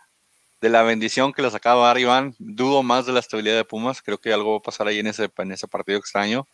de 0.60 0.68
la 0.68 0.82
bendición 0.82 1.32
que 1.32 1.42
les 1.42 1.54
acaba 1.54 1.80
de 1.80 1.86
dar 1.86 1.98
Iván, 1.98 2.34
dudo 2.38 2.82
más 2.82 3.06
de 3.06 3.12
la 3.12 3.20
estabilidad 3.20 3.56
de 3.56 3.64
Pumas. 3.64 4.02
Creo 4.02 4.18
que 4.18 4.32
algo 4.32 4.52
va 4.52 4.58
a 4.58 4.62
pasar 4.62 4.86
ahí 4.86 4.98
en 4.98 5.08
ese, 5.08 5.30
en 5.36 5.52
ese 5.52 5.68
partido 5.68 5.98
extraño. 5.98 6.46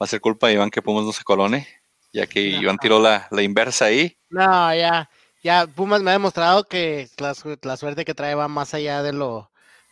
Va 0.00 0.06
a 0.06 0.08
ser 0.08 0.20
culpa 0.20 0.48
de 0.48 0.54
Iván 0.54 0.70
que 0.70 0.82
Pumas 0.82 1.04
no 1.04 1.12
se 1.12 1.24
colone, 1.24 1.68
ya 2.12 2.26
que 2.26 2.40
Iván 2.40 2.78
tiró 2.78 3.00
la, 3.00 3.28
la 3.30 3.42
inversa 3.42 3.86
ahí. 3.86 4.16
No, 4.30 4.74
ya 4.74 5.08
ya 5.42 5.66
Pumas 5.66 6.02
me 6.02 6.10
ha 6.10 6.14
demostrado 6.14 6.64
que 6.64 7.08
la, 7.18 7.34
suerte 7.76 8.04
que 8.04 8.14
trae 8.14 8.34
va 8.34 8.48
más 8.48 8.74
allá 8.74 9.02
de 9.02 9.12
lo 9.12 9.50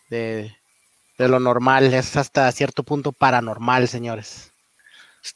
de, 0.09 0.55
lo 1.19 1.39
normal, 1.39 1.93
es 1.93 2.17
hasta 2.17 2.51
cierto 2.53 2.83
punto 2.83 3.13
paranormal, 3.13 3.87
señores. 3.89 4.53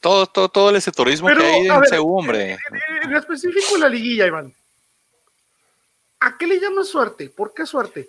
Todo, 0.01 0.27
todo, 0.27 0.49
todo 0.49 0.75
ese 0.75 0.91
turismo 0.91 1.29
que 1.29 1.45
hay 1.45 1.67
en 1.67 1.85
ese 1.85 1.99
hombre. 1.99 2.57
En, 3.03 3.15
específico 3.15 3.77
la 3.77 3.89
liguilla, 3.89 4.27
Iván. 4.27 4.55
¿A 6.21 6.39
qué 6.39 6.47
le 6.47 6.59
llamas 6.59 6.89
suerte? 6.89 7.29
¿Por 7.29 7.53
qué 7.53 7.67
suerte? 7.67 8.09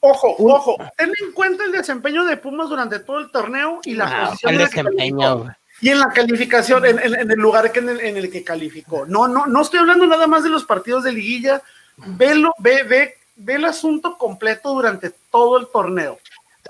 Ojo, 0.00 0.34
ojo, 0.38 0.76
ten 0.96 1.12
en 1.22 1.32
cuenta 1.32 1.64
el 1.64 1.70
desempeño 1.72 2.24
de 2.24 2.36
Pumas 2.36 2.68
durante 2.68 2.98
todo 2.98 3.20
el 3.20 3.30
torneo 3.30 3.80
y 3.84 3.94
la 3.94 4.06
ah, 4.06 4.26
posición 4.26 4.52
el 4.52 4.58
desempeño. 4.58 5.56
Y 5.80 5.90
en 5.90 6.00
la 6.00 6.08
calificación, 6.08 6.84
en, 6.84 6.98
el 6.98 7.38
lugar 7.38 7.70
que 7.70 7.78
en, 7.78 7.88
el, 7.88 8.30
que 8.30 8.42
calificó. 8.42 9.06
No, 9.06 9.28
no, 9.28 9.46
no 9.46 9.62
estoy 9.62 9.78
hablando 9.78 10.06
nada 10.06 10.26
más 10.26 10.42
de 10.42 10.50
los 10.50 10.64
partidos 10.64 11.04
de 11.04 11.12
liguilla. 11.12 11.62
Velo, 11.96 12.52
ve, 12.58 12.82
ve, 12.82 13.14
ve 13.36 13.54
el 13.54 13.64
asunto 13.64 14.18
completo 14.18 14.70
durante 14.74 15.10
todo 15.30 15.58
el 15.58 15.68
torneo. 15.68 16.18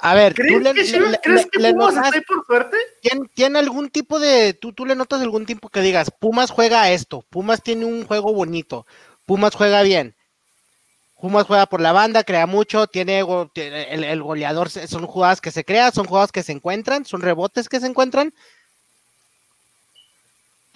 A 0.01 0.15
ver, 0.15 0.35
¿crees 0.35 0.63
le, 0.63 0.75
que, 0.75 1.19
¿crees 1.23 1.47
que 1.47 1.73
Pumas 1.73 1.97
está 1.97 2.21
por 2.27 2.47
suerte? 2.47 2.77
¿tiene, 3.35 3.59
algún 3.59 3.89
tipo 3.89 4.21
de, 4.21 4.55
tú, 4.55 4.73
tú 4.73 4.87
le 4.87 4.95
notas 4.95 5.21
algún 5.21 5.45
tipo 5.45 5.69
que 5.71 5.81
digas, 5.81 6.11
Pumas 6.11 6.51
juega 6.51 6.91
esto, 6.91 7.25
Pumas 7.31 7.63
tiene 7.63 7.85
un 7.85 8.07
juego 8.07 8.33
bonito, 8.33 8.87
Pumas 9.27 9.57
juega 9.57 9.83
bien, 9.83 10.15
Pumas 11.21 11.47
juega 11.47 11.67
por 11.67 11.81
la 11.81 11.93
banda, 11.93 12.23
crea 12.23 12.47
mucho, 12.47 12.87
tiene 12.87 13.25
el, 13.55 14.05
el 14.05 14.23
goleador, 14.23 14.71
son 14.71 15.07
jugadas 15.07 15.41
que 15.41 15.51
se 15.51 15.65
crean, 15.65 15.93
son 15.93 16.07
jugadas 16.07 16.31
que 16.31 16.45
se 16.45 16.53
encuentran, 16.53 17.05
son 17.05 17.21
rebotes 17.21 17.69
que 17.69 17.81
se 17.81 17.87
encuentran, 17.89 18.33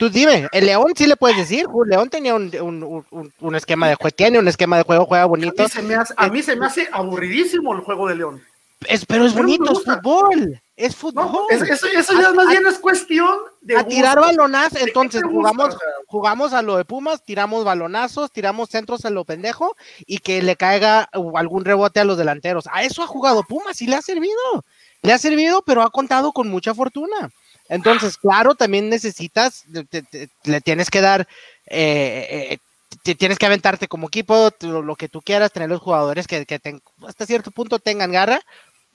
Tú 0.02 0.10
dime, 0.10 0.48
el 0.50 0.66
León 0.66 0.94
sí 0.96 1.06
le 1.06 1.14
puedes 1.14 1.36
decir, 1.36 1.68
León 1.86 2.10
tenía 2.10 2.34
un, 2.34 3.54
esquema 3.54 3.88
de 3.88 3.94
juego, 3.94 4.10
tiene 4.10 4.40
un 4.40 4.48
esquema 4.48 4.76
de 4.76 4.82
juego, 4.82 5.06
juega 5.06 5.26
bonito. 5.26 5.62
A 5.62 5.66
mí 6.28 6.42
se 6.42 6.56
me 6.56 6.66
hace, 6.66 6.88
aburridísimo 6.90 7.72
el 7.72 7.82
juego 7.82 8.08
de 8.08 8.16
León. 8.16 8.42
Es, 8.88 9.06
pero 9.06 9.24
es 9.24 9.32
bonito, 9.32 9.70
es 9.70 9.84
fútbol. 9.84 10.60
Es 10.74 10.96
fútbol. 10.96 11.26
No, 11.30 11.46
es- 11.50 11.62
eso, 11.62 11.86
eso 11.86 12.20
ya 12.20 12.32
más 12.32 12.48
bien 12.48 12.66
es 12.66 12.80
cuestión 12.80 13.32
de 13.60 13.76
a 13.76 13.86
tirar 13.86 14.18
balonazos, 14.18 14.80
entonces 14.82 15.22
gusta? 15.22 15.50
jugamos, 15.52 15.78
jugamos 16.08 16.52
a 16.52 16.62
lo 16.62 16.78
de 16.78 16.84
Pumas, 16.84 17.22
tiramos 17.22 17.64
balonazos, 17.64 18.32
tiramos 18.32 18.70
centros 18.70 19.04
a 19.04 19.10
lo 19.10 19.24
pendejo 19.24 19.76
y 20.04 20.18
que 20.18 20.42
le 20.42 20.56
caiga 20.56 21.08
algún 21.36 21.64
rebote 21.64 22.00
a 22.00 22.04
los 22.04 22.18
delanteros. 22.18 22.64
A 22.72 22.82
eso 22.82 23.04
ha 23.04 23.06
jugado 23.06 23.44
Pumas 23.44 23.80
y 23.80 23.86
le 23.86 23.94
ha 23.94 24.02
servido. 24.02 24.64
Le 25.02 25.12
ha 25.12 25.18
servido, 25.18 25.62
pero 25.64 25.82
ha 25.82 25.90
contado 25.90 26.32
con 26.32 26.48
mucha 26.48 26.74
fortuna. 26.74 27.30
Entonces, 27.68 28.16
claro, 28.16 28.54
también 28.54 28.88
necesitas, 28.88 29.64
te- 29.88 30.02
te- 30.02 30.28
le 30.44 30.60
tienes 30.60 30.90
que 30.90 31.00
dar, 31.00 31.26
eh, 31.66 32.48
eh, 32.52 32.58
te- 33.02 33.14
tienes 33.14 33.38
que 33.38 33.46
aventarte 33.46 33.88
como 33.88 34.08
equipo, 34.08 34.50
lo, 34.60 34.82
lo 34.82 34.96
que 34.96 35.08
tú 35.08 35.22
quieras, 35.22 35.52
tener 35.52 35.70
los 35.70 35.80
jugadores 35.80 36.26
que, 36.26 36.46
hasta 37.06 37.26
cierto 37.26 37.50
punto 37.50 37.78
tengan 37.78 38.12
garra, 38.12 38.40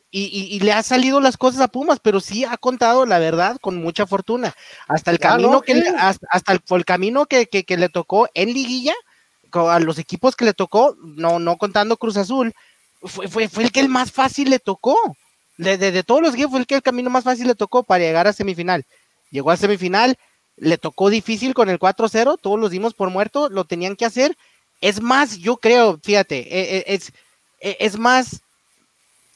y, 0.10 0.26
y- 0.26 0.56
y 0.56 0.60
le 0.62 0.72
ha 0.72 0.84
salido 0.84 1.20
las 1.20 1.38
cosas 1.38 1.62
a 1.62 1.68
Pumas, 1.68 2.00
pero 2.02 2.20
sí 2.20 2.46
ha 2.46 2.58
contado, 2.58 3.06
la 3.06 3.20
verdad, 3.20 3.58
con 3.60 3.78
mucha 3.82 4.06
fortuna. 4.08 4.56
Hasta 4.88 5.12
el 5.12 5.20
camino 5.20 5.52
no, 5.52 5.62
que 5.62 5.74
hasta, 5.98 6.28
hasta 6.30 6.54
el, 6.54 6.62
el 6.70 6.86
camino 6.86 7.26
que, 7.26 7.48
que- 7.48 7.64
que 7.66 7.78
le 7.78 7.90
tocó 7.90 8.30
en 8.34 8.54
liguilla, 8.54 8.94
a 9.52 9.80
los 9.80 9.98
equipos 9.98 10.36
que 10.36 10.46
le 10.46 10.54
tocó, 10.54 10.96
no, 11.02 11.40
no 11.40 11.58
contando 11.58 11.98
Cruz 11.98 12.18
Azul, 12.18 12.54
fue, 13.02 13.28
fue, 13.28 13.48
fue 13.48 13.64
el 13.64 13.72
que 13.72 13.80
el 13.80 13.90
más 13.90 14.12
fácil 14.12 14.50
le 14.50 14.60
tocó. 14.60 14.98
De, 15.58 16.04
todos 16.04 16.22
los 16.22 16.34
equipos 16.34 16.52
fue 16.52 16.60
el 16.60 16.68
que 16.68 16.76
el 16.76 16.84
camino 16.84 17.10
más 17.10 17.24
fácil 17.24 17.48
le 17.48 17.56
tocó 17.56 17.84
para 17.84 18.04
llegar 18.04 18.28
a 18.28 18.34
semifinal. 18.34 18.86
Llegó 19.32 19.52
a 19.52 19.58
semifinal, 19.58 20.18
le 20.56 20.78
tocó 20.78 21.10
difícil 21.10 21.54
con 21.54 21.70
el 21.70 21.80
4-0, 21.80 22.38
todos 22.40 22.60
los 22.60 22.72
dimos 22.72 22.94
por 22.94 23.10
muerto, 23.10 23.50
lo 23.50 23.66
tenían 23.66 23.96
que 23.96 24.06
hacer. 24.06 24.38
Es 24.82 25.02
más, 25.02 25.38
yo 25.38 25.58
creo, 25.58 26.00
fíjate, 26.04 26.40
eh, 26.40 26.78
eh, 26.78 26.84
es, 26.88 27.12
eh, 27.60 27.78
es 27.80 27.98
más, 27.98 28.42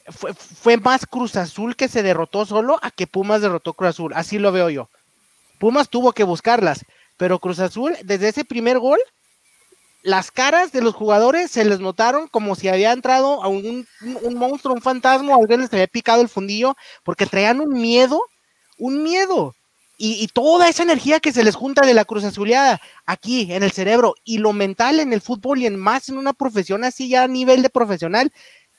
fue, 0.06 0.32
fue 0.34 0.76
más 0.76 1.06
Cruz 1.06 1.36
Azul 1.36 1.74
que 1.74 1.88
se 1.88 2.02
derrotó 2.04 2.46
solo 2.46 2.78
a 2.82 2.92
que 2.92 3.08
Pumas 3.08 3.42
derrotó 3.42 3.72
Cruz 3.72 3.90
Azul. 3.90 4.12
Así 4.14 4.38
lo 4.38 4.52
veo 4.52 4.70
yo. 4.70 4.88
Pumas 5.58 5.88
tuvo 5.88 6.12
que 6.12 6.24
buscarlas, 6.24 6.84
pero 7.16 7.40
Cruz 7.40 7.58
Azul, 7.58 7.96
desde 8.04 8.28
ese 8.28 8.44
primer 8.44 8.78
gol, 8.78 8.98
las 10.02 10.30
caras 10.30 10.72
de 10.72 10.82
los 10.82 10.94
jugadores 10.94 11.50
se 11.50 11.64
les 11.64 11.78
notaron 11.80 12.28
como 12.28 12.54
si 12.56 12.68
había 12.68 12.92
entrado 12.92 13.42
a 13.42 13.48
un, 13.48 13.86
un- 14.02 14.18
un 14.22 14.34
monstruo, 14.34 14.74
un 14.74 14.82
fantasma, 14.82 15.34
alguien 15.36 15.60
les 15.60 15.72
había 15.72 15.86
picado 15.86 16.22
el 16.22 16.28
fundillo, 16.28 16.76
porque 17.04 17.26
traían 17.26 17.60
un 17.60 17.72
miedo, 17.72 18.20
un 18.78 19.02
miedo. 19.02 19.54
Y, 19.98 20.14
y 20.22 20.26
toda 20.28 20.68
esa 20.68 20.82
energía 20.82 21.20
que 21.20 21.32
se 21.32 21.44
les 21.44 21.54
junta 21.54 21.86
de 21.86 21.94
la 21.94 22.04
Cruz 22.04 22.24
Azuleada 22.24 22.80
aquí 23.06 23.52
en 23.52 23.62
el 23.62 23.70
cerebro 23.70 24.14
y 24.24 24.38
lo 24.38 24.52
mental 24.52 24.98
en 24.98 25.12
el 25.12 25.20
fútbol 25.20 25.60
y 25.60 25.66
en 25.66 25.76
más 25.78 26.08
en 26.08 26.18
una 26.18 26.32
profesión 26.32 26.82
así 26.82 27.08
ya 27.08 27.22
a 27.22 27.28
nivel 27.28 27.62
de 27.62 27.70
profesional, 27.70 28.32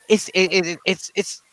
es, 0.09 0.29
es, 0.33 0.77
es, 0.83 1.11
es- 1.13 1.43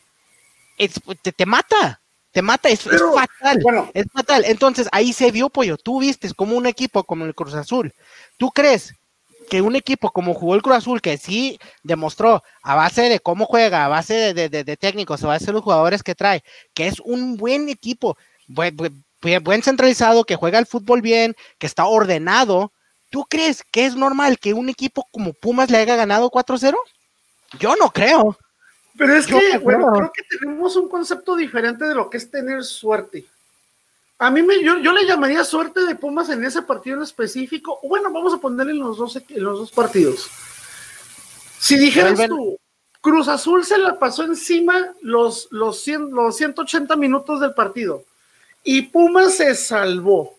es- 0.77 0.99
te, 1.21 1.31
te 1.31 1.45
mata, 1.45 2.01
te 2.31 2.41
mata, 2.41 2.67
es, 2.69 2.81
Pero, 2.83 3.13
fatal. 3.13 3.59
Bueno, 3.61 3.89
Es 3.93 4.05
fatal. 4.11 4.43
Entonces, 4.45 4.87
ahí 4.91 5.13
se 5.13 5.31
vio, 5.31 5.49
pollo. 5.49 5.77
Tú 5.77 5.99
viste 6.01 6.33
como 6.33 6.57
un 6.57 6.65
equipo 6.65 7.03
como 7.05 7.23
el 7.25 7.35
Cruz 7.35 7.53
Azul. 7.53 7.93
¿Tú 8.37 8.51
crees 8.51 8.95
que 9.51 9.61
un 9.61 9.75
equipo 9.75 10.11
como 10.11 10.33
jugó 10.33 10.55
el 10.55 10.61
Cruz 10.61 10.77
Azul, 10.77 11.01
que 11.01 11.17
sí 11.17 11.59
demostró 11.83 12.41
a 12.63 12.73
base 12.75 13.09
de 13.09 13.19
cómo 13.19 13.45
juega, 13.45 13.83
a 13.83 13.89
base 13.89 14.13
de, 14.13 14.33
de- 14.33 14.47
de- 14.47 14.63
de 14.63 14.77
técnicos, 14.77 15.21
a 15.25 15.27
base 15.27 15.47
de 15.47 15.51
los 15.51 15.61
jugadores 15.61 16.03
que 16.03 16.15
trae, 16.15 16.41
que 16.73 16.87
es 16.87 17.01
un 17.01 17.35
buen 17.35 17.67
equipo, 17.67 18.17
buen, 18.47 19.61
centralizado, 19.61 20.23
que 20.23 20.37
juega 20.37 20.57
el 20.57 20.65
fútbol 20.67 21.01
bien, 21.01 21.35
que 21.57 21.67
está 21.67 21.85
ordenado? 21.85 22.71
¿Tú 23.09 23.25
crees 23.29 23.61
que 23.69 23.85
es 23.85 23.93
normal 23.97 24.39
que 24.39 24.53
un 24.53 24.69
equipo 24.69 25.05
como 25.11 25.33
Pumas 25.33 25.69
le 25.69 25.79
haya 25.79 25.97
ganado 25.97 26.29
4-0? 26.31 26.73
Yo 27.59 27.75
no 27.75 27.89
creo. 27.89 28.37
Pero 28.97 29.15
es 29.17 29.27
Yo 29.27 29.37
que, 29.37 29.47
creo. 29.49 29.59
bueno, 29.59 29.91
creo 29.91 30.11
que 30.13 30.23
tenemos 30.39 30.77
un 30.77 30.87
concepto 30.87 31.35
diferente 31.35 31.83
de 31.83 31.93
lo 31.93 32.09
que 32.09 32.15
es 32.15 32.31
tener 32.31 32.63
suerte. 32.63 33.25
A 34.21 34.29
mí 34.29 34.43
me, 34.43 34.63
yo, 34.63 34.77
yo 34.77 34.93
le 34.93 35.07
llamaría 35.07 35.43
suerte 35.43 35.83
de 35.83 35.95
Pumas 35.95 36.29
en 36.29 36.45
ese 36.45 36.61
partido 36.61 36.97
en 36.97 37.01
específico. 37.01 37.79
Bueno, 37.81 38.11
vamos 38.11 38.31
a 38.35 38.37
ponerle 38.37 38.73
en 38.73 38.77
los 38.77 38.95
dos, 38.95 39.15
en 39.15 39.43
los 39.43 39.57
dos 39.57 39.71
partidos. 39.71 40.29
Si 41.57 41.75
dijeras 41.75 42.27
tú, 42.27 42.55
Cruz 43.01 43.27
Azul 43.27 43.65
se 43.65 43.79
la 43.79 43.97
pasó 43.97 44.23
encima 44.23 44.93
los, 45.01 45.47
los, 45.49 45.81
100 45.81 46.11
los 46.11 46.37
180 46.37 46.95
minutos 46.97 47.39
del 47.39 47.55
partido 47.55 48.05
y 48.63 48.83
Pumas 48.83 49.37
se 49.37 49.55
salvó. 49.55 50.35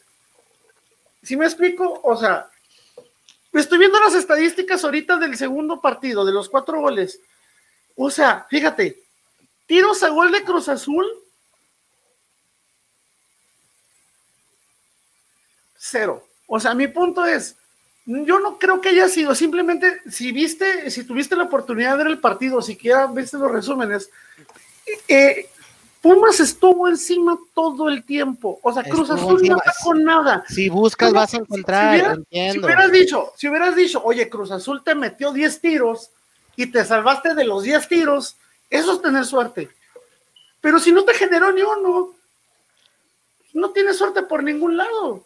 ¿Sí 1.21 1.37
me 1.37 1.47
explico? 1.47 2.03
O 2.05 2.17
sea, 2.17 2.49
estoy 3.53 3.79
viendo 3.79 3.99
las 3.99 4.15
estadísticas 4.15 4.85
ahorita 4.85 5.17
del 5.17 5.37
segundo 5.37 5.81
partido, 5.81 6.25
de 6.25 6.33
los 6.33 6.49
cuatro 6.49 6.81
goles. 6.81 7.19
O 7.97 8.11
sea, 8.11 8.47
fíjate, 8.49 9.03
tiros 9.67 10.05
a 10.05 10.11
gol 10.11 10.31
de 10.31 10.45
Cruz 10.45 10.69
Azul. 10.69 11.05
Cero. 15.85 16.25
O 16.47 16.61
sea, 16.61 16.75
mi 16.75 16.87
punto 16.87 17.25
es, 17.25 17.57
yo 18.07 18.39
no 18.39 18.57
creo 18.57 18.81
que 18.81 18.91
haya 18.91 19.09
sido, 19.09 19.35
simplemente, 19.35 20.01
si 20.09 20.31
viste, 20.31 20.91
si 20.93 21.03
tuviste 21.05 21.35
la 21.35 21.45
oportunidad 21.45 21.93
de 21.93 22.05
ver 22.05 22.07
el 22.13 22.21
partido, 22.21 22.63
siquiera 22.63 23.09
viste 23.09 23.37
los 23.37 23.51
resúmenes, 23.51 24.09
eh, 25.09 25.49
Pumas 26.01 26.39
estuvo 26.41 26.89
encima 26.89 27.39
todo 27.55 27.89
el 27.89 28.05
tiempo. 28.05 28.59
O 28.63 28.73
sea, 28.73 28.83
Cruz 28.83 29.09
Azul 29.11 29.41
no 29.49 29.57
sacó 29.65 29.95
nada. 29.95 30.45
Si 30.49 30.69
buscas, 30.69 31.13
vas 31.13 31.35
a 31.35 31.37
encontrar. 31.39 31.95
Si, 31.95 32.01
hubiera- 32.01 32.15
si 32.53 32.59
hubieras 32.67 32.93
dicho, 32.93 33.33
si 33.37 33.49
hubieras 33.49 33.77
dicho, 33.77 34.03
oye, 34.05 34.29
Cruz 34.29 34.51
Azul 34.51 34.83
te 34.85 34.95
metió 34.97 35.33
10 35.33 35.61
tiros 35.61 36.11
y 36.57 36.67
te 36.67 36.85
salvaste 36.85 37.35
de 37.37 37.45
los 37.45 37.63
10 37.63 37.87
tiros, 37.89 38.37
eso 38.69 38.93
es 38.95 39.03
tener 39.03 39.25
suerte. 39.25 39.69
Pero 40.61 40.81
si 40.81 40.91
no 40.93 41.05
te 41.05 41.15
generó 41.15 41.53
ni 41.53 41.63
uno, 41.63 42.15
no 43.55 43.71
tienes 43.71 43.97
suerte 43.97 44.23
por 44.23 44.43
ningún 44.43 44.77
lado. 44.77 45.25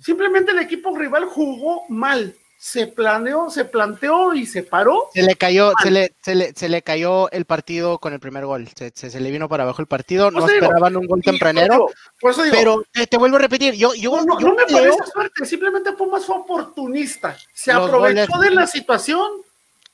Simplemente 0.00 0.52
el 0.52 0.58
equipo 0.60 0.96
rival 0.96 1.24
jugó 1.26 1.84
mal. 1.88 2.34
Se 2.60 2.88
planeó, 2.88 3.50
se 3.50 3.64
planteó 3.64 4.34
y 4.34 4.44
se 4.44 4.64
paró. 4.64 5.10
Se 5.14 5.22
le 5.22 5.36
cayó, 5.36 5.72
se 5.80 5.92
le, 5.92 6.12
se 6.20 6.34
le, 6.34 6.52
se 6.54 6.68
le 6.68 6.82
cayó 6.82 7.30
el 7.30 7.44
partido 7.44 7.98
con 7.98 8.12
el 8.12 8.18
primer 8.18 8.46
gol. 8.46 8.68
Se, 8.76 8.90
se- 8.92 9.10
se 9.10 9.20
le 9.20 9.30
vino 9.30 9.48
para 9.48 9.62
abajo 9.62 9.80
el 9.80 9.86
partido. 9.86 10.28
No 10.32 10.40
digo, 10.44 10.50
esperaban 10.64 10.96
un 10.96 11.06
gol 11.06 11.22
tempranero. 11.22 11.86
Por 12.20 12.32
eso 12.32 12.42
digo, 12.42 12.56
Pero 12.56 12.82
te, 12.92 13.06
te 13.06 13.16
vuelvo 13.16 13.36
a 13.36 13.40
repetir, 13.40 13.74
yo, 13.74 13.94
yo, 13.94 14.10
no, 14.16 14.24
no, 14.24 14.40
yo 14.40 14.48
no 14.48 14.54
me 14.56 14.64
creo- 14.64 14.76
parece 14.90 15.10
suerte. 15.12 15.46
Simplemente 15.46 15.92
Pumas 15.92 16.24
fue 16.24 16.34
oportunista. 16.34 17.36
Se 17.54 17.70
aprovechó 17.70 18.26
goles- 18.32 18.48
de 18.50 18.54
la 18.56 18.66
situación 18.66 19.30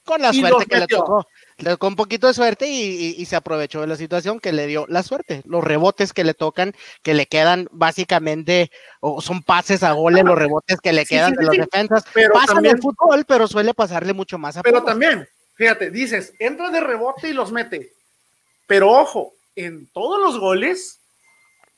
con 0.02 0.22
la 0.22 0.32
suerte 0.32 0.64
que 0.66 0.78
le 0.78 0.86
tocó. 0.86 1.26
Le- 1.58 1.76
Con 1.76 1.90
un 1.92 1.96
poquito 1.96 2.26
de 2.26 2.34
suerte 2.34 2.66
y, 2.66 2.80
y- 2.82 3.14
y 3.18 3.24
se 3.26 3.36
aprovechó 3.36 3.80
de 3.80 3.86
la 3.86 3.96
situación 3.96 4.40
que 4.40 4.52
le 4.52 4.66
dio 4.66 4.86
la 4.88 5.02
suerte. 5.02 5.42
Los 5.46 5.62
rebotes 5.62 6.12
que 6.12 6.24
le 6.24 6.34
tocan, 6.34 6.74
que 7.02 7.14
le 7.14 7.26
quedan 7.26 7.68
básicamente, 7.70 8.70
o 9.00 9.20
son 9.20 9.42
pases 9.42 9.82
a 9.82 9.92
goles, 9.92 10.24
los 10.24 10.36
rebotes 10.38 10.80
que 10.80 10.92
le 10.92 11.02
Sí, 11.04 11.14
quedan 11.14 11.34
sí, 11.38 11.44
de 11.44 11.50
sí, 11.52 11.58
defensas. 11.58 12.04
Pero 12.12 12.32
Pasan 12.32 12.56
también- 12.56 12.76
el 12.76 12.82
fútbol, 12.82 13.24
pero 13.24 13.46
suele 13.46 13.72
pasarle 13.74 14.12
mucho 14.12 14.36
más 14.38 14.56
a 14.56 14.62
Pero 14.62 14.78
Pumas. 14.80 14.92
también, 14.92 15.28
fíjate, 15.54 15.90
dices, 15.90 16.34
entra 16.38 16.70
de 16.70 16.80
rebote 16.80 17.28
y 17.28 17.32
los 17.32 17.52
mete. 17.52 17.92
Pero 18.66 18.90
ojo, 18.90 19.32
en 19.56 19.86
todos 19.92 20.20
los 20.20 20.40
goles, 20.40 20.98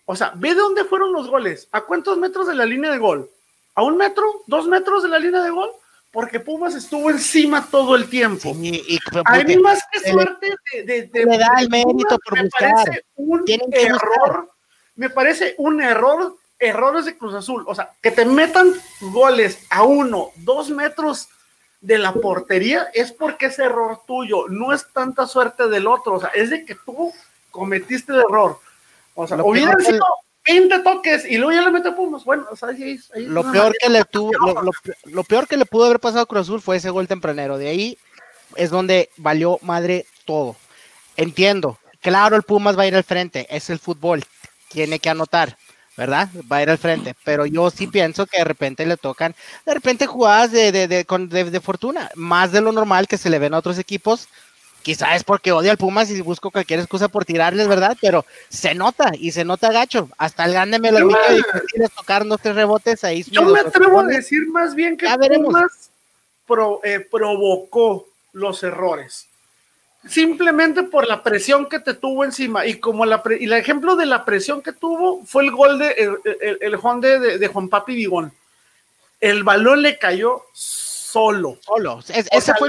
o 0.06 0.16
sea, 0.16 0.32
ve 0.36 0.50
de 0.50 0.54
dónde 0.54 0.84
fueron 0.84 1.12
los 1.12 1.28
goles. 1.28 1.68
¿A 1.72 1.82
cuántos 1.82 2.16
metros 2.16 2.46
de 2.46 2.54
la 2.54 2.64
línea 2.64 2.90
de 2.90 2.98
gol? 2.98 3.30
¿A 3.74 3.82
un 3.82 3.96
metro? 3.98 4.24
¿Dos 4.46 4.66
metros 4.68 5.02
de 5.02 5.10
la 5.10 5.18
línea 5.18 5.42
de 5.42 5.50
gol? 5.50 5.68
Porque 6.16 6.40
Pumas 6.40 6.74
estuvo 6.74 7.10
encima 7.10 7.68
todo 7.70 7.94
el 7.94 8.08
tiempo. 8.08 8.54
Sí, 8.54 8.82
y- 8.88 8.98
A 9.26 9.34
mí 9.40 9.58
más 9.58 9.80
que 9.92 10.00
suerte 10.10 10.46
de, 10.72 10.82
de- 10.82 11.02
de- 11.08 11.24
le 11.26 11.36
da 11.36 11.50
el 11.58 11.68
mérito 11.68 11.92
Pumas, 11.92 12.18
por 12.24 12.32
me 12.38 12.42
buscar. 12.44 12.72
parece 12.74 13.04
un 13.16 13.44
error, 13.70 14.50
me 14.94 15.10
parece 15.10 15.54
un 15.58 15.82
error, 15.82 16.36
errores 16.58 17.04
de 17.04 17.18
Cruz 17.18 17.34
Azul. 17.34 17.64
O 17.66 17.74
sea, 17.74 17.90
que 18.00 18.10
te 18.12 18.24
metan 18.24 18.72
goles 19.02 19.58
a 19.68 19.82
uno, 19.82 20.30
dos 20.36 20.70
metros 20.70 21.28
de 21.82 21.98
la 21.98 22.14
portería 22.14 22.88
es 22.94 23.12
porque 23.12 23.46
es 23.46 23.58
error 23.58 24.00
tuyo, 24.06 24.48
no 24.48 24.72
es 24.72 24.90
tanta 24.94 25.26
suerte 25.26 25.68
del 25.68 25.86
otro, 25.86 26.14
o 26.14 26.20
sea, 26.20 26.30
es 26.30 26.48
de 26.48 26.64
que 26.64 26.76
tú 26.76 27.12
cometiste 27.50 28.12
el 28.12 28.20
error. 28.20 28.58
O 29.14 29.26
sea, 29.26 29.36
Lo 29.36 29.44
hubieran 29.44 29.78
sido 29.84 30.02
20 30.46 30.78
toques 30.80 31.24
y 31.28 31.36
luego 31.38 31.52
ya 31.52 31.62
le 31.62 31.70
mete 31.72 31.92
Pumas. 31.92 32.24
Bueno, 32.24 32.44
o 32.50 32.56
sea, 32.56 32.68
ahí, 32.70 32.98
ahí 33.14 33.26
Lo 33.26 33.50
peor 33.50 33.74
que 33.80 33.88
le 33.88 34.04
tuvo, 34.04 34.32
lo, 34.32 34.62
lo- 34.62 34.72
lo 35.04 35.24
peor 35.24 35.46
que 35.48 35.56
le 35.56 35.66
pudo 35.66 35.86
haber 35.86 36.00
pasado 36.00 36.22
a 36.22 36.26
Cruz 36.26 36.42
Azul 36.42 36.62
fue 36.62 36.76
ese 36.76 36.90
gol 36.90 37.08
tempranero. 37.08 37.58
De 37.58 37.68
ahí 37.68 37.98
es 38.54 38.70
donde 38.70 39.10
valió 39.16 39.58
madre 39.62 40.06
todo. 40.24 40.56
Entiendo. 41.16 41.78
Claro, 42.00 42.36
el 42.36 42.42
Pumas 42.42 42.78
va 42.78 42.82
a 42.82 42.86
ir 42.86 42.94
al 42.94 43.04
frente. 43.04 43.46
Es 43.50 43.70
el 43.70 43.78
fútbol. 43.78 44.22
Tiene 44.68 44.98
que 44.98 45.08
anotar, 45.10 45.56
¿verdad? 45.96 46.28
Va 46.50 46.56
a 46.58 46.62
ir 46.62 46.70
al 46.70 46.78
frente. 46.78 47.14
Pero 47.24 47.46
yo 47.46 47.70
sí 47.70 47.86
pienso 47.86 48.26
que 48.26 48.38
de 48.38 48.44
repente 48.44 48.84
le 48.86 48.96
tocan, 48.96 49.34
de 49.64 49.74
repente 49.74 50.06
jugadas 50.06 50.52
de, 50.52 50.70
de, 50.72 50.86
de- 50.88 51.04
de 51.50 51.60
fortuna, 51.60 52.10
más 52.14 52.52
de 52.52 52.60
lo 52.60 52.70
normal 52.72 53.08
que 53.08 53.18
se 53.18 53.30
le 53.30 53.38
ven 53.38 53.54
a 53.54 53.58
otros 53.58 53.78
equipos. 53.78 54.28
Quizá 54.86 55.16
es 55.16 55.24
porque 55.24 55.50
odia 55.50 55.72
al 55.72 55.78
Pumas 55.78 56.08
y 56.12 56.20
busco 56.20 56.52
cualquier 56.52 56.78
excusa 56.78 57.08
por 57.08 57.24
tirarles, 57.24 57.66
¿verdad? 57.66 57.96
Pero 58.00 58.24
se 58.48 58.72
nota 58.72 59.10
y 59.18 59.32
se 59.32 59.44
nota 59.44 59.72
gacho. 59.72 60.08
Hasta 60.16 60.44
el 60.44 60.52
grande 60.52 60.78
me 60.78 60.92
lo 60.92 61.06
me- 61.06 61.12
y 61.12 61.88
tocaron 61.96 62.28
dos, 62.28 62.40
tres 62.40 62.54
rebotes 62.54 63.02
ahí. 63.02 63.24
Yo 63.24 63.42
me 63.42 63.58
atrevo 63.58 63.98
a 63.98 64.04
decir 64.04 64.46
más 64.46 64.76
bien 64.76 64.96
que. 64.96 65.08
Pumas 65.42 65.90
pro- 66.46 66.80
eh, 66.84 67.00
provocó 67.00 68.06
los 68.32 68.62
errores. 68.62 69.26
simplemente 70.08 70.84
por 70.84 71.04
la 71.08 71.20
presión 71.20 71.68
que 71.68 71.80
te 71.80 71.94
tuvo 71.94 72.22
encima. 72.24 72.64
Y 72.64 72.78
como 72.78 73.04
la 73.04 73.20
y 73.40 73.46
el 73.46 73.54
ejemplo 73.54 73.96
de 73.96 74.06
la 74.06 74.24
presión 74.24 74.62
que 74.62 74.70
tuvo 74.70 75.24
fue 75.26 75.42
el 75.42 75.50
gol 75.50 75.80
de 75.80 75.90
el, 75.98 76.60
el, 76.60 77.00
de, 77.00 77.38
de, 77.38 77.48
Juan 77.48 77.68
Papi 77.68 77.96
Vigón. 77.96 78.32
El 79.20 79.42
balón 79.42 79.82
le 79.82 79.98
cayó 79.98 80.42
solo. 81.16 81.58
Solo. 81.60 82.00
ese 82.08 82.54
fue 82.54 82.68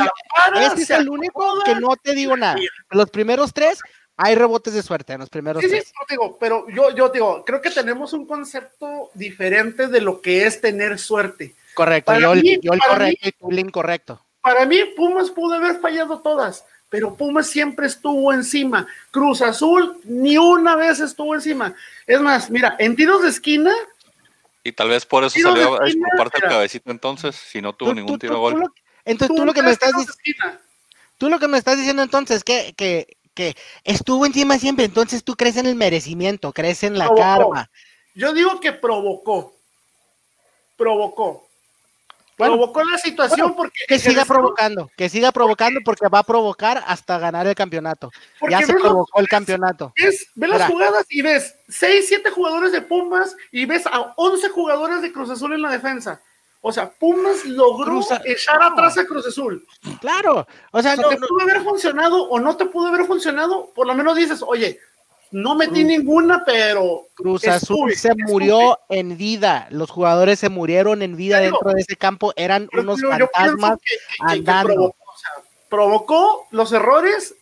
ese 0.55 0.81
es 0.83 0.89
el 0.91 1.09
único 1.09 1.61
que 1.65 1.75
no 1.75 1.95
te 1.97 2.13
digo 2.13 2.37
nada. 2.37 2.55
Los 2.91 3.09
primeros 3.09 3.53
tres 3.53 3.79
hay 4.15 4.35
rebotes 4.35 4.73
de 4.73 4.81
suerte 4.81 5.13
en 5.13 5.19
los 5.19 5.29
primeros 5.29 5.61
sí, 5.61 5.69
tres. 5.69 5.85
Sí, 5.85 5.93
digo, 6.09 6.37
pero 6.39 6.67
yo, 6.69 6.95
yo 6.95 7.09
digo, 7.09 7.43
creo 7.45 7.61
que 7.61 7.69
tenemos 7.69 8.13
un 8.13 8.25
concepto 8.25 9.11
diferente 9.13 9.87
de 9.87 10.01
lo 10.01 10.21
que 10.21 10.45
es 10.45 10.61
tener 10.61 10.97
suerte. 10.97 11.55
Correcto, 11.73 12.17
yo, 12.19 12.33
yo 12.33 12.73
el 12.73 12.79
correcto 12.79 13.27
y 13.27 13.31
tú 13.33 13.51
el 13.51 13.59
incorrecto. 13.59 14.21
Para 14.41 14.65
mí, 14.65 14.77
Pumas 14.95 15.29
pudo 15.29 15.55
haber 15.55 15.79
fallado 15.79 16.19
todas 16.19 16.63
pero 16.89 17.15
Pumas 17.15 17.47
siempre 17.47 17.87
estuvo 17.87 18.33
encima. 18.33 18.87
Cruz 19.11 19.41
Azul 19.41 19.99
ni 20.05 20.37
una 20.37 20.75
vez 20.75 20.99
estuvo 20.99 21.35
encima. 21.35 21.75
Es 22.05 22.21
más, 22.21 22.49
mira, 22.49 22.75
en 22.79 22.95
tiros 22.95 23.23
de 23.23 23.29
esquina. 23.29 23.73
Y 24.67 24.73
tal 24.73 24.89
vez 24.89 25.05
por 25.05 25.23
eso 25.23 25.39
salió 25.39 25.75
a 25.75 25.79
parte 26.17 26.39
el 26.43 26.49
cabecito 26.49 26.91
entonces, 26.91 27.37
si 27.37 27.61
no 27.61 27.73
tuvo 27.73 27.93
ningún 27.93 28.19
tiro 28.19 28.37
gol. 28.37 28.69
entonces 29.05 29.33
tú, 29.33 29.45
lo 29.45 29.53
que 29.53 29.61
me 29.61 29.71
estás 29.71 29.93
diciendo. 29.95 30.59
Tú 31.17 31.29
lo 31.29 31.39
que 31.39 31.47
me 31.47 31.57
estás 31.57 31.77
diciendo 31.77 32.03
entonces 32.03 32.43
que, 32.43 32.73
que, 32.75 33.17
que 33.33 33.55
estuvo 33.85 34.25
encima 34.25 34.59
siempre, 34.59 34.83
entonces 34.83 35.23
tú 35.23 35.35
crees 35.37 35.55
en 35.55 35.67
el 35.67 35.75
merecimiento, 35.75 36.51
crees 36.51 36.83
en 36.83 36.97
la 36.97 37.07
karma. 37.15 37.71
Yo 38.13 38.33
digo 38.33 38.59
que 38.59 38.73
provocó. 38.73 39.55
Provocó 40.75 41.46
provocó 42.37 42.83
la 42.83 42.97
situación 42.97 43.55
porque 43.55 43.79
que 43.87 43.99
siga 43.99 44.23
provocando, 44.23 44.89
que 44.95 45.09
siga 45.09 45.31
provocando 45.31 45.79
porque 45.83 46.07
va 46.07 46.19
a 46.19 46.23
provocar 46.23 46.83
hasta 46.85 47.17
ganar 47.17 47.47
el 47.47 47.55
campeonato. 47.55 48.11
ya 48.49 48.61
se 48.61 48.73
provocó 48.73 49.19
el 49.19 49.27
campeonato. 49.27 49.93
Ves, 49.95 50.27
las 50.35 50.69
jugadas 50.69 51.05
y 51.09 51.21
ves 51.21 51.55
6, 51.67 52.05
7 52.07 52.29
jugadores 52.29 52.71
de 52.71 52.81
Pumas 52.81 53.35
y 53.51 53.65
ves 53.65 53.87
a 53.87 54.13
11 54.15 54.49
jugadores 54.49 55.01
de 55.01 55.11
Cruz 55.11 55.29
Azul 55.29 55.53
en 55.53 55.61
la 55.61 55.71
defensa. 55.71 56.21
O 56.61 56.71
sea, 56.71 56.89
Pumas 56.89 57.45
logró 57.45 58.01
echar 58.25 58.61
atrás 58.61 58.97
a 58.97 59.05
Cruz 59.05 59.27
Azul. 59.27 59.65
Claro, 60.01 60.47
o 60.71 60.81
sea, 60.81 60.95
te 60.95 61.03
pudo 61.03 61.41
haber 61.41 61.61
funcionado 61.61 62.23
o 62.23 62.39
no 62.39 62.55
te 62.57 62.65
pudo 62.65 62.87
haber 62.87 63.05
funcionado, 63.05 63.71
por 63.73 63.87
lo 63.87 63.93
menos 63.93 64.15
dices, 64.15 64.43
oye, 64.45 64.79
no 65.31 65.55
metí 65.55 65.83
ninguna, 65.83 66.43
pero. 66.45 67.07
Cruz 67.13 67.47
Azul 67.47 67.93
se 67.95 68.13
murió 68.15 68.79
en 68.89 69.17
vida. 69.17 69.67
Los 69.71 69.89
jugadores 69.89 70.39
se 70.39 70.49
murieron 70.49 71.01
en 71.01 71.15
vida 71.15 71.39
dentro 71.39 71.71
de 71.73 71.81
ese 71.81 71.95
campo. 71.95 72.33
Eran 72.35 72.69
unos 72.73 73.01
fantasmas 73.01 73.79
andando. 74.19 74.95
provocó, 75.69 76.47
los 76.51 76.71
errores 76.71 77.35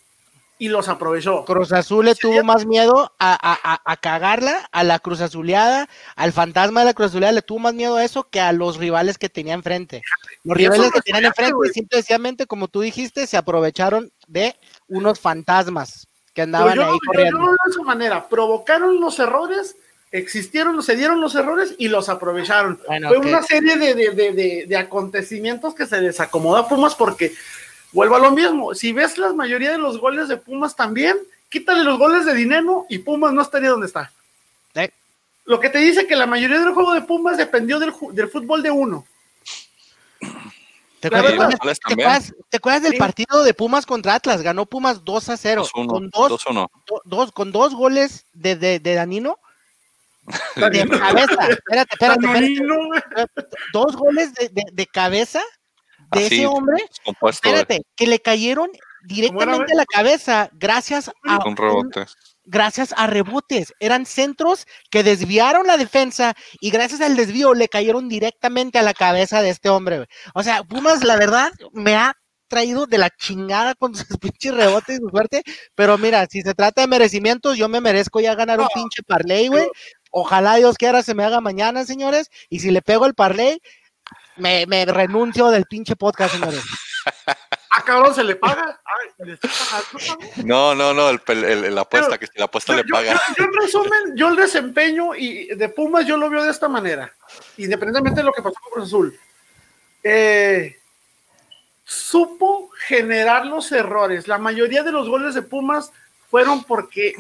y 0.58 0.70
los 0.70 0.88
aprovechó. 0.88 1.44
Cruz 1.46 1.74
Azul 1.74 2.06
le 2.06 2.16
tuvo 2.16 2.44
más 2.44 2.66
miedo 2.66 3.12
a, 3.20 3.98
cagarla, 4.02 4.70
a 4.72 4.84
la 4.84 5.00
Cruz 5.00 5.22
Azuleada, 5.22 5.90
al 6.16 6.32
fantasma 6.32 6.80
de 6.80 6.86
la 6.88 6.94
Cruz 6.94 7.10
Azuleada, 7.10 7.34
le 7.34 7.42
tuvo 7.42 7.60
más 7.60 7.74
miedo 7.74 7.98
a 7.98 8.06
eso 8.06 8.24
que 8.30 8.40
a 8.40 8.54
los 8.54 8.78
rivales 8.78 9.18
que 9.18 9.30
tenía 9.30 9.54
enfrente. 9.54 10.02
Los 10.44 10.58
rivales 10.58 10.92
que 10.92 11.02
tenían 11.02 11.26
enfrente, 11.26 11.74
simplemente, 11.74 12.46
como 12.48 12.68
tú 12.70 12.82
dijiste, 12.82 13.28
se 13.28 13.38
aprovecharon 13.38 14.12
de 14.28 14.56
unos 14.88 15.20
fantasmas 15.20 16.08
que 16.36 16.42
andaban 16.42 16.78
ahí 16.78 17.00
corriendo. 17.08 17.48
de 17.48 17.72
esa 17.72 17.82
manera, 17.82 18.28
provocaron 18.28 19.00
los 19.00 19.18
errores, 19.20 19.78
existieron, 20.12 20.84
se 20.84 20.98
dieron 20.98 21.22
los 21.22 21.34
errores 21.34 21.74
y 21.78 21.88
los 21.88 22.10
aprovecharon. 22.10 22.78
Fue 23.08 23.18
una 23.18 23.42
serie 23.42 23.78
de, 23.78 24.78
acontecimientos 24.78 25.74
que 25.74 25.88
se 25.88 26.02
desacomoda 26.02 26.60
a 26.60 26.68
Pumas 26.68 26.94
porque, 26.94 27.34
vuelvo 27.94 28.18
a 28.18 28.20
lo 28.20 28.32
mismo, 28.32 28.76
si 28.76 28.92
ves 28.92 29.18
la 29.18 29.32
mayoría 29.32 29.72
de 29.72 29.78
los 29.78 29.98
goles 29.98 30.28
de 30.28 30.36
Pumas 30.36 30.76
también, 30.76 31.18
quítale 31.48 31.86
los 31.86 31.98
goles 31.98 32.26
de 32.26 32.34
dinero 32.34 32.86
y 32.90 33.00
Pumas 33.00 33.32
no 33.34 33.42
estaría 33.42 33.70
donde 33.70 33.88
está. 33.88 34.12
Lo 35.48 35.60
que 35.60 35.70
te 35.70 35.78
dice 35.78 36.08
que 36.08 36.16
la 36.16 36.26
mayoría 36.26 36.60
del 36.60 36.74
juego 36.74 36.96
de 36.96 37.04
Pumas 37.04 37.38
dependió 37.38 37.78
del, 37.78 37.94
del 38.14 38.30
fútbol 38.30 38.64
de 38.64 38.72
uno. 38.72 39.06
¿Te 41.10 42.58
acuerdas, 42.58 42.84
del 42.84 42.98
partido 42.98 43.44
de 43.44 43.54
Pumas 43.54 43.86
contra 43.86 44.16
Atlas? 44.16 44.42
Ganó 44.42 44.66
Pumas 44.66 45.04
2 45.04 45.30
a 45.30 45.38
0. 45.38 45.66
con, 45.74 46.10
dos, 47.06 47.32
con 47.32 47.52
dos 47.52 47.76
goles 47.76 48.26
de, 48.34 48.56
de, 48.56 48.94
Danino. 48.94 49.40
De 50.56 50.88
cabeza. 51.00 51.48
Espérate, 51.50 51.94
espérate, 51.94 52.58
Dos 53.74 53.96
goles 53.96 54.34
de, 54.34 54.88
cabeza 54.88 55.42
de 56.12 56.28
ese 56.28 56.48
hombre. 56.48 56.84
Espérate, 57.30 57.82
que 57.96 58.08
le 58.08 58.20
cayeron 58.20 58.70
directamente 59.04 59.74
a 59.74 59.76
la 59.76 59.86
cabeza 59.86 60.50
gracias 60.54 61.12
a. 61.24 61.46
Un 61.46 61.56
rebote 61.56 62.06
gracias 62.46 62.94
a 62.98 63.08
rebotes. 63.08 63.74
Eran 63.80 64.06
centros 64.06 64.66
que 64.90 65.04
desviaron 65.04 65.68
la 65.68 65.78
defensa 65.78 66.36
y 66.60 66.70
gracias 66.70 67.02
al 67.02 67.16
desvío 67.16 67.54
le 67.54 67.68
cayeron 67.68 68.10
directamente 68.10 68.80
a 68.80 68.84
la 68.84 68.94
cabeza 68.94 69.42
de 69.42 69.50
este 69.50 69.70
hombre. 69.70 70.08
O 70.34 70.44
sea, 70.44 70.64
Pumas, 70.64 71.04
la 71.04 71.18
verdad, 71.18 71.52
me 71.74 71.96
ha 71.96 72.14
traído 72.48 72.86
de 72.86 72.98
la 72.98 73.10
chingada 73.10 73.76
con 73.76 73.94
sus 73.96 74.18
pinches 74.18 74.54
rebotes 74.54 74.98
y 74.98 75.00
su 75.00 75.10
suerte. 75.10 75.44
Pero 75.76 75.98
mira, 75.98 76.26
si 76.30 76.42
se 76.42 76.54
trata 76.54 76.82
de 76.82 76.88
merecimientos, 76.88 77.58
yo 77.58 77.70
me 77.70 77.82
merezco 77.82 78.20
ya 78.20 78.36
ganar 78.36 78.60
un 78.60 78.68
pinche 78.74 79.04
parlay, 79.04 79.48
güey. 79.48 79.68
Ojalá 80.12 80.56
Dios 80.56 80.78
quiera 80.78 81.04
se 81.04 81.14
me 81.14 81.24
haga 81.24 81.42
mañana, 81.42 81.86
señores. 81.86 82.30
Y 82.50 82.60
si 82.60 82.72
le 82.72 82.82
pego 82.82 83.06
el 83.06 83.16
parlay, 83.16 83.60
me, 84.38 84.66
me 84.68 84.86
renuncio 84.86 85.50
del 85.50 85.66
pinche 85.66 85.96
podcast, 85.96 86.34
señores. 86.36 86.64
Ah, 87.78 87.84
cabrón, 87.84 88.16
se 88.16 88.24
le 88.24 88.38
paga. 88.38 88.80
no, 90.46 90.74
no, 90.74 90.94
no, 90.94 91.10
el, 91.10 91.76
la 91.76 91.82
apuesta, 91.82 92.18
que 92.18 92.28
si 92.28 92.40
la 92.40 92.46
apuesta 92.46 92.74
le 92.74 92.86
paga. 92.86 93.20
Yo, 93.38 93.44
en 93.44 93.54
resumen, 93.54 94.16
yo 94.16 94.30
el 94.30 94.38
desempeño 94.38 95.14
y 95.14 95.48
de 95.56 95.70
Pumas 95.70 96.06
yo 96.06 96.16
lo 96.16 96.30
veo 96.30 96.44
de 96.44 96.52
esta 96.52 96.70
manera, 96.70 97.14
independientemente 97.58 98.22
de 98.22 98.26
lo 98.26 98.32
que 98.32 98.42
pasó 98.42 98.56
con 98.62 98.72
Cruz 98.72 98.86
Azul. 98.86 99.20
Eh, 100.04 100.80
supo 101.84 102.70
generar 102.88 103.46
los 103.46 103.70
errores. 103.74 104.28
La 104.28 104.38
mayoría 104.38 104.82
de 104.84 104.94
los 104.94 105.10
goles 105.10 105.36
de 105.36 105.42
Pumas 105.42 105.92
fueron 106.30 106.64
porque 106.64 107.14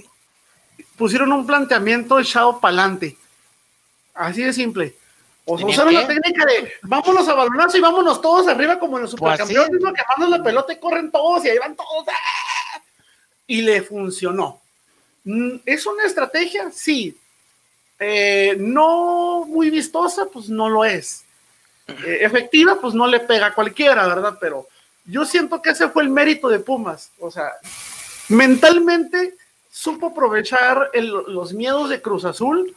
pusieron 0.95 1.33
un 1.33 1.45
planteamiento 1.45 2.17
echado 2.17 2.61
para 2.61 2.77
adelante. 2.77 3.17
Así 4.13 4.41
de 4.41 4.53
simple. 4.53 4.95
O 5.45 5.57
sea, 5.57 5.67
usaron 5.67 5.93
la 5.93 6.07
técnica 6.07 6.43
de 6.45 6.73
vámonos 6.81 7.27
a 7.27 7.35
balonazo 7.35 7.77
y 7.77 7.81
vámonos 7.81 8.19
todos 8.19 8.47
arriba 8.47 8.79
como 8.79 8.97
en 8.97 9.03
los 9.03 9.15
pues 9.15 9.37
supercampeones, 9.37 9.93
que 9.93 10.03
mandan 10.17 10.39
la 10.39 10.43
pelota 10.43 10.73
y 10.73 10.79
corren 10.79 11.11
todos 11.11 11.45
y 11.45 11.49
ahí 11.49 11.57
van 11.59 11.75
todos. 11.75 12.05
¡ah! 12.07 12.81
Y 13.45 13.61
le 13.61 13.83
funcionó. 13.83 14.61
Mm, 15.23 15.57
¿Es 15.65 15.85
una 15.85 16.03
estrategia? 16.05 16.71
Sí. 16.71 17.15
Eh, 17.99 18.55
no 18.59 19.45
muy 19.45 19.69
vistosa, 19.69 20.25
pues 20.25 20.49
no 20.49 20.67
lo 20.67 20.83
es. 20.83 21.23
Eh, 21.87 22.19
efectiva, 22.21 22.79
pues 22.81 22.95
no 22.95 23.05
le 23.05 23.19
pega 23.19 23.47
a 23.47 23.53
cualquiera, 23.53 24.07
¿verdad? 24.07 24.37
Pero 24.41 24.67
yo 25.05 25.25
siento 25.25 25.61
que 25.61 25.69
ese 25.69 25.89
fue 25.89 26.03
el 26.03 26.09
mérito 26.09 26.49
de 26.49 26.59
Pumas. 26.59 27.11
O 27.19 27.29
sea, 27.29 27.51
mentalmente 28.29 29.35
supo 29.69 30.07
aprovechar 30.07 30.89
los 30.93 31.53
miedos 31.53 31.89
de 31.89 32.01
Cruz 32.01 32.25
Azul 32.25 32.75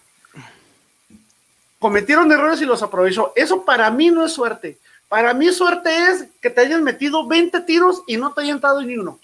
cometieron 1.78 2.30
errores 2.32 2.60
y 2.60 2.64
los 2.64 2.82
aprovechó. 2.82 3.32
Eso 3.36 3.64
para 3.64 3.90
mí 3.90 4.10
no 4.10 4.24
es 4.24 4.32
suerte. 4.32 4.78
Para 5.08 5.32
mí 5.32 5.50
suerte 5.52 5.90
es 6.08 6.26
que 6.40 6.50
te 6.50 6.60
hayan 6.60 6.84
metido 6.84 7.26
20 7.26 7.60
tiros 7.62 8.02
y 8.06 8.16
no 8.16 8.32
te 8.32 8.42
hayan 8.42 8.60
dado 8.60 8.82
ni 8.82 8.96
uno. 8.96 9.18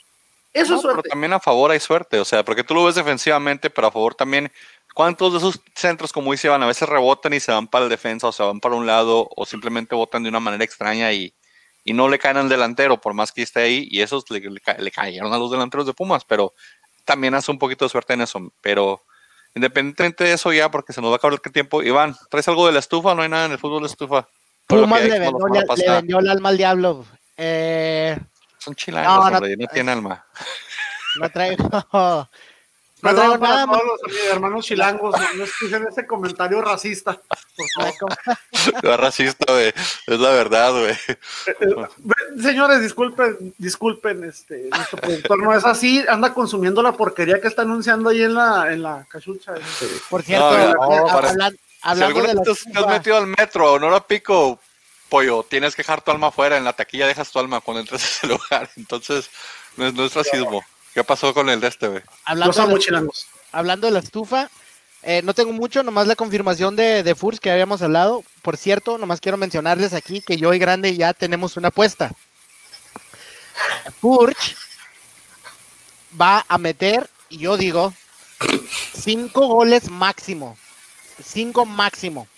Eso 0.52 0.76
es 0.76 0.80
suerte. 0.80 1.02
Pero 1.02 1.12
también 1.12 1.32
a 1.32 1.40
favor 1.40 1.70
hay 1.72 1.80
suerte, 1.80 2.18
o 2.20 2.24
sea, 2.24 2.44
porque 2.44 2.64
tú 2.64 2.74
lo 2.74 2.84
ves 2.84 2.94
defensivamente, 2.94 3.70
pero 3.70 3.88
a 3.88 3.90
favor 3.90 4.14
también, 4.14 4.50
¿cuántos 4.94 5.32
de 5.32 5.38
esos 5.38 5.60
centros, 5.74 6.12
como 6.12 6.30
dice 6.30 6.46
Iván, 6.46 6.62
a 6.62 6.68
veces 6.68 6.88
rebotan 6.88 7.32
y 7.34 7.40
se 7.40 7.50
van 7.52 7.66
para 7.66 7.86
la 7.86 7.88
defensa 7.90 8.28
o 8.28 8.32
se 8.32 8.42
van 8.42 8.60
para 8.60 8.76
un 8.76 8.86
lado 8.86 9.28
o 9.36 9.44
simplemente 9.44 9.96
botan 9.96 10.22
de 10.22 10.28
una 10.28 10.40
manera 10.40 10.64
extraña 10.64 11.12
y, 11.12 11.34
y 11.82 11.92
no 11.92 12.08
le 12.08 12.20
caen 12.20 12.36
al 12.36 12.48
delantero 12.48 13.00
por 13.00 13.14
más 13.14 13.32
que 13.32 13.42
esté 13.42 13.60
ahí 13.60 13.88
y 13.90 14.00
esos 14.00 14.30
le, 14.30 14.40
le 14.40 14.90
cayeron 14.92 15.32
a 15.34 15.38
los 15.38 15.50
delanteros 15.50 15.86
de 15.86 15.92
Pumas, 15.92 16.24
pero 16.24 16.54
también 17.04 17.34
hace 17.34 17.50
un 17.50 17.58
poquito 17.58 17.84
de 17.84 17.90
suerte 17.90 18.14
en 18.14 18.22
eso, 18.22 18.52
pero 18.62 19.02
Independientemente 19.54 20.24
de 20.24 20.32
eso 20.32 20.52
ya, 20.52 20.70
porque 20.70 20.92
se 20.92 21.00
nos 21.00 21.10
va 21.10 21.14
a 21.14 21.16
acabar 21.16 21.38
el 21.42 21.52
tiempo. 21.52 21.82
Iván, 21.82 22.16
¿traes 22.28 22.48
algo 22.48 22.66
de 22.66 22.72
la 22.72 22.80
estufa? 22.80 23.14
No 23.14 23.22
hay 23.22 23.28
nada 23.28 23.46
en 23.46 23.52
el 23.52 23.58
fútbol 23.58 23.82
de 23.82 23.88
estufa. 23.88 24.26
Pumas 24.66 25.04
le, 25.04 25.18
vendió, 25.18 26.18
el 26.18 26.28
alma 26.28 26.48
al 26.48 26.56
diablo. 26.56 27.04
Eh, 27.36 28.18
Son 28.58 28.74
chilangos, 28.74 29.30
no, 29.30 29.40
no, 29.40 29.46
no 29.46 29.66
tiene 29.72 29.92
alma. 29.92 30.24
No 31.16 31.30
traigo, 31.30 31.64
Perdón 33.04 33.38
para 33.38 33.66
todos 33.66 33.82
los 34.02 34.16
hermanos 34.30 34.64
chilangos, 34.64 35.14
no 35.36 35.44
escuchen 35.44 35.86
ese 35.88 36.06
comentario 36.06 36.62
racista. 36.62 37.20
No 38.82 38.94
es 38.94 39.00
racista, 39.00 39.52
güey. 39.52 39.68
Es 40.06 40.18
la 40.18 40.30
verdad, 40.30 40.72
güey. 40.72 40.92
Eh, 40.92 41.56
eh, 41.60 42.42
señores, 42.42 42.80
disculpen, 42.80 43.54
disculpen, 43.58 44.24
este, 44.24 44.68
nuestro 44.70 44.98
productor 44.98 45.38
no 45.42 45.54
es 45.54 45.64
así, 45.64 46.04
anda 46.08 46.32
consumiendo 46.32 46.82
la 46.82 46.92
porquería 46.92 47.40
que 47.40 47.48
está 47.48 47.62
anunciando 47.62 48.08
ahí 48.08 48.22
en 48.22 48.34
la, 48.34 48.72
en 48.72 48.82
la 48.82 49.06
cachucha. 49.08 49.54
Este. 49.54 49.86
Por 50.08 50.22
cierto, 50.22 50.46
hablando, 50.46 51.58
si 51.94 52.02
alguno 52.02 52.28
de 52.28 52.40
te 52.40 52.78
has 52.78 52.86
metido 52.86 53.18
al 53.18 53.26
metro, 53.26 53.78
no 53.78 53.90
la 53.90 54.00
pico, 54.00 54.58
pollo, 55.10 55.42
tienes 55.42 55.76
que 55.76 55.82
dejar 55.82 56.00
tu 56.00 56.10
alma 56.10 56.28
afuera, 56.28 56.56
en 56.56 56.64
la 56.64 56.72
taquilla 56.72 57.06
dejas 57.06 57.30
tu 57.30 57.38
alma 57.38 57.60
cuando 57.60 57.80
entres 57.80 58.02
a 58.02 58.06
ese 58.06 58.26
lugar. 58.34 58.70
Entonces, 58.76 59.30
No 59.76 59.86
es, 59.88 59.94
no 59.94 60.04
es 60.06 60.14
racismo. 60.14 60.64
¿Qué 60.94 61.02
pasó 61.04 61.34
con 61.34 61.50
el 61.50 61.60
de 61.60 61.68
este, 61.68 61.88
güey? 61.88 62.02
Hablando, 62.24 62.46
Los 62.48 62.56
de, 62.56 62.62
amo 62.62 62.76
la, 62.76 62.78
chilangos. 62.78 63.26
hablando 63.52 63.86
de 63.88 63.92
la 63.92 63.98
estufa, 63.98 64.48
eh, 65.02 65.22
no 65.24 65.34
tengo 65.34 65.52
mucho, 65.52 65.82
nomás 65.82 66.06
la 66.06 66.16
confirmación 66.16 66.76
de, 66.76 67.02
de 67.02 67.14
Furs 67.14 67.40
que 67.40 67.50
habíamos 67.50 67.82
hablado. 67.82 68.22
Por 68.42 68.56
cierto, 68.56 68.96
nomás 68.96 69.20
quiero 69.20 69.36
mencionarles 69.36 69.92
aquí 69.92 70.22
que 70.22 70.36
yo 70.36 70.54
y 70.54 70.58
Grande 70.58 70.96
ya 70.96 71.12
tenemos 71.12 71.56
una 71.56 71.68
apuesta. 71.68 72.12
Furch 74.00 74.56
va 76.20 76.44
a 76.48 76.58
meter, 76.58 77.08
y 77.28 77.38
yo 77.38 77.56
digo, 77.56 77.92
cinco 78.94 79.46
goles 79.48 79.90
máximo. 79.90 80.56
Cinco 81.24 81.66
máximo. 81.66 82.28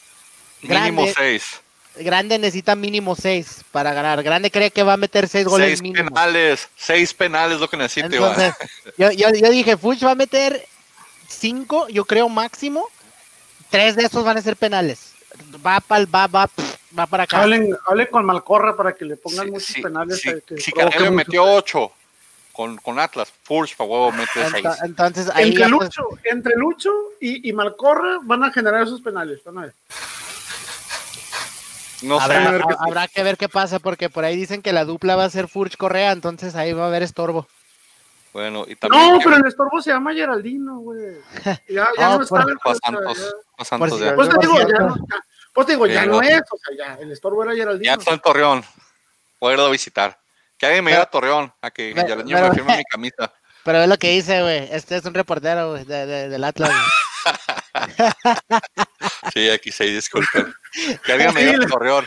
Mínimo 0.62 1.06
seis. 1.14 1.60
Grande 1.98 2.38
necesita 2.38 2.74
mínimo 2.76 3.14
seis 3.16 3.64
para 3.72 3.92
ganar. 3.92 4.22
Grande 4.22 4.50
cree 4.50 4.70
que 4.70 4.82
va 4.82 4.94
a 4.94 4.96
meter 4.96 5.28
seis 5.28 5.46
goles 5.46 5.68
Seis 5.68 5.82
mínimo. 5.82 6.08
penales. 6.10 6.68
Seis 6.76 7.12
penales 7.14 7.58
lo 7.60 7.68
que 7.68 7.76
necesita. 7.76 8.06
Entonces, 8.06 8.54
yo, 8.98 9.10
yo, 9.12 9.28
yo 9.30 9.50
dije, 9.50 9.76
Fuchs 9.76 10.04
va 10.04 10.10
a 10.12 10.14
meter 10.14 10.66
cinco, 11.28 11.88
yo 11.88 12.04
creo 12.04 12.28
máximo. 12.28 12.86
Tres 13.70 13.96
de 13.96 14.04
esos 14.04 14.24
van 14.24 14.36
a 14.38 14.42
ser 14.42 14.56
penales. 14.56 15.12
Va, 15.64 15.80
pa'l- 15.80 16.06
va, 16.14 16.26
va, 16.28 16.48
va 16.98 17.06
para 17.06 17.24
acá. 17.24 17.42
Hablen, 17.42 17.76
hablen 17.86 18.06
con 18.10 18.24
Malcorra 18.24 18.76
para 18.76 18.94
que 18.94 19.04
le 19.04 19.16
pongan 19.16 19.46
Sí, 19.46 19.50
muchos 19.52 19.66
sí, 19.68 19.82
penales. 19.82 20.20
sí, 20.20 20.30
que 20.46 20.56
si 20.60 20.72
muchos- 20.72 21.10
metió 21.12 21.44
ocho 21.44 21.92
con, 22.52 22.76
con 22.78 22.98
Atlas, 22.98 23.32
Furch, 23.42 23.76
para 23.76 23.90
huevo, 23.90 24.12
mete 24.12 24.30
seis. 24.50 24.64
Ento- 24.64 24.76
Entonces, 24.84 25.28
ahí 25.34 25.48
Entre 25.48 25.60
pues, 25.68 25.70
Lucho, 25.70 26.08
entre 26.24 26.54
Lucho 26.56 26.90
y, 27.20 27.48
y 27.48 27.52
Malcorra 27.52 28.18
van 28.22 28.44
a 28.44 28.52
generar 28.52 28.82
esos 28.82 29.00
penales. 29.02 29.42
van 29.44 29.58
a 29.58 29.60
ver. 29.62 29.74
No 32.02 32.18
sé. 32.18 32.24
habrá, 32.34 32.50
ha- 32.64 32.84
habrá 32.86 33.08
que 33.08 33.22
ver 33.22 33.36
qué 33.36 33.48
pasa, 33.48 33.78
porque 33.78 34.10
por 34.10 34.24
ahí 34.24 34.36
dicen 34.36 34.62
que 34.62 34.72
la 34.72 34.84
dupla 34.84 35.16
va 35.16 35.24
a 35.24 35.30
ser 35.30 35.48
Furch 35.48 35.76
Correa, 35.76 36.12
entonces 36.12 36.54
ahí 36.54 36.72
va 36.72 36.84
a 36.84 36.86
haber 36.88 37.02
estorbo. 37.02 37.46
Bueno, 38.32 38.64
y 38.68 38.76
también. 38.76 39.12
No, 39.14 39.18
pero 39.24 39.36
el 39.36 39.46
estorbo 39.46 39.80
se 39.80 39.90
llama 39.90 40.12
Geraldino, 40.12 40.78
güey. 40.80 41.16
Ya, 41.68 41.88
ya 41.98 42.08
No, 42.10 42.18
no, 42.18 42.26
por- 42.26 42.40
está. 42.50 42.70
Sea, 42.70 42.74
Santos. 42.84 43.18
ya- 43.58 43.64
Santos 43.64 44.00
ya. 44.00 44.14
Pues 44.14 44.28
te 44.28 44.38
digo, 44.40 44.58
ya 44.58 44.78
no, 44.78 44.94
ya- 44.96 45.24
pues 45.54 45.66
te 45.66 45.72
digo, 45.72 45.86
ya 45.86 46.04
no 46.06 46.20
es, 46.20 46.42
o 46.50 46.58
sea, 46.58 46.76
ya, 46.76 46.94
el 47.00 47.12
estorbo 47.12 47.42
era 47.44 47.52
Ya 47.54 47.58
Geraldino. 47.60 47.94
está 47.94 48.12
en 48.12 48.20
Torreón. 48.20 48.64
A 49.40 49.68
visitar. 49.70 50.18
Que 50.58 50.66
alguien 50.66 50.84
me 50.84 50.90
lleve 50.90 51.02
a 51.02 51.06
Torreón 51.06 51.52
a 51.62 51.70
que 51.70 51.92
Pero- 51.94 52.08
ya 52.24 52.36
pero- 52.36 52.48
me 52.48 52.54
firme 52.54 52.76
mi 52.78 52.84
camisa. 52.84 53.32
Pero 53.64 53.78
es 53.82 53.88
lo 53.88 53.96
que 53.96 54.10
dice, 54.10 54.42
güey. 54.42 54.68
Este 54.70 54.96
es 54.96 55.04
un 55.06 55.14
reportero 55.14 55.70
güey, 55.72 55.84
de- 55.84 56.06
de- 56.06 56.28
del 56.28 56.44
Atlas. 56.44 56.70
Sí, 59.32 59.50
aquí 59.50 59.70
sí, 59.70 59.84
disculpen. 59.92 60.54
Que 61.04 61.12
alguien 61.12 61.34
me 61.34 61.44
lleve 61.44 61.64
a 61.64 61.68
Torreón. 61.68 62.06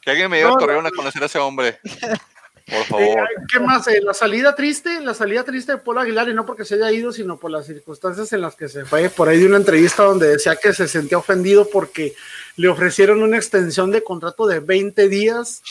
Que 0.00 0.10
alguien 0.10 0.30
me 0.30 0.38
lleve 0.38 0.50
a 0.50 0.52
No, 0.52 0.58
Torreón 0.58 0.82
no, 0.84 0.88
a 0.88 0.92
conocer 0.92 1.22
a 1.22 1.26
ese 1.26 1.38
hombre. 1.38 1.80
Por 1.80 2.76
Eh, 2.76 2.84
favor. 2.84 3.28
¿Qué 3.50 3.60
más? 3.60 3.88
Eh, 3.88 4.00
la 4.02 4.14
salida 4.14 4.54
triste, 4.54 5.00
la 5.00 5.14
salida 5.14 5.42
triste 5.42 5.72
de 5.72 5.78
Paul 5.78 5.98
Aguilar, 5.98 6.28
y 6.28 6.34
no 6.34 6.46
porque 6.46 6.64
se 6.64 6.74
haya 6.74 6.92
ido, 6.92 7.12
sino 7.12 7.38
por 7.38 7.50
las 7.50 7.66
circunstancias 7.66 8.32
en 8.32 8.42
las 8.42 8.54
que 8.54 8.68
se 8.68 8.84
fue. 8.84 9.08
Por 9.10 9.28
ahí 9.28 9.38
de 9.40 9.46
una 9.46 9.56
entrevista 9.56 10.04
donde 10.04 10.28
decía 10.28 10.54
que 10.56 10.72
se 10.72 10.86
sentía 10.86 11.18
ofendido 11.18 11.68
porque 11.70 12.14
le 12.56 12.68
ofrecieron 12.68 13.22
una 13.22 13.36
extensión 13.38 13.90
de 13.90 14.04
contrato 14.04 14.46
de 14.46 14.60
20 14.60 15.08
días 15.08 15.62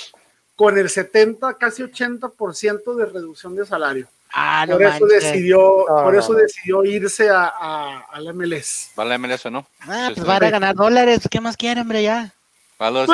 con 0.56 0.78
el 0.78 0.90
70, 0.90 1.54
casi 1.58 1.84
80% 1.84 2.96
de 2.96 3.06
reducción 3.06 3.56
de 3.56 3.66
salario. 3.66 4.08
Ah, 4.34 4.66
no 4.68 4.74
por 4.74 4.84
eso 4.84 5.00
manches. 5.06 5.24
decidió, 5.24 5.58
No, 5.88 5.96
por 6.04 6.14
no, 6.14 6.20
eso 6.20 6.34
no. 6.34 6.40
decidió 6.40 6.84
irse 6.84 7.30
a, 7.30 7.46
a, 7.48 8.00
al 8.12 8.34
MLS. 8.34 8.92
Va 9.00 9.06
la 9.06 9.18
MLS, 9.18 9.46
¿no? 9.52 9.66
Ah, 9.82 10.08
Sí, 10.10 10.14
pues 10.16 10.28
van 10.28 10.44
a 10.44 10.50
ganar 10.50 10.76
dólares. 10.76 11.28
¿Qué 11.30 11.40
más 11.42 11.56
quieren, 11.58 11.82
hombre? 11.84 12.04
Ya. 12.04 12.34
Va 12.82 12.90
Bueno. 12.92 13.06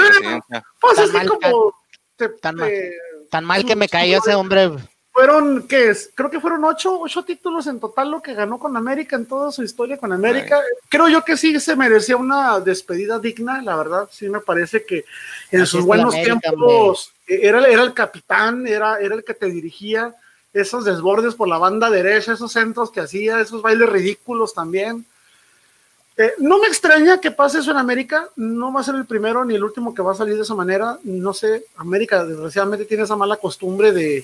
Pues 0.82 0.96
Tan 0.96 1.04
es 1.06 1.12
que 1.12 1.18
mal, 1.18 1.28
como 1.28 1.74
te- 2.16 2.30
tan 2.30 2.56
mal. 2.56 2.70
te- 2.70 2.92
Tan 3.30 3.46
mal 3.46 3.66
que 3.66 3.76
me 3.76 3.88
cayó 3.90 4.18
ese 4.20 4.36
hombre. 4.36 4.70
fueron, 5.12 5.68
¿qué 5.68 5.90
es? 5.90 6.12
Creo 6.14 6.30
que 6.30 6.40
fueron 6.40 6.64
ocho, 6.66 7.00
ocho 7.00 7.24
títulos 7.24 7.66
en 7.68 7.80
total 7.80 8.12
lo 8.12 8.22
que 8.22 8.34
ganó 8.34 8.60
con 8.60 8.76
América 8.78 9.16
en 9.16 9.26
toda 9.28 9.52
su 9.52 9.64
historia 9.64 9.98
con 9.98 10.12
América. 10.12 10.60
Creo 10.90 11.08
yo 11.08 11.24
que 11.24 11.38
sí 11.38 11.60
se 11.60 11.76
merecía 11.76 12.18
una 12.18 12.60
despedida 12.60 13.18
digna, 13.20 13.62
la 13.62 13.76
verdad. 13.76 14.08
Sí 14.12 14.28
me 14.30 14.40
parece 14.40 14.86
que 14.86 15.06
en 15.52 15.62
Así 15.62 15.72
sus 15.72 15.86
buenos 15.86 16.14
la 16.14 16.20
América, 16.20 16.40
tiempos 16.50 17.12
eh, 17.28 17.40
era, 17.44 17.66
era 17.68 17.82
el 17.84 17.94
capitán, 17.94 18.68
era, 18.68 18.98
era 19.00 19.16
el 19.16 19.24
que 19.24 19.34
te 19.34 19.46
dirigía. 19.48 20.14
Esos 20.54 20.86
desbordes 20.86 21.34
por 21.36 21.48
la 21.48 21.58
banda 21.58 21.90
derecha, 21.90 22.34
esos 22.34 22.52
centros 22.52 22.92
que 22.92 23.00
hacía, 23.02 23.40
esos 23.42 23.62
bailes 23.62 23.90
ridículos 23.90 24.54
también. 24.54 25.06
Eh, 26.16 26.32
no 26.38 26.60
me 26.60 26.68
extraña 26.68 27.20
que 27.20 27.32
pase 27.32 27.58
eso 27.60 27.72
en 27.72 27.78
América, 27.78 28.30
no 28.36 28.72
va 28.72 28.82
a 28.82 28.84
ser 28.84 28.94
el 28.94 29.06
primero 29.06 29.44
ni 29.46 29.56
el 29.56 29.64
último 29.64 29.96
que 29.96 30.04
va 30.04 30.12
a 30.12 30.16
salir 30.16 30.36
de 30.36 30.44
esa 30.44 30.54
manera. 30.54 31.00
No 31.04 31.34
sé, 31.34 31.66
América 31.78 32.24
desgraciadamente 32.24 32.86
tiene 32.86 33.04
esa 33.04 33.16
mala 33.16 33.38
costumbre 33.38 33.92
de 33.92 34.24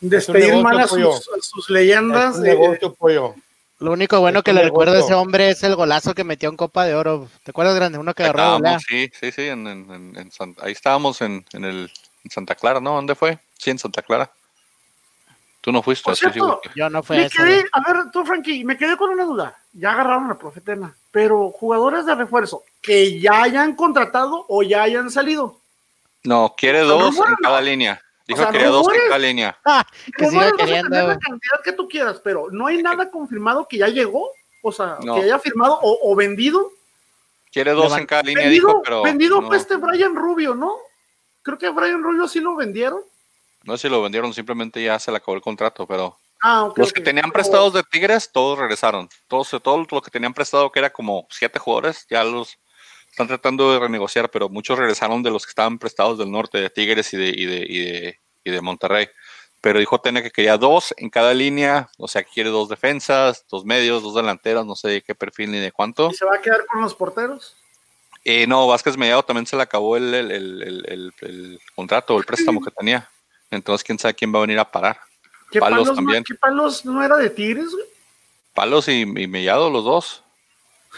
despedir 0.00 0.56
mal 0.62 0.78
a 0.78 0.86
sus, 0.88 1.28
a 1.28 1.42
sus 1.42 1.68
leyendas. 1.68 2.34
Es 2.36 2.40
un 2.40 2.46
eh, 2.46 2.48
negocio, 2.50 2.94
pollo. 2.94 3.34
Lo 3.80 3.92
único 3.92 4.18
bueno 4.20 4.38
Es 4.38 4.44
que 4.44 4.52
le 4.54 4.62
recuerdo 4.62 4.94
a 4.96 5.00
ese 5.00 5.14
hombre 5.14 5.50
es 5.50 5.62
el 5.62 5.76
golazo 5.76 6.14
que 6.14 6.24
metió 6.24 6.48
en 6.48 6.56
Copa 6.56 6.84
de 6.84 6.94
Oro. 6.94 7.28
¿Te 7.44 7.50
acuerdas, 7.50 7.74
grande? 7.76 7.98
Uno 7.98 8.14
que 8.14 8.24
agarró 8.24 8.56
Estábamos, 8.56 8.82
sí, 8.88 9.10
sí, 9.20 9.30
sí, 9.30 9.42
en, 9.42 9.66
en- 9.66 9.90
en- 9.92 10.16
en 10.16 10.32
San- 10.32 10.56
ahí 10.62 10.72
estábamos 10.72 11.20
en, 11.20 11.44
en 11.52 11.64
el, 11.64 11.90
en 12.24 12.30
Santa 12.30 12.54
Clara, 12.54 12.80
¿no? 12.80 12.94
¿Dónde 12.94 13.14
fue? 13.14 13.38
Sí, 13.58 13.70
en 13.70 13.78
Santa 13.78 14.02
Clara. 14.02 14.32
Tú 15.68 15.72
no 15.72 15.82
fuiste, 15.82 16.02
Por 16.04 16.16
cierto, 16.16 16.60
que- 16.62 16.70
Yo 16.74 16.88
no 16.88 17.02
fue 17.02 17.18
me 17.18 17.26
ese. 17.26 17.36
quedé, 17.36 17.66
a 17.72 17.92
ver, 17.92 18.10
tú, 18.10 18.24
Frankie, 18.24 18.64
me 18.64 18.78
quedé 18.78 18.96
con 18.96 19.10
una 19.10 19.24
duda. 19.24 19.54
Ya 19.74 19.92
agarraron 19.92 20.30
a 20.30 20.38
Profetena, 20.38 20.94
pero 21.10 21.50
jugadores 21.50 22.06
de 22.06 22.14
refuerzo 22.14 22.62
que 22.80 23.20
ya 23.20 23.42
hayan 23.42 23.74
contratado 23.76 24.46
o 24.48 24.62
ya 24.62 24.80
hayan 24.84 25.10
salido. 25.10 25.58
No, 26.24 26.54
quiere 26.56 26.78
dos 26.80 27.14
en 27.18 27.34
cada 27.42 27.60
línea. 27.60 28.00
Dijo 28.26 28.40
O 28.40 28.42
sea, 28.44 28.46
que 28.50 28.56
quería 28.56 28.70
dos 28.70 28.86
en 28.88 29.00
cada 29.08 29.18
línea. 29.18 29.58
Ah, 29.62 29.84
que 30.16 30.30
siga 30.30 30.48
a 30.48 30.52
queriendo. 30.52 30.88
tener 30.88 31.04
la 31.08 31.18
cantidad 31.18 31.60
que 31.62 31.72
tú 31.72 31.86
quieras, 31.86 32.18
pero 32.24 32.46
no 32.50 32.66
hay 32.66 32.82
nada 32.82 33.10
confirmado 33.10 33.68
que 33.68 33.76
ya 33.76 33.88
llegó, 33.88 34.30
o 34.62 34.72
sea, 34.72 34.96
No. 35.04 35.16
que 35.16 35.24
haya 35.24 35.38
firmado 35.38 35.78
o, 35.82 35.98
o 36.10 36.16
vendido. 36.16 36.70
Quiere 37.52 37.72
dos 37.72 37.94
en 37.94 38.06
cada 38.06 38.22
línea, 38.22 38.44
vendido, 38.44 38.68
dijo, 38.68 38.82
pero 38.82 39.02
vendido 39.02 39.42
no, 39.42 39.48
pues 39.48 39.60
este 39.60 39.76
Brian 39.76 40.16
Rubio, 40.16 40.54
¿no? 40.54 40.72
Creo 41.42 41.58
que 41.58 41.68
Brian 41.68 42.02
Rubio 42.02 42.26
sí 42.26 42.40
lo 42.40 42.56
vendieron. 42.56 43.02
No 43.68 43.76
sé 43.76 43.82
si 43.82 43.88
lo 43.88 44.02
vendieron, 44.02 44.34
simplemente 44.34 44.82
ya 44.82 44.98
se 44.98 45.10
le 45.12 45.18
acabó 45.18 45.36
el 45.36 45.42
contrato, 45.42 45.86
pero 45.86 46.18
Ah, 46.40 46.68
los 46.76 46.92
que 46.92 47.00
tenían 47.00 47.32
prestados 47.32 47.72
de 47.72 47.82
Tigres, 47.82 48.30
todos 48.32 48.58
regresaron. 48.60 49.08
Todos, 49.26 49.50
todos 49.60 49.86
los 49.90 50.02
que 50.02 50.10
tenían 50.12 50.32
prestado, 50.34 50.70
que 50.70 50.78
era 50.78 50.90
como 50.90 51.26
siete 51.30 51.58
jugadores, 51.58 52.06
ya 52.08 52.22
los 52.22 52.56
están 53.10 53.26
tratando 53.26 53.72
de 53.72 53.80
renegociar, 53.80 54.30
pero 54.30 54.48
muchos 54.48 54.78
regresaron 54.78 55.22
de 55.24 55.30
los 55.32 55.44
que 55.44 55.50
estaban 55.50 55.80
prestados 55.80 56.16
del 56.16 56.30
norte, 56.30 56.58
de 56.58 56.70
Tigres 56.70 57.12
y 57.12 57.16
de, 57.16 57.28
y 57.30 57.44
de, 57.46 57.66
y 57.68 57.78
de, 57.90 58.20
y 58.44 58.50
de 58.52 58.60
Monterrey. 58.60 59.08
Pero 59.60 59.80
dijo 59.80 60.00
Tena 60.00 60.22
que 60.22 60.30
quería 60.30 60.56
dos 60.56 60.94
en 60.96 61.10
cada 61.10 61.34
línea, 61.34 61.90
o 61.98 62.06
sea, 62.06 62.22
quiere 62.22 62.50
dos 62.50 62.68
defensas, 62.68 63.44
dos 63.50 63.64
medios, 63.64 64.04
dos 64.04 64.14
delanteros, 64.14 64.64
no 64.64 64.76
sé 64.76 64.88
de 64.90 65.02
qué 65.02 65.16
perfil 65.16 65.50
ni 65.50 65.58
de 65.58 65.72
cuánto. 65.72 66.10
¿Y 66.12 66.14
se 66.14 66.24
va 66.24 66.36
a 66.36 66.40
quedar 66.40 66.64
con 66.66 66.80
los 66.82 66.94
porteros? 66.94 67.56
Eh, 68.24 68.46
no, 68.46 68.68
Vázquez 68.68 68.96
Mediado 68.96 69.24
también 69.24 69.46
se 69.46 69.56
le 69.56 69.62
acabó 69.64 69.96
el, 69.96 70.14
el, 70.14 70.30
el- 70.30 71.12
el 71.20 71.60
contrato, 71.74 72.16
el 72.16 72.24
préstamo 72.24 72.60
que 72.62 72.70
tenía. 72.70 73.10
Entonces, 73.50 73.84
quién 73.84 73.98
sabe 73.98 74.14
quién 74.14 74.32
va 74.34 74.38
a 74.38 74.42
venir 74.42 74.58
a 74.58 74.70
parar. 74.70 74.98
¿Qué 75.50 75.60
Palos 75.60 75.78
palos, 75.78 75.88
no- 75.88 75.94
también. 75.94 76.24
¿Qué 76.24 76.34
palos 76.34 76.84
no 76.84 77.02
era 77.02 77.16
de 77.16 77.30
Tigres, 77.30 77.70
güey? 77.72 77.84
Palos 78.54 78.88
y, 78.88 79.00
y 79.02 79.26
Mellado, 79.26 79.70
los 79.70 79.84
dos. 79.84 80.22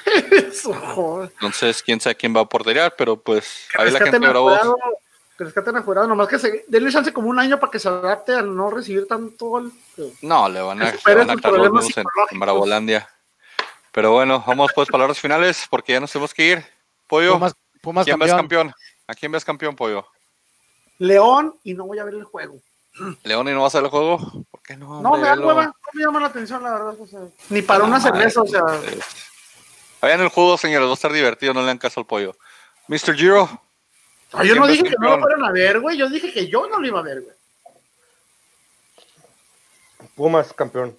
Eso, 0.31 0.73
joder. 0.73 1.31
Entonces, 1.35 1.83
quién 1.83 2.01
sabe 2.01 2.17
quién 2.17 2.35
va 2.35 2.41
a 2.41 2.49
porterear, 2.49 2.95
pero 2.97 3.17
pues 3.21 3.69
Que 3.73 3.83
ahí 3.83 3.91
la 3.91 3.99
gente 4.01 4.19
bravo. 4.19 4.49
Jurado, 4.51 4.77
que 5.37 5.45
rescaten 5.45 5.77
a 5.77 5.83
Jurado, 5.83 6.07
nomás 6.07 6.29
que 6.29 6.39
se 6.39 6.65
denle 6.69 6.91
chance 6.91 7.13
como 7.13 7.29
un 7.29 7.39
año 7.39 7.59
para 7.61 7.71
que 7.71 7.79
se 7.79 7.89
adapte 7.89 8.35
a 8.35 8.43
no 8.43 8.71
recibir 8.71 9.07
tanto 9.07 9.47
gol. 9.47 9.73
No, 10.23 10.49
le 10.49 10.61
van 10.61 10.83
a, 10.83 10.93
le 10.93 11.15
van 11.15 11.31
a 11.31 11.35
los 11.35 11.97
en, 11.97 12.05
en. 12.31 12.41
Bravolandia. 12.41 13.09
Pero 13.93 14.13
bueno, 14.13 14.43
vamos 14.47 14.71
pues 14.75 14.89
palabras 14.89 15.19
finales, 15.19 15.67
porque 15.69 15.93
ya 15.93 16.01
nos 16.01 16.13
tenemos 16.13 16.33
que 16.33 16.45
ir. 16.47 16.65
Pollo, 17.07 17.35
Pumas, 17.35 17.55
Pumas 17.81 18.05
¿quién 18.05 18.19
ves 18.19 18.31
campeón. 18.31 18.69
campeón? 18.69 18.75
¿A 19.09 19.15
quién 19.15 19.33
ves 19.33 19.45
campeón, 19.45 19.75
Pollo? 19.77 20.07
León 21.01 21.59
y 21.65 21.73
no 21.75 21.87
voy 21.87 21.99
a 21.99 22.05
ver 22.05 22.15
el 22.15 22.25
juego. 22.25 22.61
¿León 23.25 23.49
y 23.49 23.53
no 23.53 23.63
vas 23.63 23.75
a 23.75 23.79
ver 23.79 23.87
el 23.87 23.91
juego? 23.91 24.19
¿Por 24.51 24.63
qué 24.63 24.77
no? 24.77 25.01
No, 25.01 25.17
me 25.17 25.23
da 25.27 25.35
hueva, 25.39 25.65
no 25.65 25.75
me 25.95 26.05
llama 26.05 26.21
la 26.21 26.27
atención, 26.27 26.63
la 26.63 26.73
verdad. 26.73 26.95
o 27.01 27.07
sea, 27.07 27.21
ni 27.49 27.63
para 27.63 27.79
No, 27.81 27.87
una 27.87 27.99
madre, 27.99 28.31
cerveza, 28.31 28.43
o 28.43 28.47
sea. 28.47 28.61
eh, 28.85 28.99
Vayan 30.03 30.21
el 30.21 30.29
juego, 30.29 30.59
señores, 30.59 30.87
va 30.87 30.91
a 30.93 30.95
estar 30.95 31.13
divertido, 31.13 31.55
no 31.55 31.61
le 31.61 31.67
dan 31.69 31.79
caso 31.79 32.01
al 32.01 32.07
pollo. 32.07 32.37
Mr. 32.89 33.15
Giro, 33.17 33.49
Ah, 34.33 34.45
yo 34.45 34.55
no 34.55 34.63
¿quién 34.67 34.69
ves 34.69 34.83
dije 34.85 34.91
que 34.91 34.97
no 35.01 35.17
lo 35.17 35.23
fueran 35.23 35.45
a 35.45 35.51
ver, 35.51 35.81
güey. 35.81 35.97
Yo 35.97 36.09
dije 36.09 36.33
que 36.33 36.47
yo 36.49 36.69
no 36.69 36.79
lo 36.79 36.87
iba 36.87 37.01
a 37.01 37.03
ver, 37.03 37.21
güey. 37.23 37.35
Pumas, 40.15 40.53
campeón. 40.53 40.97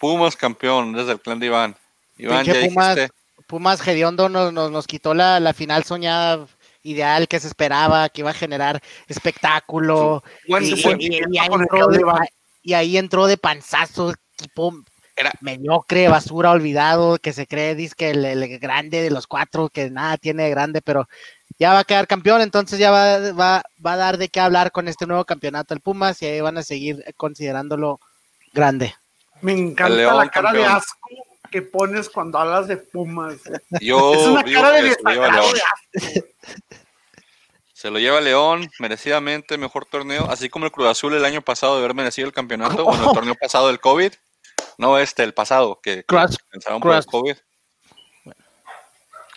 Pumas 0.00 0.34
campeón 0.36 0.92
desde 0.92 1.12
el 1.12 1.20
clan 1.20 1.38
de 1.38 1.46
Iván. 1.46 1.76
Iván, 2.18 2.44
ya 2.44 2.54
Pumas, 2.66 2.96
dijiste. 2.96 3.14
Pumas 3.46 3.86
Hediondo 3.86 4.28
nos, 4.28 4.52
nos, 4.52 4.70
nos 4.70 4.86
quitó 4.86 5.14
la, 5.14 5.38
la 5.40 5.52
final 5.52 5.84
soñada 5.84 6.46
ideal 6.86 7.28
que 7.28 7.40
se 7.40 7.48
esperaba, 7.48 8.08
que 8.08 8.20
iba 8.22 8.30
a 8.30 8.34
generar 8.34 8.80
espectáculo. 9.08 10.22
Y, 10.46 10.50
buen- 10.50 10.64
y- 10.64 11.20
y 11.30 11.38
ahí 11.38 11.48
entró 11.52 11.86
de, 11.88 12.00
Iván. 12.00 12.26
y 12.62 12.74
ahí 12.74 12.96
entró 12.96 13.26
de 13.26 13.36
panzazo, 13.36 14.14
equipo 14.38 14.72
Era- 15.16 15.32
mediocre, 15.40 16.08
basura, 16.08 16.50
olvidado, 16.50 17.18
que 17.18 17.32
se 17.32 17.46
cree 17.46 17.74
dice 17.74 17.94
que 17.96 18.10
el, 18.10 18.24
el 18.24 18.58
grande 18.58 19.02
de 19.02 19.10
los 19.10 19.26
cuatro, 19.26 19.68
que 19.68 19.90
nada 19.90 20.16
tiene 20.16 20.44
de 20.44 20.50
grande, 20.50 20.82
pero 20.82 21.08
ya 21.58 21.72
va 21.72 21.80
a 21.80 21.84
quedar 21.84 22.06
campeón, 22.06 22.42
entonces 22.42 22.78
ya 22.78 22.90
va, 22.90 23.32
va, 23.32 23.62
va 23.84 23.92
a 23.92 23.96
dar 23.96 24.18
de 24.18 24.28
qué 24.28 24.40
hablar 24.40 24.72
con 24.72 24.88
este 24.88 25.06
nuevo 25.06 25.24
campeonato 25.24 25.72
el 25.74 25.80
Pumas 25.80 26.20
y 26.20 26.26
ahí 26.26 26.40
van 26.40 26.58
a 26.58 26.62
seguir 26.62 27.02
considerándolo 27.16 27.98
grande. 28.52 28.94
Me 29.40 29.52
encanta 29.52 30.14
la 30.14 30.28
cara 30.28 30.52
de 30.52 30.64
asco 30.64 31.08
que 31.56 31.62
pones 31.62 32.10
cuando 32.10 32.38
hablas 32.38 32.68
de 32.68 32.76
Pumas. 32.76 33.38
Yo 33.80 34.12
es 34.12 34.26
una 34.26 34.42
digo 34.42 34.60
cara 34.60 34.72
de 34.82 34.92
se 34.92 35.02
lo 35.02 35.10
León. 35.30 35.54
Se 37.72 37.90
lo 37.90 37.98
lleva 37.98 38.20
León, 38.20 38.70
merecidamente 38.78 39.56
mejor 39.56 39.86
torneo, 39.86 40.26
así 40.30 40.50
como 40.50 40.66
el 40.66 40.72
Cruz 40.72 40.88
Azul 40.88 41.14
el 41.14 41.24
año 41.24 41.40
pasado 41.40 41.74
de 41.74 41.78
haber 41.80 41.94
merecido 41.94 42.26
el 42.28 42.34
campeonato, 42.34 42.84
bueno, 42.84 43.08
el 43.08 43.14
torneo 43.14 43.34
pasado 43.40 43.68
del 43.68 43.80
COVID, 43.80 44.12
no 44.76 44.98
este, 44.98 45.22
el 45.22 45.32
pasado, 45.32 45.80
que, 45.82 46.04
Cruz- 46.04 46.36
pensaron 46.50 46.80
por 46.80 46.90
el. 46.94 47.06
COVID. 47.06 47.36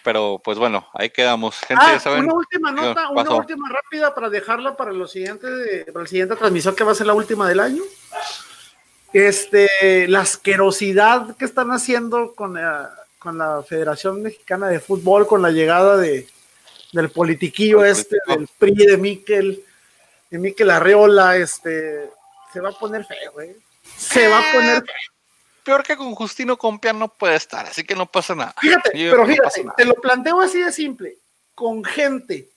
Pero 0.03 0.41
pues 0.43 0.57
bueno, 0.57 0.87
ahí 0.93 1.09
quedamos. 1.09 1.57
Gente, 1.59 1.83
Ah, 1.85 1.99
saben, 1.99 2.23
una 2.25 2.33
última 2.33 2.73
¿qué 2.75 2.81
nota, 2.81 3.09
una 3.09 3.31
última 3.31 3.69
rápida 3.69 4.13
para 4.15 4.29
dejarla 4.29 4.75
para 4.75 4.91
lo 4.91 5.07
siguiente, 5.07 5.49
de- 5.49 5.85
para 5.91 6.03
la 6.03 6.07
siguiente 6.09 6.35
transmisión 6.35 6.75
que 6.75 6.83
va 6.83 6.91
a 6.91 6.95
ser 6.95 7.07
la 7.07 7.13
última 7.13 7.47
del 7.47 7.59
año. 7.61 7.83
Este, 9.13 10.07
la 10.07 10.21
asquerosidad 10.21 11.35
que 11.37 11.45
están 11.45 11.71
haciendo 11.71 12.35
con 12.35 12.53
la, 12.55 12.93
con 13.17 13.37
la 13.37 13.63
Federación 13.63 14.21
Mexicana 14.21 14.67
de 14.67 14.79
Fútbol, 14.79 15.25
con 15.27 15.41
la 15.41 15.49
llegada 15.51 15.97
de, 15.97 16.27
del 16.91 17.09
politiquillo 17.09 17.83
El 17.83 17.91
este, 17.91 18.17
político. 18.25 18.55
del 18.61 18.75
PRI 18.75 18.85
de 18.85 18.97
Miquel, 18.97 19.63
de 20.29 20.37
Miquel 20.37 20.69
Arreola, 20.69 21.37
este, 21.37 22.09
se 22.53 22.59
va 22.59 22.69
a 22.69 22.73
poner 22.73 23.03
feo, 23.05 23.31
güey. 23.33 23.55
Se 23.97 24.27
va 24.27 24.39
a 24.39 24.53
poner 24.53 24.83
feo. 24.83 24.93
peor 25.63 25.83
que 25.83 25.97
con 25.97 26.13
Justino 26.13 26.55
Compián 26.57 26.99
no 26.99 27.07
puede 27.07 27.35
estar, 27.35 27.65
así 27.65 27.83
que 27.83 27.95
no 27.95 28.05
pasa 28.05 28.35
nada. 28.35 28.53
Fíjate, 28.61 28.91
Yo- 28.97 29.11
pero 29.11 29.25
fíjate, 29.25 29.63
nada. 29.63 29.75
te 29.75 29.85
lo 29.85 29.95
planteo 29.95 30.39
así 30.39 30.61
de 30.61 30.71
simple. 30.71 31.17
Con 31.55 31.83
gente 31.83 32.47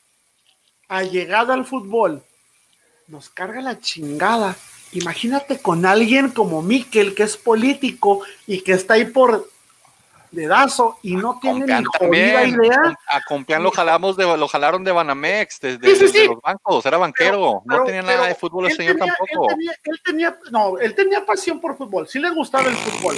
allegada 0.88 1.54
al 1.54 1.64
fútbol, 1.64 2.22
nos 3.08 3.30
carga 3.30 3.60
la 3.62 3.80
chingada. 3.80 4.54
Imagínate 4.92 5.58
con 5.60 5.86
alguien 5.86 6.30
como 6.30 6.62
Miquel, 6.62 7.14
que 7.14 7.22
es 7.22 7.36
político 7.36 8.22
y 8.46 8.60
que 8.60 8.72
está 8.72 8.94
ahí 8.94 9.06
por 9.06 9.48
dedazo 10.30 10.98
y 11.02 11.14
no 11.16 11.38
tiene 11.40 11.66
ni 11.66 11.84
jodida 11.84 12.44
idea. 12.44 12.98
A 13.06 13.20
Compián 13.28 13.62
lo 13.62 13.70
jalamos 13.70 14.16
de, 14.16 14.24
lo 14.36 14.48
jalaron 14.48 14.82
de 14.82 14.92
Banamex, 14.92 15.60
desde, 15.60 15.86
Sí, 15.88 15.94
sí, 15.96 16.02
desde 16.06 16.20
sí. 16.22 16.26
los 16.28 16.40
bancos, 16.40 16.84
era 16.86 16.96
banquero, 16.98 17.62
Pero- 17.66 17.80
no 17.80 17.84
tenía 17.84 18.02
nada 18.02 18.26
de 18.26 18.34
fútbol 18.34 18.66
el 18.66 18.76
señor 18.76 18.96
tenía- 18.96 19.14
tampoco. 19.14 19.50
Él 19.50 19.56
tenía, 19.56 19.72
él 19.84 20.00
tenía- 20.04 20.38
no, 20.50 20.78
él 20.78 20.94
tenía 20.94 21.24
pasión 21.26 21.60
por 21.60 21.76
fútbol, 21.76 22.08
sí 22.08 22.18
le 22.18 22.30
gustaba 22.30 22.68
el 22.68 22.74
fútbol. 22.76 23.16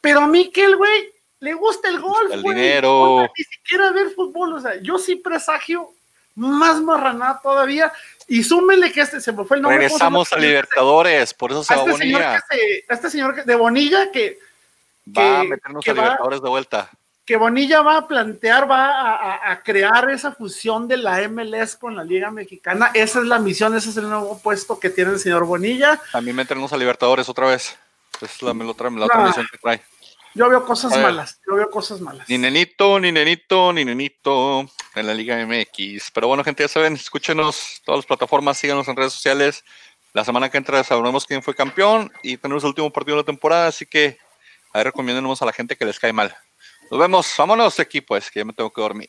Pero 0.00 0.20
a 0.20 0.26
Miquel, 0.28 0.76
güey, 0.76 1.10
le 1.40 1.54
gusta 1.54 1.88
el 1.88 2.00
golf, 2.00 2.32
el 2.32 2.42
güey. 2.42 2.56
dinero. 2.56 3.22
Ni 3.36 3.44
siquiera 3.44 3.90
ver 3.90 4.10
fútbol, 4.10 4.54
o 4.54 4.60
sea, 4.60 4.80
yo 4.80 4.98
sí 4.98 5.16
presagio 5.16 5.90
más 6.36 6.80
marranada 6.80 7.40
todavía. 7.42 7.92
Y 8.28 8.42
súmele 8.44 8.92
que 8.92 9.00
este 9.00 9.20
se 9.20 9.32
me 9.32 9.44
fue 9.44 9.56
el 9.56 9.62
nombre. 9.62 9.78
¿cómo 9.78 9.88
se 9.88 9.94
Regresamos 9.94 10.32
a? 10.32 10.38
Libertadores, 10.38 11.34
por 11.34 11.50
eso 11.50 11.64
se 11.64 11.74
A 11.74 11.78
va 11.78 11.82
este 11.84 11.96
señor, 11.98 12.22
Bonilla. 12.22 12.44
que 12.48 12.56
se- 12.56 12.84
a 12.88 12.94
este 12.94 13.10
señor 13.10 13.34
que- 13.34 13.42
de 13.42 13.54
Bonilla 13.56 14.10
que, 14.12 14.38
Va 15.16 15.40
a 15.40 15.44
meternos 15.44 15.84
que 15.84 15.90
a 15.90 15.94
va- 15.94 16.02
Libertadores 16.02 16.42
de 16.42 16.48
vuelta. 16.48 16.90
que 17.24 17.36
Bonilla 17.36 17.82
va 17.82 17.96
a 17.98 18.06
plantear, 18.08 18.70
va 18.70 18.86
a, 18.90 19.16
a- 19.16 19.52
a 19.52 19.62
crear 19.62 20.10
esa 20.10 20.32
fusión 20.32 20.86
de 20.88 20.96
la 20.96 21.20
MLS 21.28 21.76
con 21.76 21.94
la 21.96 22.04
Liga 22.04 22.30
Mexicana. 22.30 22.90
Esa 22.94 23.20
es 23.20 23.24
la 23.26 23.38
misión, 23.38 23.74
ese 23.76 23.90
es 23.90 23.96
el 23.96 24.08
nuevo 24.08 24.38
puesto 24.40 24.78
que 24.78 24.90
tiene 24.90 25.12
el 25.12 25.18
señor 25.20 25.44
Bonilla. 25.44 26.00
También 26.12 26.36
meternos 26.36 26.72
a 26.72 26.76
Libertadores 26.76 27.28
otra 27.28 27.46
vez. 27.48 27.76
Es 28.20 28.42
la, 28.42 28.52
la 28.54 28.64
otra, 28.66 28.90
la 28.90 29.04
otra 29.06 29.24
misión 29.26 29.46
que 29.50 29.58
trae. 29.58 29.80
Yo 30.36 30.50
veo 30.50 30.66
cosas 30.66 30.94
malas, 30.98 31.40
yo 31.48 31.54
veo 31.54 31.70
cosas 31.70 31.98
malas. 32.02 32.28
Ni 32.28 32.36
nenito, 32.36 33.00
ni 33.00 33.10
nenito, 33.10 33.72
ni 33.72 33.86
nenito 33.86 34.66
en 34.94 35.06
la 35.06 35.14
Liga 35.14 35.34
MX. 35.46 36.10
Pero 36.12 36.28
bueno, 36.28 36.44
gente, 36.44 36.62
ya 36.62 36.68
saben, 36.68 36.92
escúchenos 36.92 37.80
todas 37.86 38.00
las 38.00 38.06
plataformas, 38.06 38.58
síganos 38.58 38.86
en 38.86 38.96
redes 38.96 39.14
sociales. 39.14 39.64
La 40.12 40.26
semana 40.26 40.50
que 40.50 40.58
entra 40.58 40.84
sabremos 40.84 41.24
quién 41.24 41.42
fue 41.42 41.54
campeón 41.54 42.12
y 42.22 42.36
tenemos 42.36 42.64
el 42.64 42.68
último 42.68 42.92
partido 42.92 43.16
de 43.16 43.22
la 43.22 43.26
temporada, 43.26 43.68
así 43.68 43.86
que 43.86 44.18
ahí 44.74 44.82
recomiéndenos 44.82 45.40
a 45.40 45.46
la 45.46 45.54
gente 45.54 45.74
que 45.74 45.86
les 45.86 45.98
cae 45.98 46.12
mal. 46.12 46.36
Nos 46.90 47.00
vemos, 47.00 47.34
vámonos 47.38 47.78
equipo, 47.78 48.14
es 48.14 48.30
que 48.30 48.40
ya 48.40 48.44
me 48.44 48.52
tengo 48.52 48.70
que 48.70 48.82
dormir. 48.82 49.08